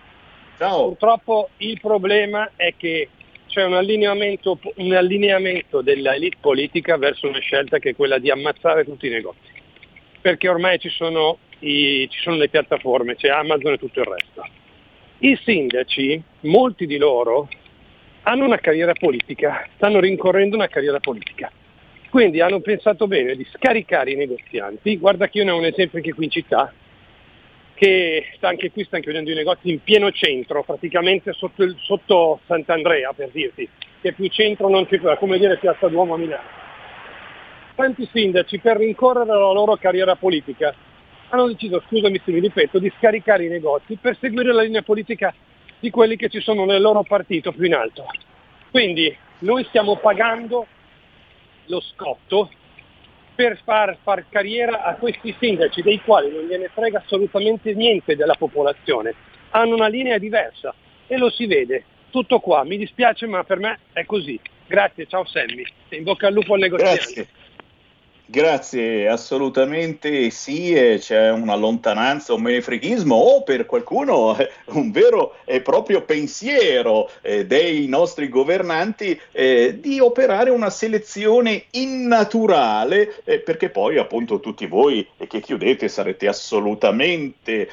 Ciao. 0.59 0.89
Purtroppo 0.89 1.51
il 1.59 1.79
problema 1.81 2.51
è 2.57 2.74
che 2.76 3.09
c'è 3.47 3.64
un 3.64 3.74
allineamento, 3.74 4.59
un 4.76 4.93
allineamento 4.93 5.81
dell'elite 5.81 6.37
politica 6.41 6.97
verso 6.97 7.29
una 7.29 7.39
scelta 7.39 7.79
che 7.79 7.91
è 7.91 7.95
quella 7.95 8.18
di 8.18 8.29
ammazzare 8.29 8.85
tutti 8.85 9.07
i 9.07 9.11
negozi. 9.11 9.39
Perché 10.20 10.49
ormai 10.49 10.81
ci 10.81 10.89
sono 10.89 11.39
i, 11.61 12.09
ci 12.11 12.20
sono 12.22 12.37
le 12.37 12.49
piattaforme, 12.49 13.14
c'è 13.14 13.29
Amazon 13.29 13.74
e 13.74 13.79
tutto 13.79 14.01
il 14.01 14.07
resto. 14.07 14.49
I 15.18 15.39
sindaci, 15.45 16.20
molti 16.41 16.87
di 16.87 16.97
loro, 16.97 17.49
hanno 18.22 18.45
una 18.45 18.59
carriera 18.59 18.95
politica, 18.95 19.64
stanno 19.76 20.01
rincorrendo 20.01 20.57
una 20.57 20.66
carriera 20.66 20.99
politica. 20.99 21.53
Quindi 22.11 22.40
hanno 22.40 22.61
pensato 22.61 23.06
bene 23.06 23.36
di 23.36 23.46
scaricare 23.52 24.12
i 24.12 24.16
negozianti. 24.16 24.96
Guarda 24.96 25.28
che 25.28 25.38
io 25.38 25.44
ne 25.44 25.50
ho 25.50 25.59
un 25.59 25.66
esempio 25.66 25.98
anche 25.98 26.14
qui 26.14 26.24
in 26.24 26.30
città, 26.30 26.72
che 27.74 28.24
sta 28.36 28.48
anche 28.48 28.70
qui, 28.70 28.84
stanno 28.84 29.02
chiudendo 29.02 29.30
i 29.30 29.34
negozi 29.34 29.70
in 29.70 29.82
pieno 29.82 30.11
centro, 30.11 30.62
praticamente 30.64 31.32
sotto, 31.32 31.62
il, 31.62 31.76
sotto 31.78 32.40
Sant'Andrea 32.46 33.12
per 33.12 33.28
dirti, 33.30 33.68
che 34.00 34.12
più 34.12 34.26
centro 34.28 34.68
non 34.68 34.86
è 34.88 35.16
come 35.16 35.38
dire 35.38 35.59
Piazza 35.59 35.88
Duomo 35.88 36.14
a 36.14 36.18
Milano. 36.18 36.56
Tanti 37.74 38.09
sindaci 38.11 38.59
per 38.59 38.78
rincorrere 38.78 39.26
la 39.26 39.52
loro 39.52 39.76
carriera 39.76 40.16
politica 40.16 40.74
hanno 41.28 41.46
deciso, 41.46 41.82
scusami 41.86 42.20
se 42.24 42.32
mi 42.32 42.40
ripeto, 42.40 42.78
di 42.78 42.92
scaricare 42.96 43.44
i 43.44 43.48
negozi 43.48 43.96
per 44.00 44.16
seguire 44.18 44.52
la 44.52 44.62
linea 44.62 44.82
politica 44.82 45.34
di 45.78 45.90
quelli 45.90 46.16
che 46.16 46.28
ci 46.28 46.40
sono 46.40 46.64
nel 46.64 46.80
loro 46.80 47.02
partito 47.02 47.52
più 47.52 47.64
in 47.64 47.74
alto. 47.74 48.06
Quindi 48.70 49.14
noi 49.40 49.64
stiamo 49.64 49.96
pagando 49.96 50.66
lo 51.69 51.81
scotto 51.81 52.51
per 53.35 53.61
far, 53.62 53.97
far 54.03 54.25
carriera 54.29 54.83
a 54.83 54.95
questi 54.95 55.35
sindaci, 55.39 55.83
dei 55.83 56.01
quali 56.01 56.31
non 56.31 56.47
gliene 56.47 56.69
frega 56.75 56.99
assolutamente 56.99 57.73
niente 57.73 58.16
della 58.16 58.35
popolazione. 58.35 59.14
Hanno 59.51 59.75
una 59.75 59.87
linea 59.87 60.19
diversa 60.19 60.75
e 61.07 61.16
lo 61.16 61.31
si 61.31 61.47
vede. 61.47 61.85
Tutto 62.11 62.41
qua, 62.41 62.64
mi 62.64 62.77
dispiace 62.77 63.27
ma 63.27 63.45
per 63.45 63.59
me 63.59 63.79
è 63.93 64.05
così. 64.05 64.41
Grazie, 64.66 65.07
ciao 65.07 65.25
Sammy. 65.25 65.62
In 65.91 66.03
bocca 66.03 66.27
al 66.27 66.33
lupo 66.35 66.55
al 66.55 66.61
negoziante. 66.61 66.97
Grazie. 66.97 67.29
Grazie, 68.31 69.09
assolutamente 69.09 70.29
sì, 70.29 70.74
c'è 70.99 71.31
una 71.31 71.55
lontananza, 71.55 72.35
un 72.35 72.43
menefreghismo 72.43 73.14
o 73.14 73.43
per 73.43 73.64
qualcuno 73.64 74.37
un 74.76 74.91
vero 74.91 75.37
e 75.47 75.62
proprio 75.62 76.03
pensiero 76.03 77.11
eh, 77.22 77.47
dei 77.47 77.87
nostri 77.87 78.29
governanti 78.29 79.18
eh, 79.33 79.79
di 79.81 79.99
operare 79.99 80.51
una 80.51 80.68
selezione 80.68 81.64
innaturale 81.70 83.22
eh, 83.24 83.39
perché 83.39 83.70
poi 83.70 83.97
appunto 83.97 84.41
tutti 84.41 84.66
voi 84.66 85.09
che 85.26 85.41
chiudete 85.41 85.89
sarete 85.89 86.29
assolutamente 86.29 87.68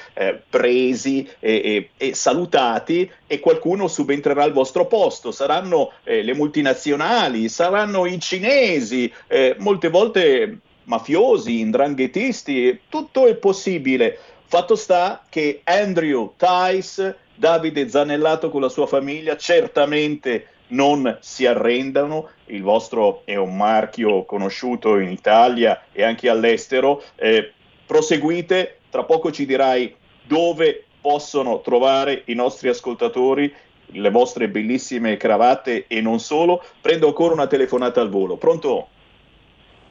presi 0.49 1.27
e, 1.39 1.89
salutati 2.13 3.09
e 3.27 3.39
qualcuno 3.41 3.89
subentrerà 3.89 4.43
al 4.43 4.53
vostro 4.53 4.85
posto, 4.85 5.31
saranno 5.31 5.91
le 6.03 6.33
multinazionali, 6.33 7.49
saranno 7.49 8.05
i 8.05 8.19
cinesi, 8.19 9.11
molte 9.57 9.89
volte 9.89 10.44
mafiosi, 10.85 11.59
indranghetisti, 11.59 12.81
tutto 12.89 13.27
è 13.27 13.35
possibile. 13.35 14.17
Fatto 14.45 14.75
sta 14.75 15.23
che 15.29 15.61
Andrew 15.63 16.33
Tice, 16.37 17.17
Davide 17.35 17.89
Zanellato 17.89 18.49
con 18.49 18.61
la 18.61 18.69
sua 18.69 18.87
famiglia, 18.87 19.35
certamente 19.37 20.47
non 20.67 21.17
si 21.21 21.45
arrendano, 21.45 22.29
il 22.45 22.61
vostro 22.63 23.21
è 23.25 23.35
un 23.35 23.55
marchio 23.55 24.23
conosciuto 24.23 24.97
in 24.97 25.09
Italia 25.09 25.83
e 25.91 26.03
anche 26.03 26.29
all'estero, 26.29 27.03
eh, 27.15 27.51
proseguite, 27.85 28.79
tra 28.89 29.03
poco 29.03 29.31
ci 29.31 29.45
dirai 29.45 29.93
dove 30.23 30.85
possono 31.01 31.61
trovare 31.61 32.23
i 32.25 32.33
nostri 32.33 32.69
ascoltatori 32.69 33.53
le 33.87 34.09
vostre 34.09 34.49
bellissime 34.49 35.17
cravatte 35.17 35.85
e 35.87 36.01
non 36.01 36.19
solo. 36.19 36.63
Prendo 36.81 37.07
ancora 37.07 37.33
una 37.33 37.47
telefonata 37.47 38.01
al 38.01 38.09
volo. 38.09 38.37
Pronto? 38.37 38.87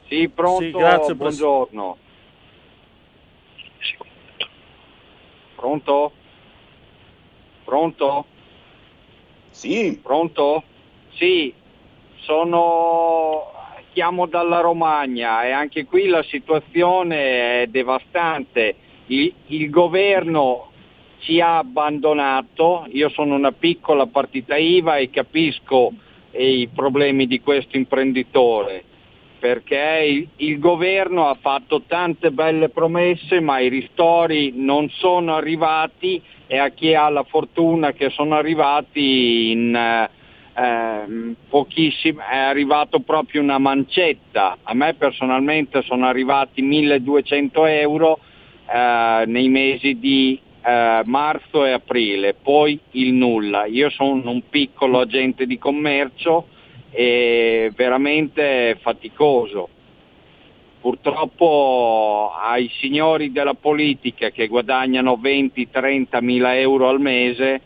Sì, 0.07 0.29
pronto, 0.29 0.63
Sì, 0.63 0.71
grazie, 0.71 1.15
buongiorno. 1.15 1.97
Pronto? 5.55 6.11
Pronto? 7.63 8.25
Sì. 9.49 9.99
Pronto? 10.01 10.63
Sì, 11.13 11.51
sono... 12.17 13.51
chiamo 13.93 14.27
dalla 14.27 14.59
Romagna 14.59 15.43
e 15.43 15.51
anche 15.51 15.85
qui 15.85 16.05
la 16.05 16.21
situazione 16.23 17.63
è 17.63 17.67
devastante. 17.67 18.75
Il, 19.07 19.33
il 19.47 19.69
governo 19.71 20.71
ci 21.19 21.41
ha 21.41 21.57
abbandonato, 21.57 22.85
io 22.89 23.09
sono 23.09 23.33
una 23.33 23.51
piccola 23.51 24.05
partita 24.05 24.55
IVA 24.55 24.97
e 24.97 25.09
capisco 25.09 25.93
eh, 26.29 26.59
i 26.59 26.67
problemi 26.67 27.25
di 27.25 27.39
questo 27.41 27.77
imprenditore 27.77 28.83
perché 29.39 30.05
il, 30.07 30.27
il, 30.37 30.59
governo 30.59 31.27
ha 31.27 31.37
fatto 31.39 31.83
tante 31.87 32.31
belle 32.31 32.69
promesse 32.69 33.39
ma 33.39 33.59
i 33.59 33.69
ristori 33.69 34.53
non 34.55 34.89
sono 34.89 35.35
arrivati 35.35 36.21
e 36.47 36.57
a 36.57 36.69
chi 36.69 36.93
ha 36.93 37.09
la 37.09 37.23
fortuna 37.23 37.91
che 37.91 38.09
sono 38.09 38.35
arrivati 38.35 39.51
in 39.51 39.75
eh, 39.75 40.09
ehm, 40.55 41.35
pochissimo 41.49 42.21
è 42.21 42.37
arrivato 42.37 42.99
proprio 42.99 43.41
una 43.41 43.57
mancetta. 43.57 44.57
A 44.63 44.73
me 44.73 44.93
personalmente 44.93 45.81
sono 45.83 46.05
arrivati 46.05 46.61
1200 46.61 47.65
euro 47.65 48.19
eh, 48.71 49.23
nei 49.27 49.49
mesi 49.49 49.99
di 49.99 50.39
eh, 50.63 51.01
marzo 51.05 51.65
e 51.65 51.71
aprile 51.71 52.33
poi 52.33 52.79
il 52.91 53.13
nulla. 53.13 53.65
Io 53.65 53.89
sono 53.89 54.29
un 54.29 54.41
piccolo 54.49 54.99
agente 54.99 55.45
di 55.45 55.57
commercio 55.57 56.47
è 56.95 57.69
veramente 57.75 58.77
faticoso. 58.81 59.69
Purtroppo 60.79 62.31
ai 62.39 62.69
signori 62.79 63.31
della 63.31 63.55
politica 63.55 64.29
che 64.29 64.47
guadagnano 64.47 65.19
20-30 65.21 66.23
mila 66.23 66.57
euro 66.57 66.87
al 66.89 67.01
mese 67.01 67.61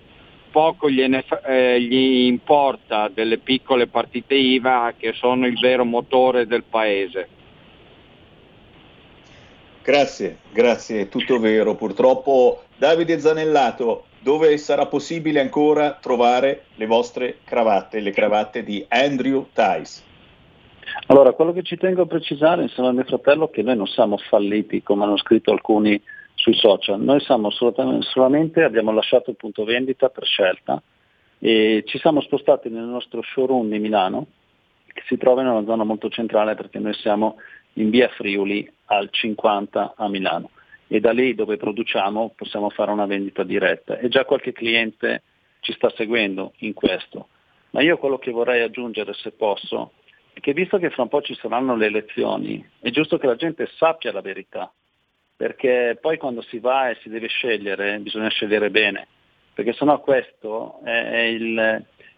poco 0.50 0.90
gliene, 0.90 1.24
eh, 1.46 1.80
gli 1.80 2.26
importa 2.26 3.08
delle 3.08 3.38
piccole 3.38 3.88
partite 3.88 4.36
IVA 4.36 4.94
che 4.98 5.14
sono 5.14 5.46
il 5.46 5.60
vero 5.60 5.86
motore 5.86 6.48
del 6.48 6.64
paese. 6.64 7.28
Grazie, 9.84 10.40
grazie, 10.52 11.02
è 11.02 11.10
tutto 11.10 11.40
vero. 11.40 11.76
Purtroppo 11.76 12.64
Davide 12.78 13.20
Zanellato 13.20 14.06
dove 14.22 14.58
sarà 14.58 14.86
possibile 14.88 15.40
ancora 15.40 15.98
trovare 16.00 16.66
le 16.76 16.86
vostre 16.86 17.38
cravatte, 17.44 18.00
le 18.00 18.12
cravatte 18.12 18.64
di 18.64 18.86
Andrew 18.88 19.48
Tice. 19.54 20.08
Allora, 21.08 21.32
quello 21.34 21.54
che 21.54 21.64
ci 21.64 21.78
tengo 21.78 22.04
a 22.04 22.08
precisare 22.08 22.64
insieme 22.64 22.90
a 22.90 22.92
mio 22.92 23.04
fratello 23.04 23.48
è 23.48 23.52
che 23.52 23.62
noi 23.62 23.78
non 23.78 23.88
siamo 23.88 24.18
falliti 24.18 24.84
come 24.84 25.04
hanno 25.04 25.18
scritto 25.18 25.52
alcuni 25.52 26.02
sui 26.34 26.56
social, 26.56 27.02
noi 27.02 27.20
siamo 27.22 27.50
solamente, 27.52 28.64
abbiamo 28.64 28.92
lasciato 28.92 29.30
il 29.30 29.36
punto 29.36 29.64
vendita 29.64 30.10
per 30.10 30.26
scelta. 30.26 30.82
E 31.38 31.84
ci 31.86 31.98
siamo 32.00 32.22
spostati 32.22 32.70
nel 32.70 32.84
nostro 32.84 33.22
showroom 33.22 33.70
di 33.70 33.80
Milano 33.80 34.28
che 34.88 35.04
si 35.08 35.18
trova 35.18 35.42
in 35.42 35.48
una 35.48 35.64
zona 35.64 35.86
molto 35.86 36.10
centrale 36.10 36.56
perché 36.56 36.80
noi 36.80 36.94
siamo 36.94 37.38
in 37.74 37.90
via 37.90 38.10
Friuli 38.10 38.70
al 38.86 39.08
50 39.10 39.94
a 39.96 40.10
Milano 40.10 40.50
e 40.92 41.00
da 41.00 41.12
lì 41.12 41.36
dove 41.36 41.56
produciamo 41.56 42.34
possiamo 42.36 42.72
fare 42.72 42.90
una 42.90 43.06
vendita 43.06 43.44
diretta 43.44 44.00
e 44.00 44.10
già 44.10 44.26
qualche 44.26 44.52
cliente 44.52 45.22
ci 45.60 45.72
sta 45.74 45.92
seguendo 45.96 46.54
in 46.58 46.74
questo. 46.74 47.28
Ma 47.72 47.82
io 47.84 47.98
quello 47.98 48.18
che 48.18 48.32
vorrei 48.32 48.64
aggiungere, 48.64 49.14
se 49.14 49.32
posso, 49.32 49.92
è 50.34 50.40
che 50.40 50.54
visto 50.54 50.80
che 50.80 50.90
fra 50.90 51.04
un 51.04 51.10
po' 51.10 51.22
ci 51.22 51.36
saranno 51.36 51.76
le 51.76 51.86
elezioni, 51.86 52.68
è 52.80 52.90
giusto 52.90 53.20
che 53.20 53.28
la 53.28 53.36
gente 53.36 53.70
sappia 53.78 54.12
la 54.12 54.22
verità, 54.22 54.74
perché 55.36 55.96
poi 56.02 56.18
quando 56.18 56.42
si 56.42 56.58
va 56.58 56.90
e 56.90 56.98
si 57.02 57.10
deve 57.10 57.28
scegliere 57.28 58.00
bisogna 58.00 58.30
scegliere 58.30 58.72
bene, 58.72 59.08
perché 59.54 59.74
sennò 59.74 60.02
questo 60.02 60.80
è 60.84 61.20
il, 61.20 61.56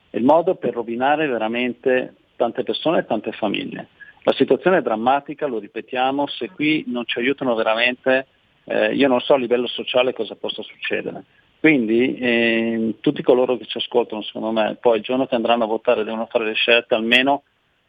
è 0.10 0.18
il 0.18 0.24
modo 0.24 0.56
per 0.56 0.74
rovinare 0.74 1.28
veramente 1.28 2.16
tante 2.38 2.64
persone 2.64 3.00
e 3.00 3.06
tante 3.06 3.34
famiglie. 3.34 3.88
La 4.24 4.34
situazione 4.34 4.78
è 4.78 4.82
drammatica, 4.82 5.46
lo 5.48 5.60
ripetiamo, 5.60 6.28
se 6.28 6.52
qui 6.52 6.86
non 6.88 7.06
ci 7.06 7.20
aiutano 7.20 7.54
veramente 7.56 8.28
eh, 8.66 8.94
io 8.94 9.08
non 9.08 9.20
so 9.20 9.34
a 9.34 9.38
livello 9.38 9.68
sociale 9.68 10.14
cosa 10.14 10.36
possa 10.36 10.62
succedere. 10.62 11.24
Quindi 11.60 12.16
eh, 12.16 12.96
tutti 13.02 13.22
coloro 13.22 13.56
che 13.56 13.66
ci 13.66 13.78
ascoltano, 13.78 14.24
secondo 14.24 14.52
me, 14.52 14.78
poi 14.82 14.98
il 14.98 15.04
giorno 15.04 15.28
che 15.28 15.36
andranno 15.36 15.66
a 15.66 15.68
votare 15.68 16.04
devono 16.04 16.26
fare 16.26 16.46
le 16.46 16.54
scelte 16.54 16.96
almeno 16.96 17.44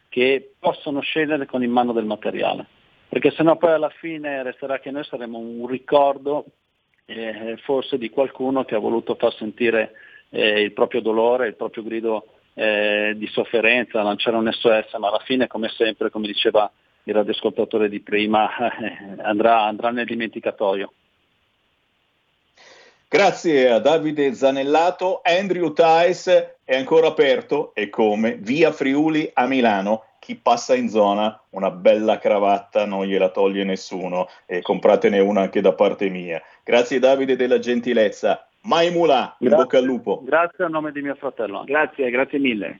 che 0.09 0.53
possono 0.59 1.01
scegliere 1.01 1.47
con 1.47 1.63
in 1.63 1.71
mano 1.71 1.91
del 1.91 2.05
materiale, 2.05 2.67
perché 3.09 3.31
sennò 3.31 3.57
poi 3.57 3.71
alla 3.71 3.89
fine 3.89 4.43
resterà 4.43 4.79
che 4.79 4.91
noi 4.91 5.03
saremo 5.05 5.39
un 5.39 5.65
ricordo 5.65 6.45
eh, 7.05 7.57
forse 7.63 7.97
di 7.97 8.11
qualcuno 8.11 8.63
che 8.63 8.75
ha 8.75 8.79
voluto 8.79 9.15
far 9.15 9.33
sentire 9.33 9.93
eh, 10.29 10.61
il 10.61 10.71
proprio 10.73 11.01
dolore, 11.01 11.47
il 11.47 11.55
proprio 11.55 11.81
grido 11.81 12.27
eh, 12.53 13.13
di 13.15 13.25
sofferenza, 13.27 14.03
lanciare 14.03 14.37
un 14.37 14.51
SOS, 14.51 14.93
ma 14.99 15.07
alla 15.07 15.21
fine 15.25 15.47
come 15.47 15.69
sempre, 15.69 16.11
come 16.11 16.27
diceva 16.27 16.71
il 17.03 17.13
radioascoltatore 17.13 17.89
di 17.89 17.99
prima 17.99 18.49
eh, 18.57 19.21
andrà, 19.21 19.63
andrà 19.63 19.91
nel 19.91 20.05
dimenticatoio. 20.05 20.93
Grazie 23.07 23.69
a 23.69 23.79
Davide 23.79 24.33
Zanellato. 24.33 25.21
Andrew 25.23 25.71
Tice 25.71 26.57
è 26.63 26.75
ancora 26.75 27.07
aperto 27.07 27.75
e 27.75 27.89
come 27.89 28.37
via 28.37 28.71
Friuli 28.71 29.29
a 29.33 29.45
Milano. 29.45 30.05
Chi 30.17 30.35
passa 30.35 30.73
in 30.73 30.89
zona, 30.89 31.39
una 31.49 31.69
bella 31.69 32.17
cravatta 32.17 32.85
non 32.85 33.05
gliela 33.05 33.29
toglie 33.29 33.65
nessuno 33.65 34.29
e 34.47 34.61
compratene 34.61 35.19
una 35.19 35.41
anche 35.41 35.61
da 35.61 35.73
parte 35.73 36.09
mia. 36.09 36.41
Grazie 36.63 36.97
Davide 36.97 37.35
della 37.35 37.59
gentilezza. 37.59 38.47
Maimula, 38.61 39.35
in 39.39 39.47
Grazie. 39.49 39.63
bocca 39.63 39.77
al 39.77 39.83
lupo. 39.83 40.21
Grazie 40.23 40.63
a 40.63 40.67
nome 40.69 40.91
di 40.91 41.01
mio 41.01 41.15
fratello. 41.15 41.63
Grazie, 41.65 42.09
grazie 42.09 42.39
mille. 42.39 42.79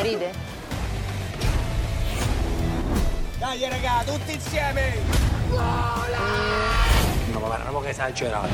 Ride? 0.00 0.32
Dai 3.38 3.68
raga, 3.68 4.02
tutti 4.04 4.32
insieme! 4.32 4.94
No, 7.32 7.40
vabbè, 7.40 7.64
non 7.64 7.76
è 7.76 7.82
che 7.82 7.88
esagerato. 7.88 8.48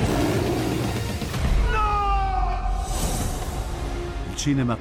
Il 4.30 4.36
cinema 4.36 4.76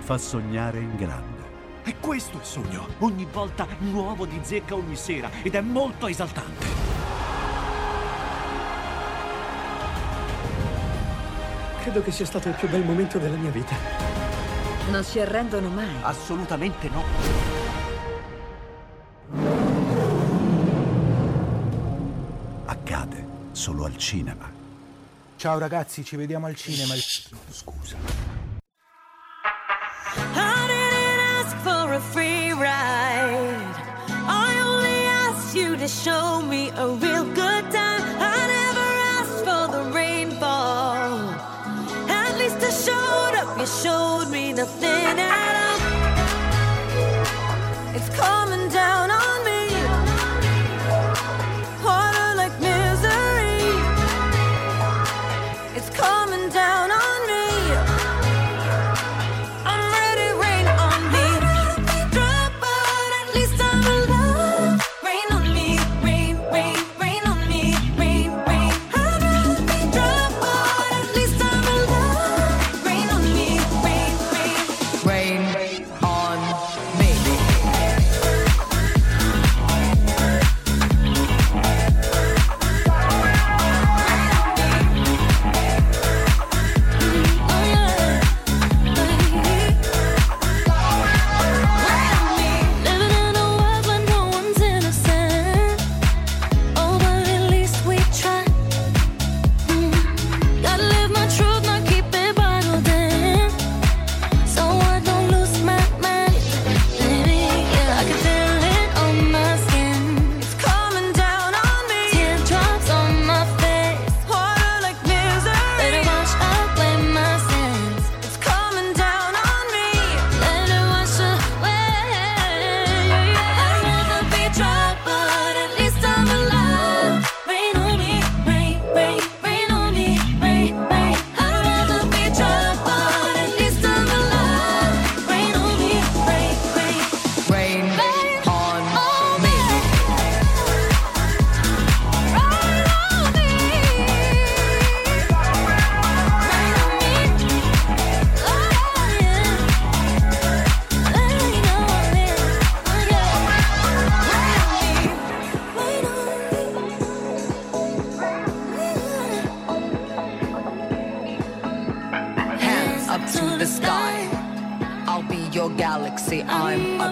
fa 0.00 0.18
sognare 0.18 0.78
in 0.78 0.96
grande. 0.96 1.36
E 1.84 1.94
questo 2.00 2.36
è 2.36 2.40
il 2.40 2.46
sogno. 2.46 2.88
Ogni 2.98 3.26
volta 3.30 3.66
nuovo 3.78 4.26
di 4.26 4.40
zecca 4.42 4.74
ogni 4.74 4.96
sera 4.96 5.30
ed 5.42 5.54
è 5.54 5.60
molto 5.60 6.08
esaltante. 6.08 6.66
Credo 11.82 12.02
che 12.02 12.10
sia 12.10 12.26
stato 12.26 12.48
il 12.48 12.54
più 12.54 12.68
bel 12.68 12.84
momento 12.84 13.18
della 13.18 13.36
mia 13.36 13.50
vita. 13.50 14.27
Non 14.90 15.04
si 15.04 15.20
arrendono 15.20 15.68
mai. 15.68 15.86
Assolutamente 16.00 16.88
no. 16.88 17.04
Accade 22.64 23.26
solo 23.52 23.84
al 23.84 23.96
cinema. 23.98 24.50
Ciao 25.36 25.58
ragazzi, 25.58 26.02
ci 26.04 26.16
vediamo 26.16 26.46
al 26.46 26.54
cinema. 26.56 26.94
Scusa. 26.94 27.96
I 30.16 30.66
didn't 30.66 31.20
ask 31.44 31.56
for 31.62 31.92
a 31.92 32.00
free 32.00 32.52
ride. 32.52 33.62
I 34.26 34.60
only 34.64 35.06
asked 35.06 35.54
you 35.54 35.76
to 35.76 35.86
show 35.86 36.40
me 36.40 36.70
a 36.76 36.86
real 36.86 37.17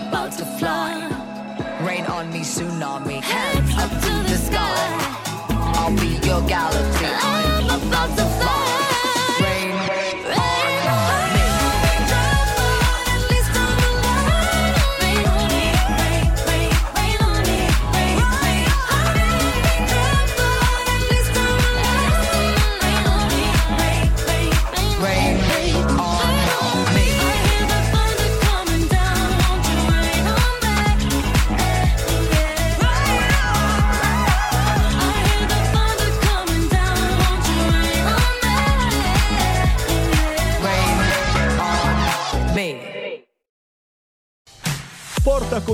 about 0.08 0.32
to 0.32 0.44
fly. 0.44 0.92
Rain 1.80 2.04
on 2.06 2.32
me, 2.32 2.40
tsunami. 2.40 3.20
Hands 3.20 3.70
up 3.82 3.90
to 3.90 4.12
the 4.30 4.36
sky. 4.36 4.86
I'll 5.78 5.94
be 5.96 6.18
your 6.26 6.42
galaxy. 6.46 7.06
I'm 7.06 7.88
about 7.88 8.16
to 8.18 8.24
fly. 8.38 8.65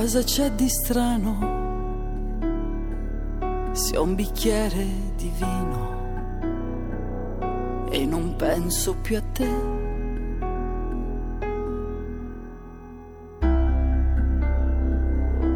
Cosa 0.00 0.22
c'è 0.22 0.50
di 0.52 0.66
strano 0.66 1.36
se 3.72 3.98
ho 3.98 4.02
un 4.02 4.14
bicchiere 4.14 4.86
di 5.14 5.30
vino 5.36 5.88
e 7.90 8.06
non 8.06 8.34
penso 8.34 8.96
più 9.02 9.18
a 9.18 9.22
te? 9.30 9.48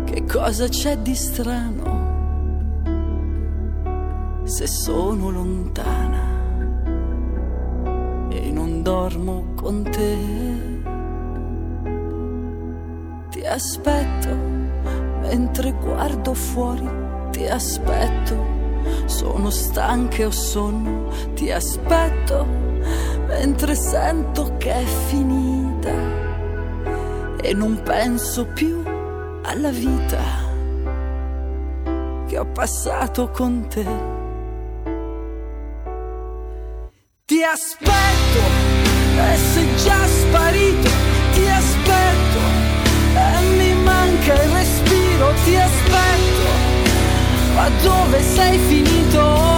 Che 0.04 0.24
cosa 0.26 0.68
c'è 0.68 0.98
di 0.98 1.14
strano 1.14 2.02
se 4.42 4.66
sono 4.66 5.30
lontana 5.30 6.42
e 8.28 8.50
non 8.50 8.82
dormo 8.82 9.54
con 9.54 9.84
te? 9.84 10.53
Ti 13.44 13.50
aspetto 13.50 14.34
mentre 15.20 15.72
guardo 15.72 16.32
fuori, 16.32 16.88
ti 17.30 17.46
aspetto. 17.46 18.34
Sono 19.04 19.50
stanca 19.50 20.16
e 20.16 20.24
ho 20.24 20.30
sonno, 20.30 21.10
ti 21.34 21.50
aspetto 21.50 22.46
mentre 23.26 23.74
sento 23.74 24.56
che 24.56 24.72
è 24.72 24.84
finita 24.84 25.92
e 27.42 27.52
non 27.52 27.82
penso 27.82 28.46
più 28.46 28.82
alla 29.42 29.70
vita 29.70 30.22
che 32.26 32.38
ho 32.38 32.46
passato 32.46 33.28
con 33.28 33.66
te. 33.68 33.86
Ti 37.26 37.42
aspetto 37.42 38.40
e 39.16 39.36
sei 39.36 39.76
già 39.76 40.06
sparito, 40.06 40.93
il 44.32 44.50
respiro, 44.50 45.34
ti 45.44 45.54
aspetto, 45.56 46.50
ma 47.54 47.68
dove 47.82 48.22
sei 48.22 48.58
finito? 48.58 49.53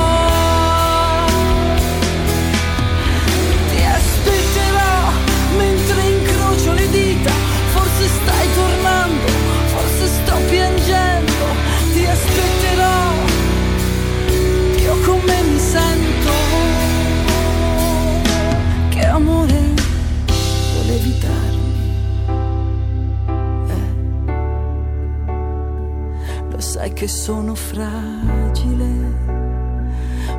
Che 27.07 27.12
sono 27.12 27.54
fragile, 27.54 28.84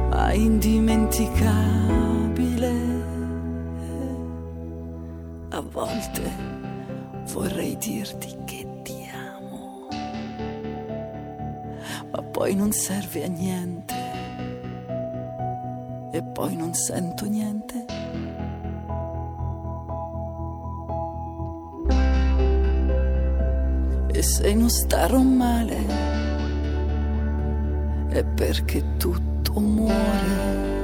ma 0.10 0.34
indimenticabile. 0.34 2.74
A 5.48 5.62
volte 5.62 6.30
vorrei 7.32 7.78
dirti 7.78 8.36
che 8.44 8.82
ti 8.84 9.10
amo, 9.14 9.88
ma 12.12 12.22
poi 12.22 12.54
non 12.54 12.74
serve 12.74 13.24
a 13.24 13.30
niente. 13.30 13.96
E 16.12 16.22
poi 16.22 16.58
non 16.58 16.74
sento 16.74 17.26
niente. 17.28 17.86
E 24.12 24.22
se 24.22 24.54
non 24.54 24.70
starò 24.70 25.22
male 25.22 26.27
è 28.18 28.24
perché 28.24 28.84
tutto 28.98 29.60
muore. 29.60 30.77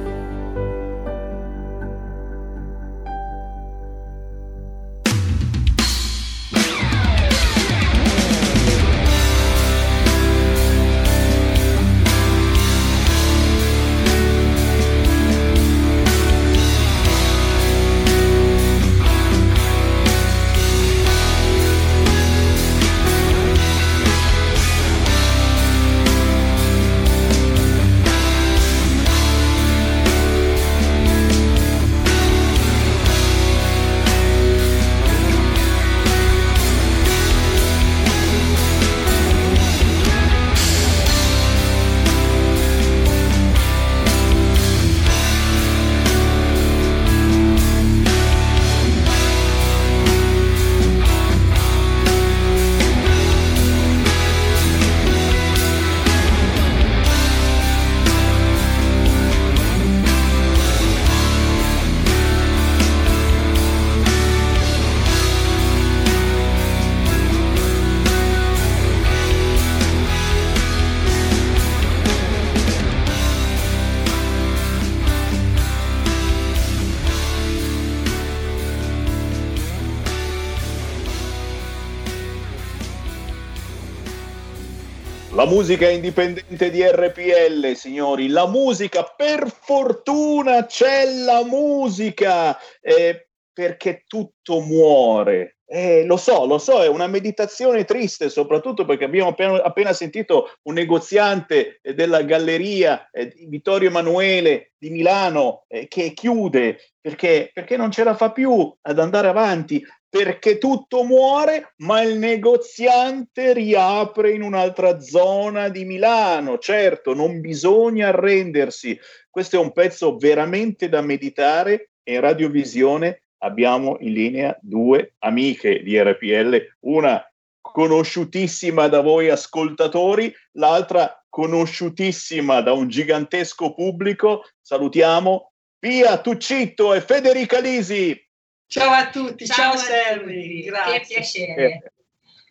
Musica 85.54 85.88
indipendente 85.88 86.68
di 86.68 86.82
RPL, 86.84 87.74
signori, 87.76 88.26
la 88.26 88.48
musica, 88.48 89.04
per 89.04 89.48
fortuna 89.48 90.66
c'è 90.66 91.04
la 91.04 91.44
musica, 91.44 92.58
eh, 92.80 93.28
perché 93.52 94.02
tutto 94.04 94.60
muore. 94.60 95.58
Eh, 95.64 96.04
lo 96.06 96.16
so, 96.16 96.44
lo 96.44 96.58
so, 96.58 96.82
è 96.82 96.88
una 96.88 97.06
meditazione 97.06 97.84
triste, 97.84 98.30
soprattutto 98.30 98.84
perché 98.84 99.04
abbiamo 99.04 99.30
appena, 99.30 99.62
appena 99.62 99.92
sentito 99.92 100.50
un 100.62 100.74
negoziante 100.74 101.78
eh, 101.80 101.94
della 101.94 102.22
galleria 102.22 103.08
eh, 103.12 103.32
Vittorio 103.46 103.90
Emanuele 103.90 104.72
di 104.76 104.90
Milano 104.90 105.64
eh, 105.68 105.86
che 105.86 106.12
chiude 106.14 106.78
perché, 107.00 107.50
perché 107.54 107.76
non 107.76 107.92
ce 107.92 108.02
la 108.02 108.14
fa 108.14 108.32
più 108.32 108.74
ad 108.82 108.98
andare 108.98 109.28
avanti 109.28 109.84
perché 110.14 110.58
tutto 110.58 111.02
muore, 111.02 111.72
ma 111.78 112.00
il 112.02 112.16
negoziante 112.18 113.52
riapre 113.52 114.30
in 114.30 114.42
un'altra 114.42 115.00
zona 115.00 115.68
di 115.68 115.84
Milano. 115.84 116.58
Certo, 116.58 117.14
non 117.14 117.40
bisogna 117.40 118.08
arrendersi. 118.08 118.96
Questo 119.28 119.56
è 119.56 119.58
un 119.58 119.72
pezzo 119.72 120.16
veramente 120.16 120.88
da 120.88 121.00
meditare 121.00 121.90
e 122.04 122.14
in 122.14 122.20
radiovisione 122.20 123.22
abbiamo 123.38 123.96
in 123.98 124.12
linea 124.12 124.56
due 124.60 125.14
amiche 125.18 125.82
di 125.82 126.00
RPL, 126.00 126.76
una 126.82 127.20
conosciutissima 127.60 128.86
da 128.86 129.00
voi 129.00 129.30
ascoltatori, 129.30 130.32
l'altra 130.52 131.24
conosciutissima 131.28 132.60
da 132.60 132.72
un 132.72 132.86
gigantesco 132.86 133.74
pubblico. 133.74 134.44
Salutiamo 134.60 135.54
Pia 135.76 136.20
Tuccitto 136.20 136.94
e 136.94 137.00
Federica 137.00 137.58
Lisi. 137.58 138.23
Ciao 138.66 138.90
a 138.90 139.08
tutti, 139.10 139.46
ciao, 139.46 139.56
Ciao 139.56 139.72
a 139.72 139.76
Selvi, 139.76 140.42
tutti, 140.42 140.62
grazie. 140.64 140.98
che 140.98 141.04
piacere. 141.06 141.94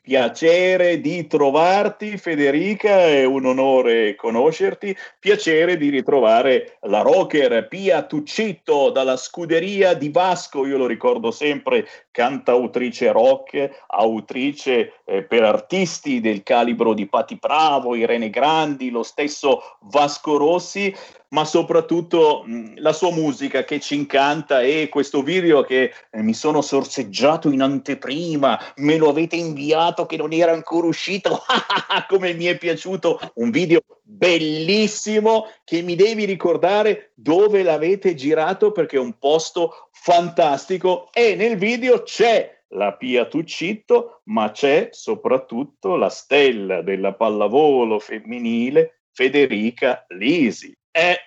Piacere 0.03 0.99
di 0.99 1.27
trovarti 1.27 2.17
Federica, 2.17 2.89
è 3.07 3.23
un 3.23 3.45
onore 3.45 4.15
conoscerti. 4.15 4.93
Piacere 5.17 5.77
di 5.77 5.87
ritrovare 5.87 6.77
la 6.81 6.99
rocker 6.99 7.69
Pia 7.69 8.03
Tuccitto 8.03 8.89
dalla 8.89 9.15
scuderia 9.15 9.93
di 9.93 10.09
Vasco, 10.09 10.65
io 10.65 10.75
lo 10.75 10.87
ricordo 10.87 11.31
sempre, 11.31 11.87
cantautrice 12.11 13.13
rock, 13.13 13.85
autrice 13.87 14.95
eh, 15.05 15.23
per 15.23 15.43
artisti 15.43 16.19
del 16.19 16.43
calibro 16.43 16.93
di 16.93 17.07
Patti 17.07 17.37
Bravo, 17.37 17.95
Irene 17.95 18.29
Grandi, 18.29 18.89
lo 18.89 19.03
stesso 19.03 19.77
Vasco 19.83 20.35
Rossi, 20.35 20.93
ma 21.33 21.45
soprattutto 21.45 22.43
mh, 22.45 22.75
la 22.77 22.93
sua 22.93 23.11
musica 23.11 23.63
che 23.63 23.79
ci 23.79 23.95
incanta 23.95 24.61
e 24.61 24.87
questo 24.89 25.21
video 25.23 25.63
che 25.63 25.91
eh, 26.11 26.21
mi 26.21 26.33
sono 26.33 26.61
sorseggiato 26.61 27.49
in 27.49 27.61
anteprima, 27.61 28.59
me 28.77 28.97
lo 28.97 29.09
avete 29.09 29.35
inviato 29.35 30.05
che 30.05 30.15
non 30.15 30.31
era 30.31 30.53
ancora 30.53 30.87
uscito, 30.87 31.41
come 32.07 32.33
mi 32.33 32.45
è 32.45 32.57
piaciuto, 32.57 33.19
un 33.35 33.49
video 33.49 33.81
bellissimo 34.03 35.47
che 35.63 35.81
mi 35.81 35.95
devi 35.95 36.25
ricordare 36.25 37.11
dove 37.15 37.63
l'avete 37.63 38.13
girato 38.13 38.71
perché 38.71 38.97
è 38.97 38.99
un 38.99 39.17
posto 39.17 39.89
fantastico 39.91 41.09
e 41.11 41.35
nel 41.35 41.57
video 41.57 42.03
c'è 42.03 42.61
la 42.73 42.93
Pia 42.93 43.25
Tuccitto, 43.25 44.21
ma 44.25 44.51
c'è 44.51 44.89
soprattutto 44.91 45.95
la 45.95 46.09
stella 46.09 46.81
della 46.81 47.13
pallavolo 47.13 47.99
femminile 47.99 49.01
Federica 49.11 50.05
Lisi. 50.09 50.75
Eh, 50.95 51.17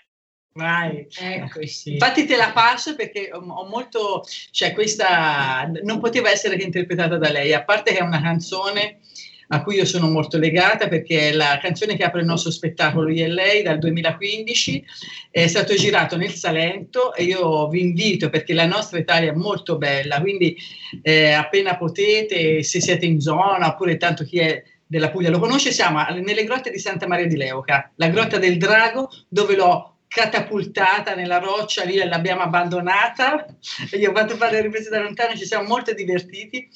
Vai. 0.57 1.07
Eccoci. 1.19 1.93
Infatti 1.93 2.25
te 2.25 2.35
la 2.37 2.51
passo 2.53 2.97
perché 2.97 3.29
ho, 3.31 3.41
ho 3.41 3.69
molto, 3.69 4.25
cioè 4.51 4.73
questa 4.73 5.71
non 5.83 6.01
poteva 6.01 6.31
essere 6.31 6.57
che 6.57 6.65
interpretata 6.65 7.19
da 7.19 7.31
lei, 7.31 7.53
a 7.53 7.63
parte 7.63 7.93
che 7.93 7.99
è 7.99 8.03
una 8.03 8.23
canzone 8.23 9.01
a 9.49 9.63
cui 9.63 9.77
io 9.77 9.85
sono 9.85 10.09
molto 10.09 10.39
legata 10.39 10.89
perché 10.89 11.29
è 11.29 11.33
la 11.33 11.59
canzone 11.61 11.95
che 11.95 12.05
apre 12.05 12.21
il 12.21 12.27
nostro 12.27 12.51
spettacolo 12.51 13.11
Io 13.11 13.27
e 13.27 13.29
lei 13.29 13.63
dal 13.63 13.79
2015, 13.79 14.85
è 15.31 15.47
stato 15.47 15.75
girato 15.75 16.17
nel 16.17 16.33
Salento 16.33 17.15
e 17.15 17.25
io 17.25 17.69
vi 17.69 17.81
invito 17.81 18.31
perché 18.31 18.55
la 18.55 18.67
nostra 18.67 18.99
Italia 18.99 19.31
è 19.31 19.35
molto 19.35 19.77
bella, 19.77 20.21
quindi 20.21 20.57
eh, 21.03 21.33
appena 21.33 21.77
potete, 21.77 22.63
se 22.63 22.81
siete 22.81 23.05
in 23.05 23.21
zona 23.21 23.69
oppure 23.69 23.99
tanto 23.99 24.25
chi 24.25 24.39
è 24.39 24.63
della 24.87 25.11
Puglia. 25.11 25.31
Lo 25.31 25.39
conosce, 25.39 25.73
siamo 25.73 26.01
nelle 26.23 26.45
grotte 26.45 26.71
di 26.71 26.79
Santa 26.79 27.07
Maria 27.07 27.27
di 27.27 27.37
Leuca, 27.37 27.91
la 27.97 28.09
grotta 28.09 28.39
del 28.39 28.57
drago 28.57 29.11
dove 29.29 29.57
l'ho 29.57 29.97
catapultata 30.09 31.15
nella 31.15 31.39
roccia, 31.39 31.85
lì 31.85 31.97
l'abbiamo 31.97 32.43
abbandonata, 32.43 33.45
gli 33.91 34.05
ho 34.05 34.13
fatto 34.15 34.37
fare 34.37 34.53
le 34.53 34.63
riprese 34.63 34.89
da 34.89 35.01
lontano, 35.01 35.37
ci 35.37 35.45
siamo 35.45 35.67
molto 35.67 35.93
divertiti. 35.93 36.69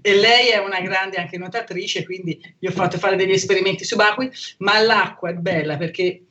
E 0.00 0.14
lei 0.14 0.48
è 0.48 0.58
una 0.58 0.80
grande 0.80 1.16
anche 1.18 1.38
nuotatrice, 1.38 2.04
quindi 2.04 2.40
gli 2.58 2.66
ho 2.66 2.72
fatto 2.72 2.98
fare 2.98 3.16
degli 3.16 3.32
esperimenti 3.32 3.84
subacquei, 3.84 4.30
ma 4.58 4.80
l'acqua 4.80 5.30
è 5.30 5.34
bella 5.34 5.76
perché 5.76 6.22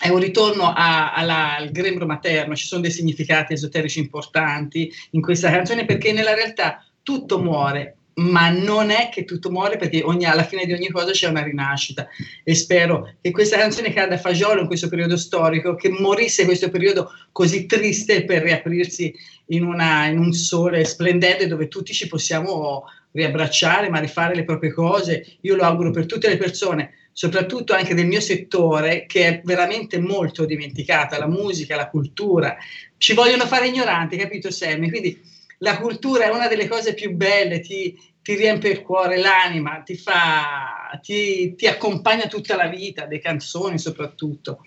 è 0.00 0.08
un 0.08 0.18
ritorno 0.18 0.72
a- 0.72 1.12
alla- 1.14 1.56
al 1.56 1.70
grembo 1.70 2.04
materno, 2.04 2.54
ci 2.54 2.66
sono 2.66 2.82
dei 2.82 2.90
significati 2.90 3.54
esoterici 3.54 4.00
importanti 4.00 4.92
in 5.12 5.22
questa 5.22 5.50
canzone 5.50 5.84
perché 5.84 6.12
nella 6.12 6.34
realtà 6.34 6.84
tutto 7.02 7.40
muore, 7.40 7.96
ma 8.16 8.48
non 8.50 8.90
è 8.90 9.08
che 9.10 9.24
tutto 9.24 9.50
muore 9.50 9.76
perché 9.76 10.02
ogni- 10.02 10.24
alla 10.24 10.44
fine 10.44 10.66
di 10.66 10.72
ogni 10.72 10.88
cosa 10.90 11.10
c'è 11.10 11.28
una 11.28 11.42
rinascita 11.42 12.06
e 12.44 12.54
spero 12.54 13.14
che 13.20 13.30
questa 13.30 13.56
canzone 13.56 13.92
cada 13.92 14.14
a 14.14 14.18
fagiolo 14.18 14.60
in 14.60 14.66
questo 14.66 14.88
periodo 14.88 15.16
storico, 15.16 15.74
che 15.74 15.88
morisse 15.88 16.44
questo 16.44 16.70
periodo 16.70 17.10
così 17.32 17.66
triste 17.66 18.24
per 18.24 18.42
riaprirsi 18.42 19.12
in, 19.46 19.64
una- 19.64 20.06
in 20.06 20.18
un 20.18 20.32
sole 20.32 20.84
splendente 20.84 21.46
dove 21.46 21.68
tutti 21.68 21.92
ci 21.92 22.06
possiamo 22.06 22.84
riabbracciare, 23.10 23.88
ma 23.88 23.98
rifare 23.98 24.34
le 24.34 24.44
proprie 24.44 24.72
cose. 24.72 25.36
Io 25.42 25.54
lo 25.54 25.62
auguro 25.62 25.90
per 25.90 26.06
tutte 26.06 26.28
le 26.28 26.36
persone, 26.36 26.92
soprattutto 27.12 27.72
anche 27.72 27.94
del 27.94 28.06
mio 28.06 28.20
settore, 28.20 29.06
che 29.06 29.26
è 29.26 29.40
veramente 29.44 29.98
molto 29.98 30.44
dimenticata, 30.44 31.18
la 31.18 31.28
musica, 31.28 31.76
la 31.76 31.88
cultura. 31.88 32.56
Ci 32.96 33.14
vogliono 33.14 33.46
fare 33.46 33.68
ignoranti, 33.68 34.16
capito 34.16 34.50
Sammy? 34.50 34.88
Quindi 34.88 35.20
la 35.58 35.78
cultura 35.78 36.24
è 36.24 36.30
una 36.30 36.48
delle 36.48 36.68
cose 36.68 36.94
più 36.94 37.14
belle, 37.14 37.60
ti, 37.60 37.98
ti 38.22 38.34
riempie 38.34 38.70
il 38.70 38.82
cuore, 38.82 39.18
l'anima, 39.18 39.82
ti, 39.84 39.96
fa, 39.96 40.98
ti, 41.02 41.54
ti 41.54 41.66
accompagna 41.66 42.26
tutta 42.26 42.56
la 42.56 42.66
vita, 42.66 43.06
le 43.06 43.20
canzoni 43.20 43.78
soprattutto. 43.78 44.60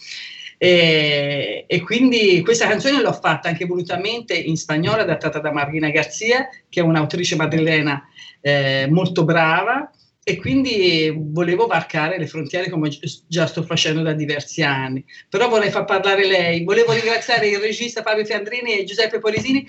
E, 0.60 1.66
e 1.68 1.82
quindi 1.82 2.42
questa 2.42 2.68
canzone 2.68 3.02
l'ho 3.02 3.14
fatta 3.14 3.48
anche 3.48 3.66
volutamente 3.66 4.34
in 4.36 4.58
spagnolo, 4.58 5.02
adattata 5.02 5.40
da 5.40 5.52
Marina 5.52 5.90
Garzia, 5.90 6.48
che 6.68 6.80
è 6.80 6.84
un'autrice 6.84 7.36
madrilena 7.36 8.04
eh, 8.42 8.88
molto 8.90 9.24
brava, 9.24 9.92
e 10.30 10.36
quindi 10.36 11.10
volevo 11.16 11.68
varcare 11.68 12.18
le 12.18 12.28
frontiere 12.28 12.70
come 12.70 12.90
gi- 12.90 13.00
già 13.28 13.48
sto 13.48 13.64
facendo 13.64 14.02
da 14.02 14.12
diversi 14.12 14.62
anni. 14.62 15.06
Però 15.30 15.48
vorrei 15.48 15.70
far 15.70 15.86
parlare 15.86 16.28
lei. 16.28 16.66
Volevo 16.66 16.92
ringraziare 16.92 17.48
il 17.48 17.60
regista 17.60 18.02
Fabio 18.02 18.26
Fiandrini 18.26 18.78
e 18.78 18.84
Giuseppe 18.84 19.20
Polisini, 19.20 19.66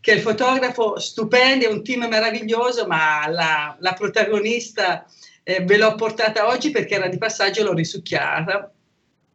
che 0.00 0.12
è 0.12 0.14
il 0.14 0.22
fotografo 0.22 0.98
stupendo, 0.98 1.66
è 1.66 1.70
un 1.70 1.84
team 1.84 2.06
meraviglioso, 2.08 2.86
ma 2.86 3.28
la, 3.28 3.76
la 3.78 3.92
protagonista 3.92 5.04
eh, 5.42 5.62
ve 5.62 5.76
l'ho 5.76 5.94
portata 5.94 6.46
oggi 6.48 6.70
perché 6.70 6.94
era 6.94 7.08
di 7.08 7.18
passaggio, 7.18 7.64
l'ho 7.64 7.74
risucchiata. 7.74 8.72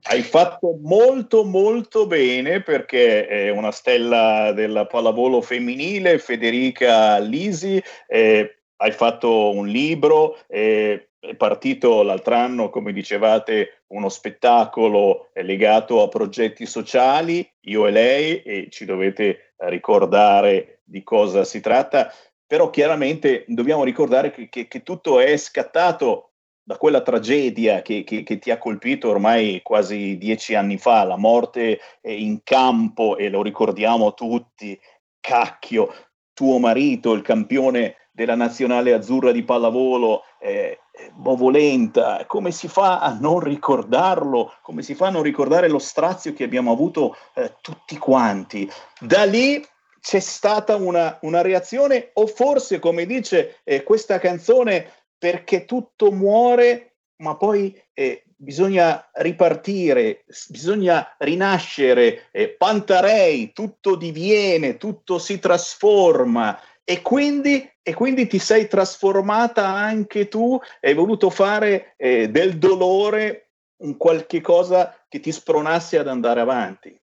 Hai 0.05 0.23
fatto 0.23 0.79
molto 0.81 1.43
molto 1.43 2.07
bene 2.07 2.63
perché 2.63 3.27
è 3.27 3.49
una 3.51 3.71
stella 3.71 4.51
della 4.53 4.87
pallavolo 4.87 5.39
femminile, 5.39 6.17
Federica 6.17 7.19
Lisi, 7.19 7.79
eh, 8.07 8.57
hai 8.83 8.91
fatto 8.91 9.51
un 9.51 9.65
libro, 9.67 10.37
è 10.45 11.01
partito 11.37 12.03
l'altro 12.03 12.35
anno, 12.35 12.69
come 12.69 12.91
dicevate, 12.91 13.83
uno 13.93 14.09
spettacolo 14.09 15.29
legato 15.35 16.01
a 16.03 16.09
progetti 16.09 16.65
sociali, 16.65 17.49
io 17.61 17.87
e 17.87 17.91
lei, 17.91 18.41
e 18.41 18.67
ci 18.69 18.83
dovete 18.83 19.53
ricordare 19.67 20.81
di 20.83 21.01
cosa 21.01 21.45
si 21.45 21.61
tratta, 21.61 22.11
però 22.45 22.69
chiaramente 22.69 23.45
dobbiamo 23.47 23.85
ricordare 23.85 24.31
che, 24.31 24.49
che- 24.49 24.67
che 24.67 24.83
tutto 24.83 25.21
è 25.21 25.37
scattato 25.37 26.31
da 26.61 26.75
quella 26.75 27.01
tragedia 27.01 27.81
che, 27.81 28.03
che- 28.03 28.23
che 28.23 28.37
ti 28.37 28.51
ha 28.51 28.57
colpito 28.57 29.07
ormai 29.09 29.61
quasi 29.63 30.17
dieci 30.17 30.55
anni 30.55 30.77
fa, 30.77 31.05
la 31.05 31.17
morte 31.17 31.79
in 32.01 32.41
campo, 32.43 33.15
e 33.15 33.29
lo 33.29 33.41
ricordiamo 33.41 34.13
tutti, 34.13 34.77
cacchio, 35.21 35.93
tuo 36.33 36.57
marito, 36.59 37.13
il 37.13 37.21
campione 37.21 37.95
della 38.13 38.35
nazionale 38.35 38.93
azzurra 38.93 39.31
di 39.31 39.43
pallavolo, 39.43 40.23
eh, 40.39 40.79
eh, 40.91 41.11
Bovolenta, 41.15 42.25
come 42.27 42.51
si 42.51 42.67
fa 42.67 42.99
a 42.99 43.17
non 43.19 43.39
ricordarlo? 43.39 44.53
Come 44.61 44.83
si 44.83 44.93
fa 44.93 45.07
a 45.07 45.09
non 45.09 45.23
ricordare 45.23 45.67
lo 45.67 45.79
strazio 45.79 46.31
che 46.33 46.43
abbiamo 46.43 46.71
avuto 46.71 47.17
eh, 47.33 47.55
tutti 47.59 47.97
quanti? 47.97 48.69
Da 48.99 49.23
lì 49.23 49.65
c'è 49.99 50.19
stata 50.19 50.75
una, 50.75 51.17
una 51.21 51.41
reazione, 51.41 52.11
o 52.13 52.27
forse, 52.27 52.77
come 52.77 53.07
dice 53.07 53.61
eh, 53.63 53.81
questa 53.81 54.19
canzone, 54.19 54.91
perché 55.17 55.65
tutto 55.65 56.11
muore, 56.11 56.97
ma 57.17 57.35
poi 57.35 57.75
eh, 57.93 58.25
bisogna 58.35 59.09
ripartire, 59.13 60.25
bisogna 60.49 61.15
rinascere, 61.17 62.27
eh, 62.31 62.49
Pantarei, 62.49 63.53
tutto 63.53 63.95
diviene, 63.95 64.77
tutto 64.77 65.17
si 65.17 65.39
trasforma. 65.39 66.59
E 66.85 67.01
quindi, 67.01 67.69
e 67.81 67.93
quindi 67.93 68.27
ti 68.27 68.39
sei 68.39 68.67
trasformata 68.67 69.67
anche 69.67 70.27
tu, 70.27 70.59
hai 70.81 70.93
voluto 70.93 71.29
fare 71.29 71.93
eh, 71.97 72.29
del 72.29 72.57
dolore 72.57 73.51
un 73.83 73.97
qualche 73.97 74.41
cosa 74.41 74.95
che 75.07 75.19
ti 75.19 75.31
spronasse 75.31 75.97
ad 75.97 76.07
andare 76.07 76.41
avanti. 76.41 76.97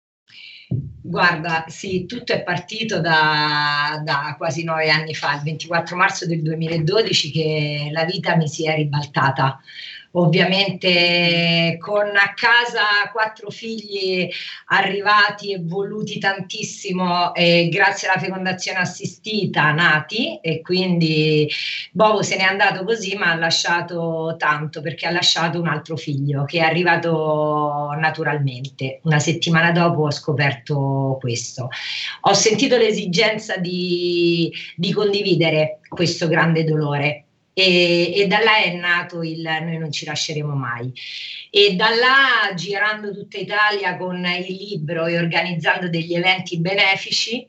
Guarda, 1.02 1.64
sì, 1.66 2.06
tutto 2.06 2.32
è 2.32 2.42
partito 2.42 3.00
da, 3.00 4.00
da 4.04 4.34
quasi 4.36 4.62
nove 4.62 4.88
anni 4.88 5.14
fa, 5.14 5.34
il 5.34 5.42
24 5.42 5.96
marzo 5.96 6.26
del 6.26 6.42
2012, 6.42 7.30
che 7.32 7.88
la 7.90 8.04
vita 8.04 8.36
mi 8.36 8.46
si 8.46 8.68
è 8.68 8.76
ribaltata. 8.76 9.58
Ovviamente 10.12 11.76
con 11.78 12.08
a 12.16 12.34
casa 12.34 13.08
quattro 13.12 13.48
figli 13.50 14.28
arrivati 14.66 15.52
e 15.52 15.60
voluti 15.62 16.18
tantissimo 16.18 17.32
e 17.32 17.68
grazie 17.70 18.08
alla 18.08 18.20
fecondazione 18.20 18.80
assistita 18.80 19.70
nati 19.70 20.40
e 20.40 20.62
quindi 20.62 21.48
Bobo 21.92 22.22
se 22.22 22.36
n'è 22.36 22.42
andato 22.42 22.84
così 22.84 23.14
ma 23.14 23.30
ha 23.30 23.36
lasciato 23.36 24.34
tanto 24.36 24.80
perché 24.80 25.06
ha 25.06 25.12
lasciato 25.12 25.60
un 25.60 25.68
altro 25.68 25.96
figlio 25.96 26.44
che 26.44 26.58
è 26.58 26.62
arrivato 26.62 27.94
naturalmente. 27.96 28.98
Una 29.04 29.20
settimana 29.20 29.70
dopo 29.70 30.02
ho 30.02 30.10
scoperto 30.10 31.18
questo. 31.20 31.68
Ho 32.22 32.32
sentito 32.34 32.76
l'esigenza 32.76 33.58
di, 33.58 34.52
di 34.74 34.92
condividere 34.92 35.78
questo 35.88 36.26
grande 36.26 36.64
dolore 36.64 37.26
E, 37.52 38.12
e, 38.16 38.26
da 38.26 38.38
là 38.40 38.58
è 38.58 38.74
nato 38.74 39.22
il 39.22 39.42
Noi 39.42 39.78
non 39.78 39.90
ci 39.90 40.04
lasceremo 40.04 40.54
mai. 40.54 40.92
E 41.50 41.74
da 41.74 41.88
là, 41.90 42.54
girando 42.54 43.12
tutta 43.12 43.38
Italia 43.38 43.96
con 43.96 44.24
il 44.24 44.54
libro 44.54 45.06
e 45.06 45.18
organizzando 45.18 45.88
degli 45.88 46.14
eventi 46.14 46.58
benefici, 46.58 47.46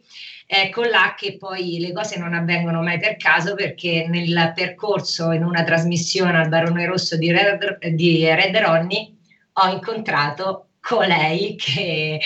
ecco 0.48 0.84
là 0.84 1.16
che 1.18 1.38
poi 1.38 1.80
le 1.80 1.94
cose 1.94 2.18
non 2.18 2.34
avvengono 2.34 2.82
mai 2.82 3.00
per 3.00 3.16
caso 3.16 3.54
perché 3.56 4.08
nel 4.10 4.52
percorso 4.56 5.32
in 5.32 5.44
una 5.44 5.64
trasmissione 5.64 6.38
al 6.38 6.50
Barone 6.50 6.86
Rosso 6.86 7.16
di 7.16 7.32
Red, 7.32 7.86
di 7.90 8.26
Red 8.26 8.58
Ronnie 8.58 9.14
ho 9.54 9.68
incontrato 9.72 10.71
colei 10.82 11.56
che, 11.56 12.20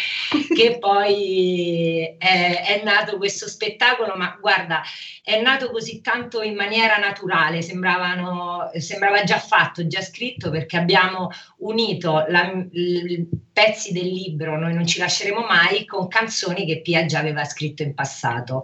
che 0.55 0.77
poi 0.79 2.15
è, 2.17 2.63
è, 2.65 2.81
nato 2.83 3.17
questo 3.17 3.47
spettacolo, 3.47 4.15
ma 4.15 4.37
guarda, 4.39 4.81
è 5.21 5.39
nato 5.41 5.69
così 5.69 6.01
tanto 6.01 6.41
in 6.41 6.55
maniera 6.55 6.97
naturale, 6.97 7.61
sembravano, 7.61 8.71
sembrava 8.77 9.23
già 9.23 9.37
fatto, 9.37 9.85
già 9.85 10.01
scritto, 10.01 10.49
perché 10.49 10.77
abbiamo 10.77 11.29
unito 11.57 12.25
la, 12.29 12.51
i 12.71 13.27
pezzi 13.51 13.93
del 13.93 14.07
libro 14.07 14.57
Noi 14.57 14.73
non 14.73 14.85
ci 14.85 14.99
lasceremo 14.99 15.41
mai 15.41 15.85
con 15.85 16.07
canzoni 16.07 16.65
che 16.65 16.81
Pia 16.81 17.05
già 17.05 17.19
aveva 17.19 17.43
scritto 17.43 17.83
in 17.83 17.93
passato. 17.93 18.63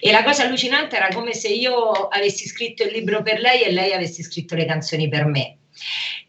E 0.00 0.12
la 0.12 0.22
cosa 0.22 0.44
allucinante 0.44 0.96
era 0.96 1.08
come 1.08 1.32
se 1.32 1.48
io 1.48 2.08
avessi 2.08 2.46
scritto 2.46 2.82
il 2.84 2.92
libro 2.92 3.22
per 3.22 3.40
lei 3.40 3.62
e 3.62 3.72
lei 3.72 3.92
avesse 3.92 4.22
scritto 4.22 4.54
le 4.54 4.66
canzoni 4.66 5.08
per 5.08 5.24
me. 5.24 5.56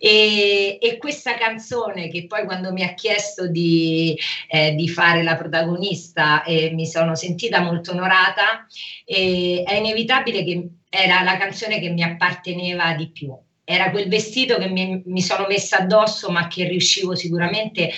E, 0.03 0.79
e, 0.81 0.97
questa 0.97 1.35
canzone 1.35 2.07
che 2.07 2.25
poi 2.25 2.43
quando 2.45 2.71
mi 2.71 2.83
ha 2.83 2.95
chiesto 2.95 3.45
di, 3.47 4.17
eh, 4.47 4.73
di 4.73 4.89
fare 4.89 5.21
la 5.21 5.35
protagonista 5.35 6.41
eh, 6.41 6.71
mi 6.71 6.87
sono 6.87 7.13
sentita 7.13 7.61
molto 7.61 7.91
onorata, 7.91 8.65
eh, 9.05 9.61
è 9.63 9.75
inevitabile 9.75 10.43
che 10.43 10.69
era 10.89 11.21
la 11.21 11.37
canzone 11.37 11.79
che 11.79 11.89
mi 11.89 12.01
apparteneva 12.01 12.95
di 12.95 13.11
più. 13.11 13.31
Era 13.63 13.91
quel 13.91 14.09
vestito 14.09 14.57
che 14.57 14.69
mi, 14.69 15.03
mi 15.05 15.21
sono 15.21 15.45
messa 15.47 15.77
addosso 15.77 16.31
ma 16.31 16.47
che 16.47 16.67
riuscivo 16.67 17.13
sicuramente 17.13 17.91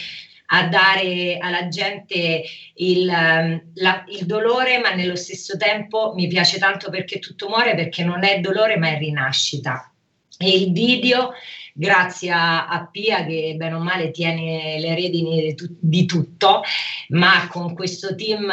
a 0.47 0.67
dare 0.67 1.37
alla 1.39 1.69
gente 1.69 2.43
il, 2.75 3.05
la, 3.05 4.03
il, 4.09 4.25
dolore, 4.25 4.79
ma 4.79 4.91
nello 4.93 5.15
stesso 5.15 5.55
tempo 5.55 6.11
mi 6.15 6.27
piace 6.27 6.59
tanto 6.59 6.89
perché 6.89 7.19
tutto 7.19 7.47
muore, 7.47 7.75
perché 7.75 8.03
non 8.03 8.25
è 8.25 8.41
dolore 8.41 8.75
ma 8.75 8.89
è 8.89 8.97
rinascita. 8.97 9.89
E 10.37 10.49
il 10.49 10.73
video 10.73 11.31
grazie 11.73 12.31
a, 12.31 12.67
a, 12.67 12.85
Pia 12.85 13.25
che 13.25 13.55
bene 13.57 13.73
o 13.73 13.79
male 13.79 14.11
tiene 14.11 14.79
le 14.79 14.93
redini 14.93 15.53
di, 15.53 15.55
di, 15.79 16.05
tutto, 16.05 16.61
ma 17.09 17.47
con 17.47 17.73
questo 17.73 18.15
team 18.15 18.45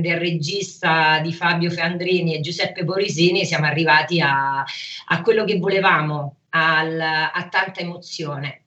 del 0.00 0.18
regista 0.18 1.18
di 1.20 1.32
Fabio 1.32 1.70
Feandrini 1.70 2.34
e 2.34 2.40
Giuseppe 2.40 2.84
Borisini 2.84 3.46
siamo 3.46 3.66
arrivati 3.66 4.20
a, 4.20 4.62
a 5.06 5.22
quello 5.22 5.44
che 5.44 5.58
volevamo, 5.58 6.36
al, 6.50 7.00
a 7.00 7.48
tanta 7.50 7.80
emozione. 7.80 8.62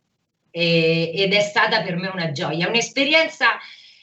E, 0.49 1.11
ed 1.14 1.34
è 1.34 1.41
stata 1.41 1.82
per 1.82 1.95
me 1.95 2.07
una 2.07 2.32
gioia, 2.32 2.68
un'esperienza 2.68 3.57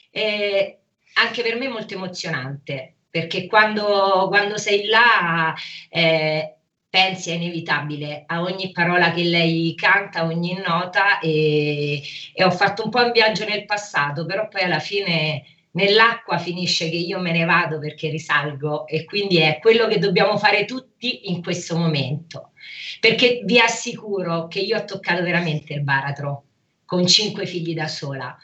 eh, 0.09 0.79
anche 1.13 1.41
per 1.43 1.57
me 1.57 1.67
molto 1.67 1.93
emozionante, 1.93 2.95
perché 3.09 3.47
quando, 3.47 4.27
quando 4.29 4.57
sei 4.57 4.85
là 4.85 5.53
eh, 5.89 6.58
pensi 6.89 7.29
è 7.29 7.35
inevitabile. 7.35 8.23
A 8.25 8.41
ogni 8.41 8.71
parola 8.71 9.11
che 9.11 9.23
lei 9.23 9.75
canta, 9.75 10.25
ogni 10.25 10.59
nota 10.65 11.19
e, 11.19 12.01
e, 12.33 12.43
ho 12.43 12.51
fatto 12.51 12.83
un 12.83 12.89
po' 12.89 13.03
un 13.03 13.11
viaggio 13.11 13.45
nel 13.45 13.65
passato, 13.65 14.25
però 14.25 14.47
poi 14.47 14.63
alla 14.63 14.79
fine 14.79 15.43
nell'acqua 15.71 16.39
finisce 16.39 16.89
che 16.89 16.95
io 16.95 17.19
me 17.19 17.31
ne 17.31 17.45
vado 17.45 17.77
perché 17.79 18.09
risalgo 18.09 18.87
e 18.87 19.05
quindi 19.05 19.37
è 19.37 19.59
quello 19.61 19.87
che 19.87 19.99
dobbiamo 19.99 20.37
fare 20.37 20.65
tutti 20.65 21.29
in 21.31 21.43
questo 21.43 21.77
momento, 21.77 22.51
perché 22.99 23.41
vi 23.45 23.59
assicuro 23.59 24.47
che 24.47 24.59
io 24.59 24.77
ho 24.77 24.85
toccato 24.85 25.21
veramente 25.21 25.73
il 25.73 25.83
baratro 25.83 26.43
con 26.85 27.05
cinque 27.05 27.45
figli 27.45 27.73
da 27.73 27.87
sola. 27.87 28.35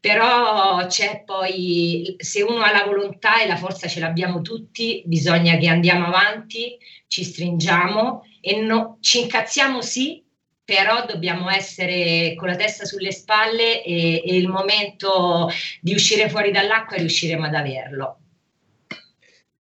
Però 0.00 0.84
c'è 0.86 1.22
poi, 1.24 2.16
se 2.18 2.42
uno 2.42 2.62
ha 2.62 2.72
la 2.72 2.82
volontà 2.84 3.40
e 3.40 3.46
la 3.46 3.54
forza 3.54 3.86
ce 3.86 4.00
l'abbiamo 4.00 4.40
tutti, 4.40 5.00
bisogna 5.06 5.56
che 5.58 5.68
andiamo 5.68 6.06
avanti, 6.06 6.76
ci 7.12 7.24
stringiamo 7.24 8.24
e 8.40 8.62
no, 8.62 8.96
ci 9.00 9.20
incazziamo 9.20 9.82
sì, 9.82 10.24
però 10.64 11.04
dobbiamo 11.04 11.50
essere 11.50 12.34
con 12.36 12.48
la 12.48 12.56
testa 12.56 12.86
sulle 12.86 13.12
spalle 13.12 13.84
e, 13.84 14.22
e 14.24 14.34
il 14.34 14.48
momento 14.48 15.50
di 15.82 15.92
uscire 15.92 16.30
fuori 16.30 16.50
dall'acqua 16.50 16.96
riusciremo 16.96 17.44
ad 17.44 17.54
averlo. 17.54 18.16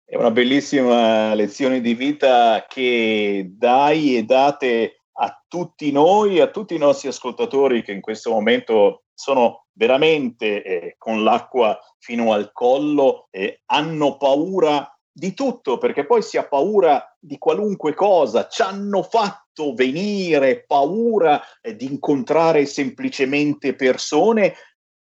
È 0.05 0.15
una 0.15 0.31
bellissima 0.31 1.33
lezione 1.33 1.81
di 1.81 1.93
vita 1.93 2.65
che 2.69 3.49
dai 3.49 4.15
e 4.15 4.23
date 4.23 5.01
a 5.11 5.43
tutti 5.45 5.91
noi, 5.91 6.39
a 6.39 6.49
tutti 6.49 6.75
i 6.75 6.79
nostri 6.79 7.09
ascoltatori 7.09 7.83
che 7.83 7.91
in 7.91 7.99
questo 7.99 8.31
momento 8.31 9.03
sono 9.13 9.65
veramente 9.73 10.63
eh, 10.63 10.95
con 10.97 11.21
l'acqua 11.21 11.77
fino 11.99 12.31
al 12.31 12.53
collo, 12.53 13.27
eh, 13.29 13.61
hanno 13.65 14.15
paura 14.15 14.89
di 15.11 15.33
tutto, 15.33 15.77
perché 15.77 16.05
poi 16.05 16.21
si 16.21 16.37
ha 16.37 16.47
paura 16.47 17.15
di 17.19 17.37
qualunque 17.37 17.93
cosa, 17.93 18.47
ci 18.47 18.61
hanno 18.61 19.03
fatto 19.03 19.73
venire 19.73 20.63
paura 20.65 21.41
eh, 21.61 21.75
di 21.75 21.85
incontrare 21.85 22.65
semplicemente 22.65 23.75
persone 23.75 24.53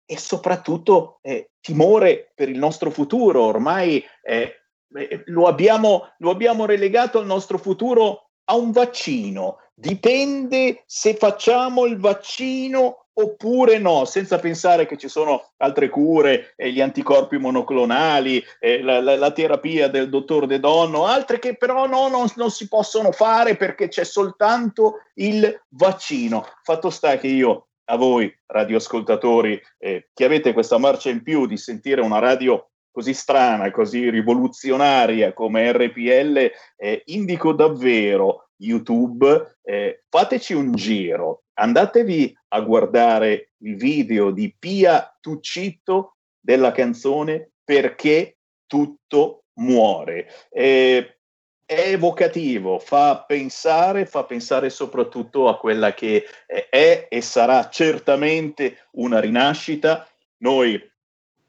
e 0.05 0.19
soprattutto 0.19 1.19
eh, 1.23 1.51
timore 1.61 2.33
per 2.35 2.49
il 2.49 2.59
nostro 2.59 2.91
futuro. 2.91 3.43
Ormai 3.43 4.03
eh, 4.23 4.63
eh, 4.93 5.23
lo 5.27 5.47
abbiamo, 5.47 6.15
lo 6.19 6.31
abbiamo 6.31 6.65
relegato 6.65 7.19
al 7.19 7.27
nostro 7.27 7.59
futuro 7.59 8.30
a 8.51 8.57
un 8.57 8.73
vaccino. 8.73 9.59
Dipende 9.75 10.83
se 10.87 11.15
facciamo 11.15 11.87
il 11.87 11.99
vaccino 11.99 13.07
oppure 13.13 13.79
no, 13.79 14.05
senza 14.05 14.39
pensare 14.39 14.87
che 14.87 14.97
ci 14.97 15.09
sono 15.09 15.51
altre 15.59 15.89
cure, 15.89 16.55
eh, 16.57 16.71
gli 16.71 16.81
anticorpi 16.81 17.37
monoclonali, 17.39 18.43
eh, 18.59 18.83
la, 18.83 19.01
la, 19.01 19.17
la, 19.17 19.31
terapia 19.31 19.89
del 19.89 20.09
dottor 20.09 20.47
De 20.47 20.59
Donno, 20.59 21.07
altre 21.07 21.39
che 21.39 21.57
però 21.57 21.87
no, 21.87 22.09
non, 22.09 22.27
non, 22.37 22.51
si 22.51 22.67
possono 22.69 23.13
fare 23.13 23.57
perché 23.57 23.89
c'è 23.89 24.05
soltanto 24.05 25.03
il 25.15 25.63
vaccino. 25.71 26.47
Fatto 26.63 26.91
sta 26.91 27.19
che 27.19 27.29
io 27.29 27.69
a 27.85 27.97
voi 27.97 28.33
radioascoltatori 28.47 29.61
eh, 29.79 30.09
che 30.13 30.25
avete 30.25 30.53
questa 30.53 30.79
marcia 30.79 31.11
in 31.11 31.23
più 31.23 31.47
di 31.47 31.57
sentire 31.57 32.01
una 32.01 32.19
radio 32.19 32.71
così 32.91 33.15
strana, 33.15 33.71
così 33.71 34.11
rivoluzionaria 34.11 35.33
come 35.33 35.73
RPL, 35.73 36.51
eh, 36.77 37.03
indico 37.07 37.53
davvero 37.53 38.51
YouTube, 38.57 39.59
eh, 39.63 40.03
fateci 40.09 40.55
un 40.55 40.73
giro, 40.75 41.45
andatevi 41.55 42.37
a 42.49 42.61
guardare 42.61 43.53
il 43.59 43.77
video 43.77 44.31
di 44.31 44.55
Pia 44.59 45.17
Tuccitto 45.21 46.17
della 46.39 46.73
canzone 46.73 47.51
Perché 47.65 48.39
tutto 48.67 49.45
muore. 49.61 50.29
Eh, 50.51 51.21
è 51.65 51.93
evocativo, 51.93 52.81
fa 52.81 53.23
pensare, 53.25 54.05
fa 54.05 54.25
pensare 54.25 54.71
soprattutto 54.71 55.47
a 55.47 55.57
quella 55.57 55.95
che 55.95 56.25
è 56.47 57.07
e 57.09 57.21
sarà 57.21 57.69
certamente 57.69 58.89
una 58.95 59.21
rinascita. 59.21 60.05
Noi 60.39 60.90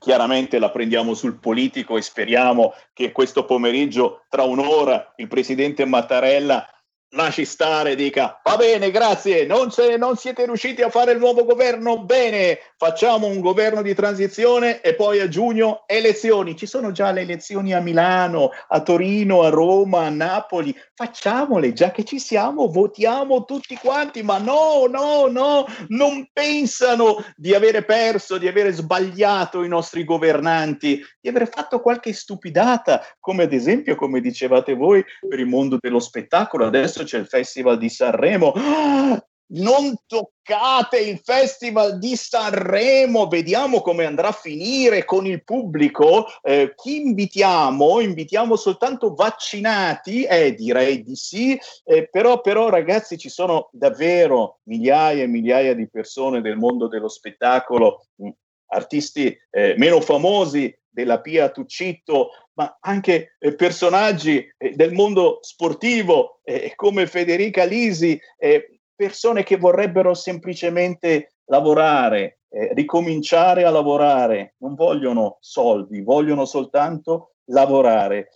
chiaramente 0.02 0.58
la 0.58 0.72
prendiamo 0.72 1.14
sul 1.14 1.38
politico 1.38 1.96
e 1.96 2.02
speriamo 2.02 2.74
che 2.92 3.12
questo 3.12 3.46
pomeriggio, 3.46 4.24
tra 4.30 4.42
un'ora, 4.42 5.14
il 5.18 5.28
presidente 5.28 5.86
Mattarella 5.86 6.68
lasci 7.12 7.46
stare, 7.46 7.96
dica 7.96 8.40
va 8.44 8.56
bene, 8.58 8.92
grazie, 8.92 9.46
non, 9.46 9.72
se, 9.72 9.98
non, 9.98 10.16
siete 10.16 10.46
riusciti 10.46 10.82
a 10.82 10.90
fare 10.90 11.12
il 11.12 11.20
nuovo 11.20 11.44
governo, 11.46 12.04
bene, 12.04 12.60
facciamo 12.78 13.28
un 13.28 13.40
governo 13.40 13.82
di 13.82 13.94
transizione 13.94 14.82
e 14.82 14.96
poi 14.96 15.20
a 15.20 15.28
giugno 15.28 15.84
elezioni. 15.88 16.56
Ci 16.56 16.66
sono 16.66 16.92
già 16.92 17.12
le 17.12 17.22
elezioni 17.22 17.74
a 17.74 17.80
Milano, 17.80 18.52
a 18.68 18.82
Torino, 18.82 19.42
a 19.44 19.50
Roma, 19.50 20.06
a 20.06 20.10
Napoli, 20.10 20.76
facciamole, 20.94 21.74
già 21.74 21.92
che 21.92 22.04
ci 22.04 22.20
siamo, 22.20 22.68
votiamo 22.68 23.46
tutti 23.46 23.76
quanti, 23.76 24.24
ma 24.24 24.38
no, 24.38 24.86
no, 24.88 25.28
no, 25.28 25.66
non 25.90 26.30
pensano 26.32 27.24
di 27.36 27.54
avere 27.54 27.84
perso, 27.84 28.38
di 28.38 28.48
avere 28.48 28.72
sbagliato 28.72 29.64
i 29.64 29.68
nostri 29.68 30.04
governanti, 30.04 31.04
di 31.20 31.30
aver 31.30 31.50
fatto 31.50 31.82
qualche 31.82 32.14
stupidata, 32.14 33.02
come 33.20 33.44
ad 33.44 33.54
esempio, 33.54 33.96
come 33.96 34.22
dicevate 34.22 34.74
voi, 34.74 35.04
per 35.28 35.40
il 35.40 35.48
mondo 35.48 35.78
dello 35.80 36.00
spettacolo. 36.00 36.66
Adesso 36.66 37.01
adesso 37.02 37.04
c'è 37.04 37.18
il 37.18 37.28
Festival 37.28 37.78
di 37.78 37.90
Sanremo. 37.90 38.54
Ah, 38.56 39.26
non 39.54 39.96
toccate 40.08 41.00
il 41.00 41.20
Festival 41.22 42.00
di 42.00 42.16
Sanremo, 42.16 43.28
vediamo 43.28 43.82
come 43.82 44.06
andrà 44.06 44.30
a 44.30 44.34
finire 44.34 45.04
con 45.04 45.26
il 45.26 45.44
pubblico. 45.44 46.28
Eh, 46.42 46.74
chi 46.76 47.02
invitiamo? 47.02 48.00
Invitiamo 48.00 48.56
soltanto 48.56 49.14
vaccinati? 49.14 50.24
Eh, 50.24 50.54
direi 50.54 51.04
di 51.04 51.16
sì, 51.16 51.60
eh, 51.84 52.08
però, 52.10 52.40
però 52.40 52.70
ragazzi 52.70 53.18
ci 53.18 53.30
sono 53.30 53.70
davvero 53.74 54.60
migliaia 54.64 55.24
e 55.24 55.28
migliaia 55.28 55.74
di 55.74 55.90
persone 55.90 56.42
del 56.42 56.56
mondo 56.56 56.88
dello 56.88 57.10
spettacolo, 57.10 58.06
mh, 58.16 58.30
artisti 58.68 59.38
eh, 59.50 59.76
meno 59.78 60.00
famosi 60.00 60.74
della 60.92 61.22
Pia 61.22 61.50
Tuccitto, 61.50 62.30
ma 62.54 62.78
anche 62.82 63.36
eh, 63.40 63.56
personaggi 63.56 64.46
eh, 64.58 64.72
del 64.76 64.92
mondo 64.92 65.40
sportivo 65.42 66.42
eh, 66.44 66.74
come 66.76 67.08
Federica 67.08 67.64
Lisi, 67.64 68.20
eh, 68.38 68.80
persone 68.96 69.44
che 69.44 69.58
vorrebbero 69.58 70.14
semplicemente 70.14 71.36
lavorare, 71.46 72.40
eh, 72.50 72.72
ricominciare 72.74 73.64
a 73.64 73.72
lavorare, 73.72 74.56
non 74.58 74.76
vogliono 74.76 75.38
soldi, 75.40 76.02
vogliono 76.02 76.46
soltanto 76.46 77.36
lavorare. 77.46 78.30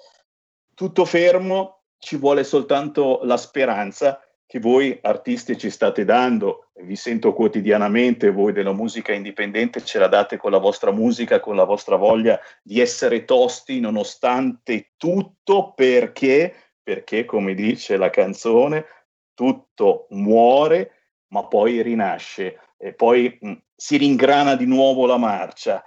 Tutto 0.74 1.06
fermo, 1.06 1.82
ci 1.98 2.18
vuole 2.18 2.44
soltanto 2.44 3.20
la 3.24 3.38
speranza 3.38 4.20
che 4.48 4.60
voi 4.60 4.98
artisti 5.02 5.58
ci 5.58 5.70
state 5.70 6.06
dando, 6.06 6.68
vi 6.82 6.96
sento 6.96 7.34
quotidianamente, 7.34 8.32
voi 8.32 8.54
della 8.54 8.74
musica 8.74 9.12
indipendente 9.12 9.84
ce 9.84 9.98
la 9.98 10.08
date 10.08 10.38
con 10.38 10.52
la 10.52 10.60
vostra 10.60 10.92
musica, 10.92 11.40
con 11.40 11.56
la 11.56 11.64
vostra 11.64 11.96
voglia 11.96 12.40
di 12.62 12.80
essere 12.80 13.26
tosti 13.26 13.80
nonostante 13.80 14.92
tutto, 14.98 15.74
perché, 15.76 16.54
perché 16.82 17.26
come 17.26 17.56
dice 17.56 17.98
la 17.98 18.10
canzone, 18.10 18.86
tutto 19.34 20.08
muore, 20.12 20.92
ma 21.30 21.46
poi 21.48 21.82
rinasce 21.82 22.60
e 22.78 22.94
poi 22.94 23.36
mh, 23.40 23.54
si 23.76 23.98
ringrana 23.98 24.56
di 24.56 24.66
nuovo 24.66 25.08
la 25.08 25.18
marcia. 25.18 25.84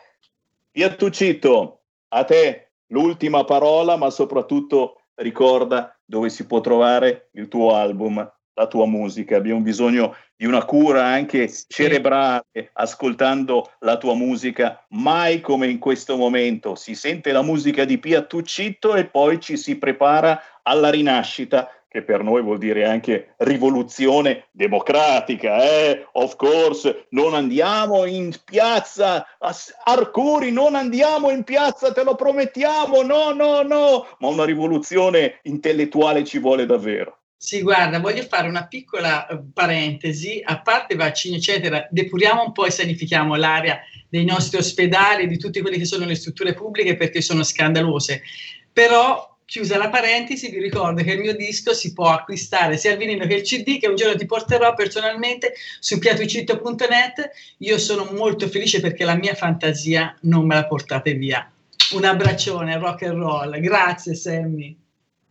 Piattucito, 0.70 1.82
a 2.08 2.24
te 2.24 2.72
l'ultima 2.86 3.44
parola, 3.44 3.96
ma 3.96 4.10
soprattutto 4.10 5.02
ricorda 5.14 5.96
dove 6.04 6.28
si 6.28 6.46
può 6.46 6.60
trovare 6.60 7.28
il 7.32 7.48
tuo 7.48 7.74
album 7.74 8.28
la 8.58 8.66
tua 8.66 8.86
musica, 8.86 9.36
abbiamo 9.36 9.60
bisogno 9.60 10.16
di 10.36 10.44
una 10.44 10.64
cura 10.64 11.04
anche 11.04 11.50
cerebrale 11.68 12.70
ascoltando 12.72 13.70
la 13.80 13.96
tua 13.96 14.14
musica, 14.14 14.84
mai 14.90 15.40
come 15.40 15.68
in 15.68 15.78
questo 15.78 16.16
momento. 16.16 16.74
Si 16.74 16.94
sente 16.94 17.30
la 17.30 17.42
musica 17.42 17.84
di 17.84 17.98
Pia 17.98 18.22
Tuccitto 18.22 18.96
e 18.96 19.06
poi 19.06 19.40
ci 19.40 19.56
si 19.56 19.76
prepara 19.76 20.40
alla 20.62 20.90
rinascita 20.90 21.70
che 21.88 22.02
per 22.02 22.22
noi 22.22 22.42
vuol 22.42 22.58
dire 22.58 22.84
anche 22.84 23.34
rivoluzione 23.38 24.48
democratica, 24.50 25.62
eh? 25.62 26.06
Of 26.12 26.36
course, 26.36 27.06
non 27.10 27.34
andiamo 27.34 28.04
in 28.04 28.34
piazza, 28.44 29.26
Arcuri, 29.84 30.52
non 30.52 30.74
andiamo 30.74 31.30
in 31.30 31.44
piazza, 31.44 31.90
te 31.92 32.04
lo 32.04 32.14
promettiamo, 32.14 33.00
no, 33.02 33.32
no, 33.32 33.62
no, 33.62 34.06
ma 34.18 34.28
una 34.28 34.44
rivoluzione 34.44 35.38
intellettuale 35.44 36.24
ci 36.24 36.38
vuole 36.38 36.66
davvero. 36.66 37.17
Sì, 37.40 37.62
guarda, 37.62 38.00
voglio 38.00 38.24
fare 38.24 38.48
una 38.48 38.66
piccola 38.66 39.24
eh, 39.28 39.38
parentesi, 39.54 40.42
a 40.44 40.60
parte 40.60 40.96
vaccini, 40.96 41.36
eccetera, 41.36 41.86
depuriamo 41.88 42.42
un 42.42 42.50
po' 42.52 42.66
e 42.66 42.72
sanifichiamo 42.72 43.36
l'area 43.36 43.78
dei 44.08 44.24
nostri 44.24 44.58
ospedali, 44.58 45.28
di 45.28 45.38
tutte 45.38 45.60
quelle 45.60 45.78
che 45.78 45.84
sono 45.84 46.04
le 46.04 46.16
strutture 46.16 46.52
pubbliche 46.52 46.96
perché 46.96 47.20
sono 47.20 47.44
scandalose. 47.44 48.22
Però, 48.72 49.38
chiusa 49.44 49.78
la 49.78 49.88
parentesi, 49.88 50.50
vi 50.50 50.58
ricordo 50.58 51.04
che 51.04 51.12
il 51.12 51.20
mio 51.20 51.36
disco 51.36 51.72
si 51.74 51.92
può 51.92 52.08
acquistare 52.08 52.76
sia 52.76 52.90
il 52.90 52.98
vinile 52.98 53.28
che 53.28 53.36
il 53.36 53.42
CD, 53.42 53.78
che 53.78 53.86
un 53.86 53.94
giorno 53.94 54.16
ti 54.16 54.26
porterò 54.26 54.74
personalmente 54.74 55.54
su 55.78 56.00
piatuicitto.net. 56.00 57.30
Io 57.58 57.78
sono 57.78 58.10
molto 58.10 58.48
felice 58.48 58.80
perché 58.80 59.04
la 59.04 59.14
mia 59.14 59.34
fantasia 59.34 60.12
non 60.22 60.44
me 60.44 60.56
la 60.56 60.66
portate 60.66 61.14
via. 61.14 61.48
Un 61.92 62.04
abbraccione, 62.04 62.78
rock 62.78 63.02
and 63.02 63.18
roll. 63.18 63.60
Grazie, 63.60 64.16
Sammy 64.16 64.76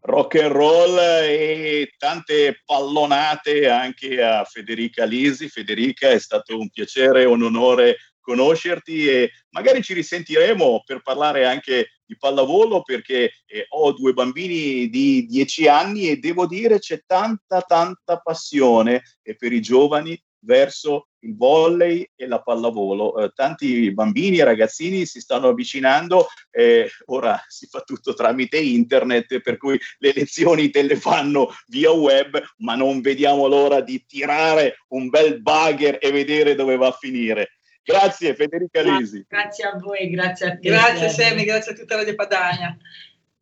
rock 0.08 0.36
and 0.36 0.52
roll 0.54 0.98
e 0.98 1.92
tante 1.98 2.62
pallonate 2.66 3.68
anche 3.68 4.22
a 4.22 4.44
Federica 4.46 5.04
Lisi. 5.04 5.50
Federica, 5.50 6.10
è 6.10 6.20
stato 6.20 6.58
un 6.58 6.70
piacere 6.70 7.26
un 7.26 7.44
onore 7.44 7.98
conoscerti 8.22 9.08
e 9.08 9.32
magari 9.52 9.82
ci 9.82 9.94
risentiremo 9.94 10.84
per 10.86 11.02
parlare 11.02 11.46
anche 11.46 12.00
di 12.06 12.18
pallavolo 12.18 12.82
perché 12.82 13.32
eh, 13.46 13.66
ho 13.70 13.94
due 13.94 14.14
bambini 14.14 14.90
di 14.90 15.26
dieci 15.26 15.68
anni 15.68 16.10
e 16.10 16.18
devo 16.18 16.46
dire 16.46 16.80
c'è 16.80 17.04
tanta 17.06 17.62
tanta 17.62 18.18
passione 18.18 19.04
e 19.22 19.36
per 19.36 19.54
i 19.54 19.62
giovani 19.62 20.22
verso 20.40 21.07
il 21.20 21.36
volley 21.36 22.10
e 22.16 22.28
la 22.28 22.42
pallavolo. 22.42 23.18
Eh, 23.18 23.32
tanti 23.34 23.92
bambini 23.94 24.40
e 24.40 24.44
ragazzini 24.44 25.06
si 25.06 25.20
stanno 25.20 25.50
avvicinando, 25.50 26.28
eh, 26.52 26.90
ora 27.06 27.42
si 27.48 27.68
fa 27.68 27.82
tutto 27.82 28.14
tramite 28.14 28.58
internet, 28.58 29.40
per 29.42 29.58
cui 29.58 29.80
le 30.00 30.14
lezioni 30.14 30.70
te 30.70 30.82
le 30.84 30.96
fanno 30.96 31.50
via 31.68 31.92
web, 31.92 32.42
ma 32.58 32.76
non 32.76 33.02
vediamo 33.02 33.48
l'ora 33.48 33.82
di 33.82 34.04
tirare 34.06 34.78
un 34.90 35.10
bel 35.10 35.42
bugger 35.42 35.98
e 36.00 36.12
vedere 36.12 36.56
dove 36.56 36.76
va 36.76 36.88
a 36.88 36.98
finire. 37.00 37.52
Grazie 37.84 38.36
Federica 38.36 38.82
Lisi. 38.82 39.26
Grazie 39.28 39.64
a 39.64 39.78
voi, 39.78 40.10
grazie 40.10 40.48
a 40.48 40.58
te. 40.58 40.70
Grazie 40.70 41.08
Semi, 41.08 41.46
grazie 41.46 41.72
a 41.72 41.76
tutta 41.76 41.96
la 41.96 42.16
Padania. 42.16 42.78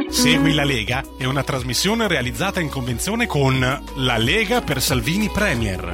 Segui 0.08 0.54
la 0.54 0.64
Lega 0.64 1.02
è 1.18 1.24
una 1.24 1.42
trasmissione 1.42 2.08
realizzata 2.08 2.60
in 2.60 2.68
convenzione 2.68 3.26
con 3.26 3.58
La 3.96 4.16
Lega 4.16 4.60
per 4.60 4.80
Salvini 4.80 5.28
Premier. 5.28 5.92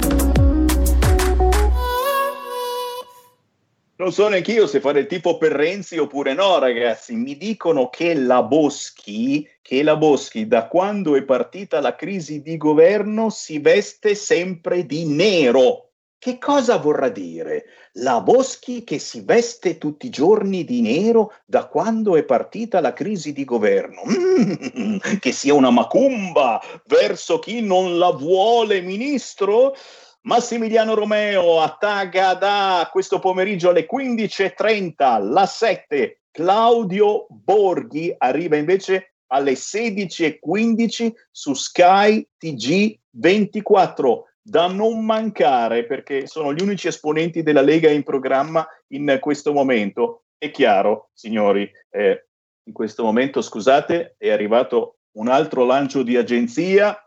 Non 3.95 4.11
so 4.11 4.27
neanche 4.27 4.51
io 4.51 4.65
se 4.65 4.79
fare 4.79 5.01
il 5.01 5.05
tipo 5.05 5.37
per 5.37 5.51
Renzi 5.51 5.97
oppure 5.97 6.33
no, 6.33 6.57
ragazzi. 6.57 7.13
Mi 7.13 7.37
dicono 7.37 7.89
che 7.89 8.15
la 8.15 8.41
Boschi, 8.41 9.47
che 9.61 9.83
la 9.83 9.95
Boschi, 9.95 10.47
da 10.47 10.67
quando 10.67 11.15
è 11.15 11.23
partita 11.23 11.79
la 11.79 11.95
crisi 11.95 12.41
di 12.41 12.57
governo, 12.57 13.29
si 13.29 13.59
veste 13.59 14.15
sempre 14.15 14.85
di 14.85 15.05
nero. 15.05 15.90
Che 16.23 16.37
cosa 16.37 16.77
vorrà 16.77 17.09
dire? 17.09 17.63
La 17.93 18.21
Boschi 18.21 18.83
che 18.83 18.99
si 18.99 19.21
veste 19.21 19.79
tutti 19.79 20.05
i 20.05 20.11
giorni 20.11 20.63
di 20.63 20.81
nero 20.81 21.33
da 21.47 21.65
quando 21.65 22.15
è 22.15 22.23
partita 22.23 22.79
la 22.79 22.93
crisi 22.93 23.33
di 23.33 23.43
governo. 23.43 24.03
Mm, 24.05 24.97
che 25.19 25.31
sia 25.31 25.55
una 25.55 25.71
macumba 25.71 26.61
verso 26.85 27.39
chi 27.39 27.61
non 27.61 27.97
la 27.97 28.11
vuole, 28.11 28.81
ministro? 28.81 29.73
Massimiliano 30.21 30.93
Romeo 30.93 31.59
a 31.59 31.75
Tagada 31.79 32.87
questo 32.91 33.17
pomeriggio 33.17 33.69
alle 33.69 33.87
15.30, 33.91 35.27
la 35.27 35.47
7. 35.47 36.21
Claudio 36.29 37.25
Borghi 37.29 38.13
arriva 38.15 38.57
invece 38.57 39.15
alle 39.31 39.53
16.15 39.53 41.13
su 41.31 41.55
Sky 41.55 42.27
TG 42.37 42.99
24 43.09 44.25
da 44.41 44.67
non 44.67 45.05
mancare 45.05 45.85
perché 45.85 46.25
sono 46.25 46.53
gli 46.53 46.61
unici 46.61 46.87
esponenti 46.87 47.43
della 47.43 47.61
Lega 47.61 47.89
in 47.89 48.03
programma 48.03 48.67
in 48.87 49.17
questo 49.19 49.53
momento. 49.53 50.23
È 50.37 50.49
chiaro, 50.49 51.09
signori, 51.13 51.69
eh, 51.89 52.25
in 52.63 52.73
questo 52.73 53.03
momento, 53.03 53.41
scusate, 53.41 54.15
è 54.17 54.29
arrivato 54.29 54.97
un 55.17 55.27
altro 55.27 55.65
lancio 55.65 56.03
di 56.03 56.17
agenzia 56.17 56.97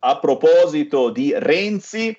a 0.00 0.18
proposito 0.18 1.10
di 1.10 1.32
Renzi. 1.36 2.16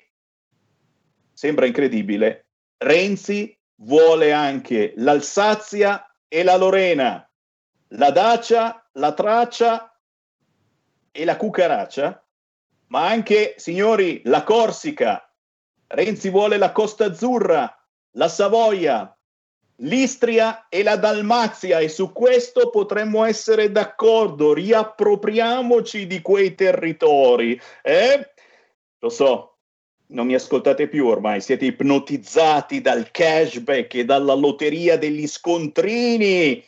Sembra 1.32 1.66
incredibile. 1.66 2.46
Renzi 2.76 3.58
vuole 3.82 4.32
anche 4.32 4.92
l'Alsazia 4.96 6.04
e 6.28 6.42
la 6.42 6.56
Lorena, 6.56 7.28
la 7.88 8.10
Dacia, 8.10 8.88
la 8.92 9.12
Traccia 9.14 9.98
e 11.10 11.24
la 11.24 11.36
Cucaraccia 11.36 12.24
ma 12.90 13.06
anche, 13.06 13.54
signori, 13.56 14.20
la 14.24 14.42
Corsica. 14.42 15.24
Renzi 15.86 16.28
vuole 16.30 16.56
la 16.56 16.72
Costa 16.72 17.06
Azzurra, 17.06 17.72
la 18.12 18.28
Savoia, 18.28 19.16
l'Istria 19.76 20.66
e 20.68 20.82
la 20.82 20.96
Dalmazia 20.96 21.78
e 21.78 21.88
su 21.88 22.12
questo 22.12 22.70
potremmo 22.70 23.24
essere 23.24 23.70
d'accordo, 23.70 24.52
riappropriamoci 24.52 26.06
di 26.06 26.20
quei 26.20 26.54
territori. 26.54 27.60
Eh? 27.82 28.32
Lo 28.98 29.08
so, 29.08 29.58
non 30.08 30.26
mi 30.26 30.34
ascoltate 30.34 30.88
più 30.88 31.06
ormai, 31.06 31.40
siete 31.40 31.66
ipnotizzati 31.66 32.80
dal 32.80 33.10
cashback 33.10 33.94
e 33.94 34.04
dalla 34.04 34.34
lotteria 34.34 34.98
degli 34.98 35.26
scontrini. 35.26 36.64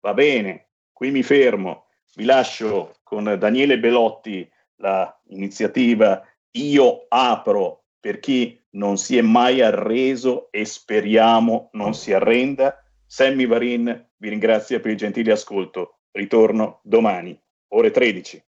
Va 0.00 0.12
bene, 0.12 0.68
qui 0.92 1.10
mi 1.10 1.22
fermo. 1.22 1.86
Vi 2.14 2.24
lascio 2.24 2.96
con 3.02 3.36
Daniele 3.38 3.78
Belotti 3.78 4.51
la 4.82 5.18
iniziativa 5.28 6.22
Io 6.56 7.06
apro 7.08 7.84
per 7.98 8.18
chi 8.18 8.60
non 8.72 8.98
si 8.98 9.16
è 9.16 9.22
mai 9.22 9.62
arreso 9.62 10.50
e 10.50 10.64
speriamo 10.64 11.70
non 11.72 11.94
si 11.94 12.12
arrenda. 12.12 12.76
Sammy 13.06 13.46
Varin 13.46 14.10
vi 14.16 14.28
ringrazia 14.28 14.80
per 14.80 14.90
il 14.90 14.96
gentile 14.98 15.32
ascolto. 15.32 16.00
Ritorno 16.10 16.80
domani, 16.82 17.40
ore 17.68 17.90
13. 17.90 18.44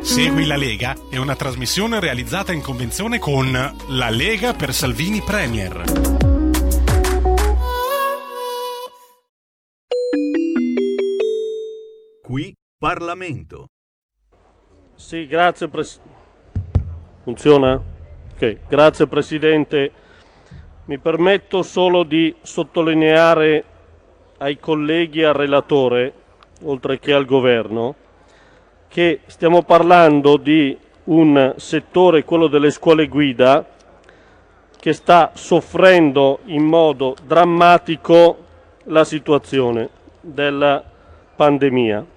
Segui 0.00 0.46
la 0.46 0.56
Lega 0.56 0.94
è 1.10 1.16
una 1.16 1.34
trasmissione 1.34 2.00
realizzata 2.00 2.52
in 2.52 2.62
convenzione 2.62 3.18
con 3.18 3.50
La 3.52 4.08
Lega 4.10 4.54
per 4.54 4.72
Salvini 4.72 5.20
Premier. 5.20 5.82
Qui 12.22 12.54
Parlamento. 12.78 13.66
Sì, 14.96 15.26
grazie 15.26 15.68
Presidente. 15.68 16.14
Funziona? 17.22 17.78
Ok, 18.34 18.56
grazie 18.66 19.06
Presidente. 19.06 19.92
Mi 20.86 20.96
permetto 20.96 21.62
solo 21.62 22.02
di 22.02 22.34
sottolineare 22.40 23.64
ai 24.38 24.58
colleghi 24.58 25.20
e 25.20 25.26
al 25.26 25.34
relatore, 25.34 26.12
oltre 26.62 26.98
che 26.98 27.12
al 27.12 27.26
Governo, 27.26 27.94
che 28.88 29.20
stiamo 29.26 29.62
parlando 29.64 30.38
di 30.38 30.76
un 31.04 31.52
settore, 31.58 32.24
quello 32.24 32.46
delle 32.46 32.70
scuole 32.70 33.06
guida, 33.06 33.66
che 34.80 34.92
sta 34.94 35.32
soffrendo 35.34 36.38
in 36.46 36.64
modo 36.64 37.14
drammatico 37.22 38.38
la 38.84 39.04
situazione 39.04 39.90
della 40.22 40.82
pandemia. 41.36 42.14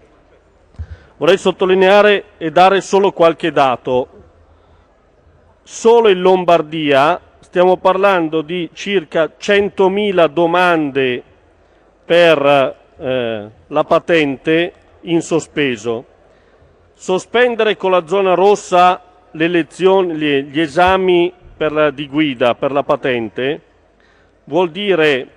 Vorrei 1.20 1.38
sottolineare 1.38 2.24
e 2.38 2.50
dare 2.50 2.80
solo 2.80 3.12
qualche 3.12 3.52
dato. 3.52 4.08
Solo 5.64 6.08
in 6.08 6.22
Lombardia 6.22 7.20
stiamo 7.41 7.76
parlando 7.76 8.41
di 8.41 8.70
circa 8.72 9.34
100.000 9.38 10.28
domande 10.30 11.22
per 12.06 12.76
eh, 12.98 13.50
la 13.68 13.84
patente 13.84 14.74
in 15.02 15.22
sospeso. 15.22 16.06
Sospendere 16.94 17.76
con 17.76 17.91
la 17.91 18.08
zona 18.08 18.34
rossa 18.34 19.02
le 19.32 19.48
lezioni, 19.50 20.16
gli, 20.16 20.58
esami 20.58 21.34
la- 21.58 21.91
di 21.91 22.08
guida 22.08 22.56
per 22.56 22.72
la 22.72 22.84
patente 22.84 23.62
vuol 24.46 24.72
dire 24.72 25.28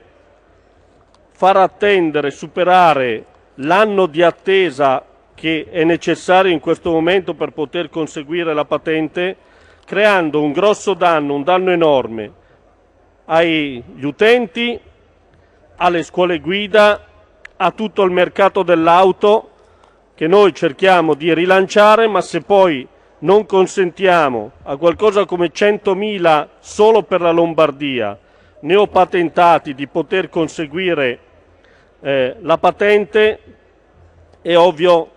far 1.33 1.57
attendere, 1.57 2.31
superare 2.31 3.25
l'anno 3.57 4.07
di 4.07 4.23
attesa 4.23 5.07
che 5.35 5.67
è 5.71 5.85
necessario 5.85 6.53
in 6.53 6.61
questo 6.61 6.91
momento 6.91 7.35
per 7.35 7.51
poter 7.51 7.89
conseguire 7.89 8.55
la 8.55 8.65
patente, 8.65 9.37
creando 9.85 10.43
un 10.43 10.53
grosso 10.53 10.95
danno, 10.95 11.35
un 11.35 11.43
danno 11.43 11.71
enorme 11.71 12.41
agli 13.25 13.83
utenti, 14.03 14.79
alle 15.77 16.03
scuole 16.03 16.39
guida, 16.41 17.07
a 17.57 17.71
tutto 17.71 18.03
il 18.03 18.11
mercato 18.11 18.63
dell'auto 18.63 19.51
che 20.15 20.27
noi 20.27 20.55
cerchiamo 20.55 21.15
di 21.15 21.33
rilanciare, 21.33 22.07
ma 22.09 22.21
se 22.21 22.43
poi 22.43 22.87
non 23.21 23.47
consentiamo 23.47 24.53
a 24.65 24.77
qualcosa 24.77 25.25
come 25.25 25.51
100.000 25.53 26.49
solo 26.59 27.03
per 27.03 27.21
la 27.21 27.31
Lombardia 27.31 28.19
neopatentati 28.61 29.75
di 29.75 29.87
poter 29.87 30.29
conseguire 30.29 31.19
eh, 32.01 32.37
la 32.41 32.59
patente, 32.59 33.39
è 34.41 34.57
ovvio 34.57 35.11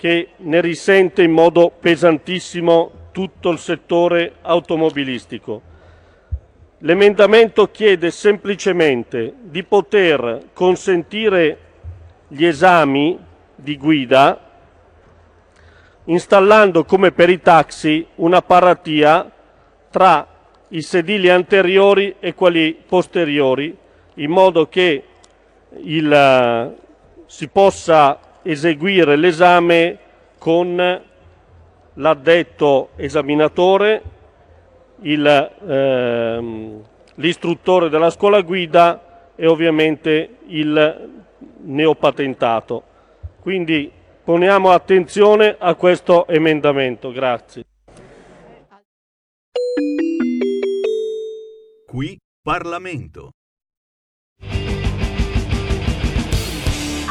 che 0.00 0.28
ne 0.34 0.62
risente 0.62 1.22
in 1.22 1.30
modo 1.30 1.70
pesantissimo 1.78 2.90
tutto 3.12 3.50
il 3.50 3.58
settore 3.58 4.36
automobilistico. 4.40 5.60
L'emendamento 6.78 7.70
chiede 7.70 8.10
semplicemente 8.10 9.34
di 9.42 9.62
poter 9.62 10.44
consentire 10.54 11.58
gli 12.28 12.46
esami 12.46 13.18
di 13.54 13.76
guida 13.76 14.40
installando 16.04 16.86
come 16.86 17.12
per 17.12 17.28
i 17.28 17.42
taxi 17.42 18.06
una 18.14 18.40
paratia 18.40 19.30
tra 19.90 20.26
i 20.68 20.80
sedili 20.80 21.28
anteriori 21.28 22.14
e 22.20 22.32
quelli 22.32 22.74
posteriori 22.88 23.76
in 24.14 24.30
modo 24.30 24.66
che 24.66 25.04
il, 25.82 26.10
eh, 26.10 26.74
si 27.26 27.48
possa 27.48 28.28
eseguire 28.42 29.16
l'esame 29.16 29.98
con 30.38 31.02
l'addetto 31.94 32.90
esaminatore, 32.96 34.02
il, 35.02 35.52
ehm, 35.68 36.82
l'istruttore 37.14 37.88
della 37.88 38.10
scuola 38.10 38.40
guida 38.40 39.32
e 39.34 39.46
ovviamente 39.46 40.36
il 40.46 41.22
neopatentato. 41.62 42.82
Quindi 43.40 43.90
poniamo 44.22 44.70
attenzione 44.70 45.56
a 45.58 45.74
questo 45.74 46.26
emendamento. 46.26 47.10
Grazie. 47.10 47.64
Qui 51.86 52.16
Parlamento. 52.42 53.30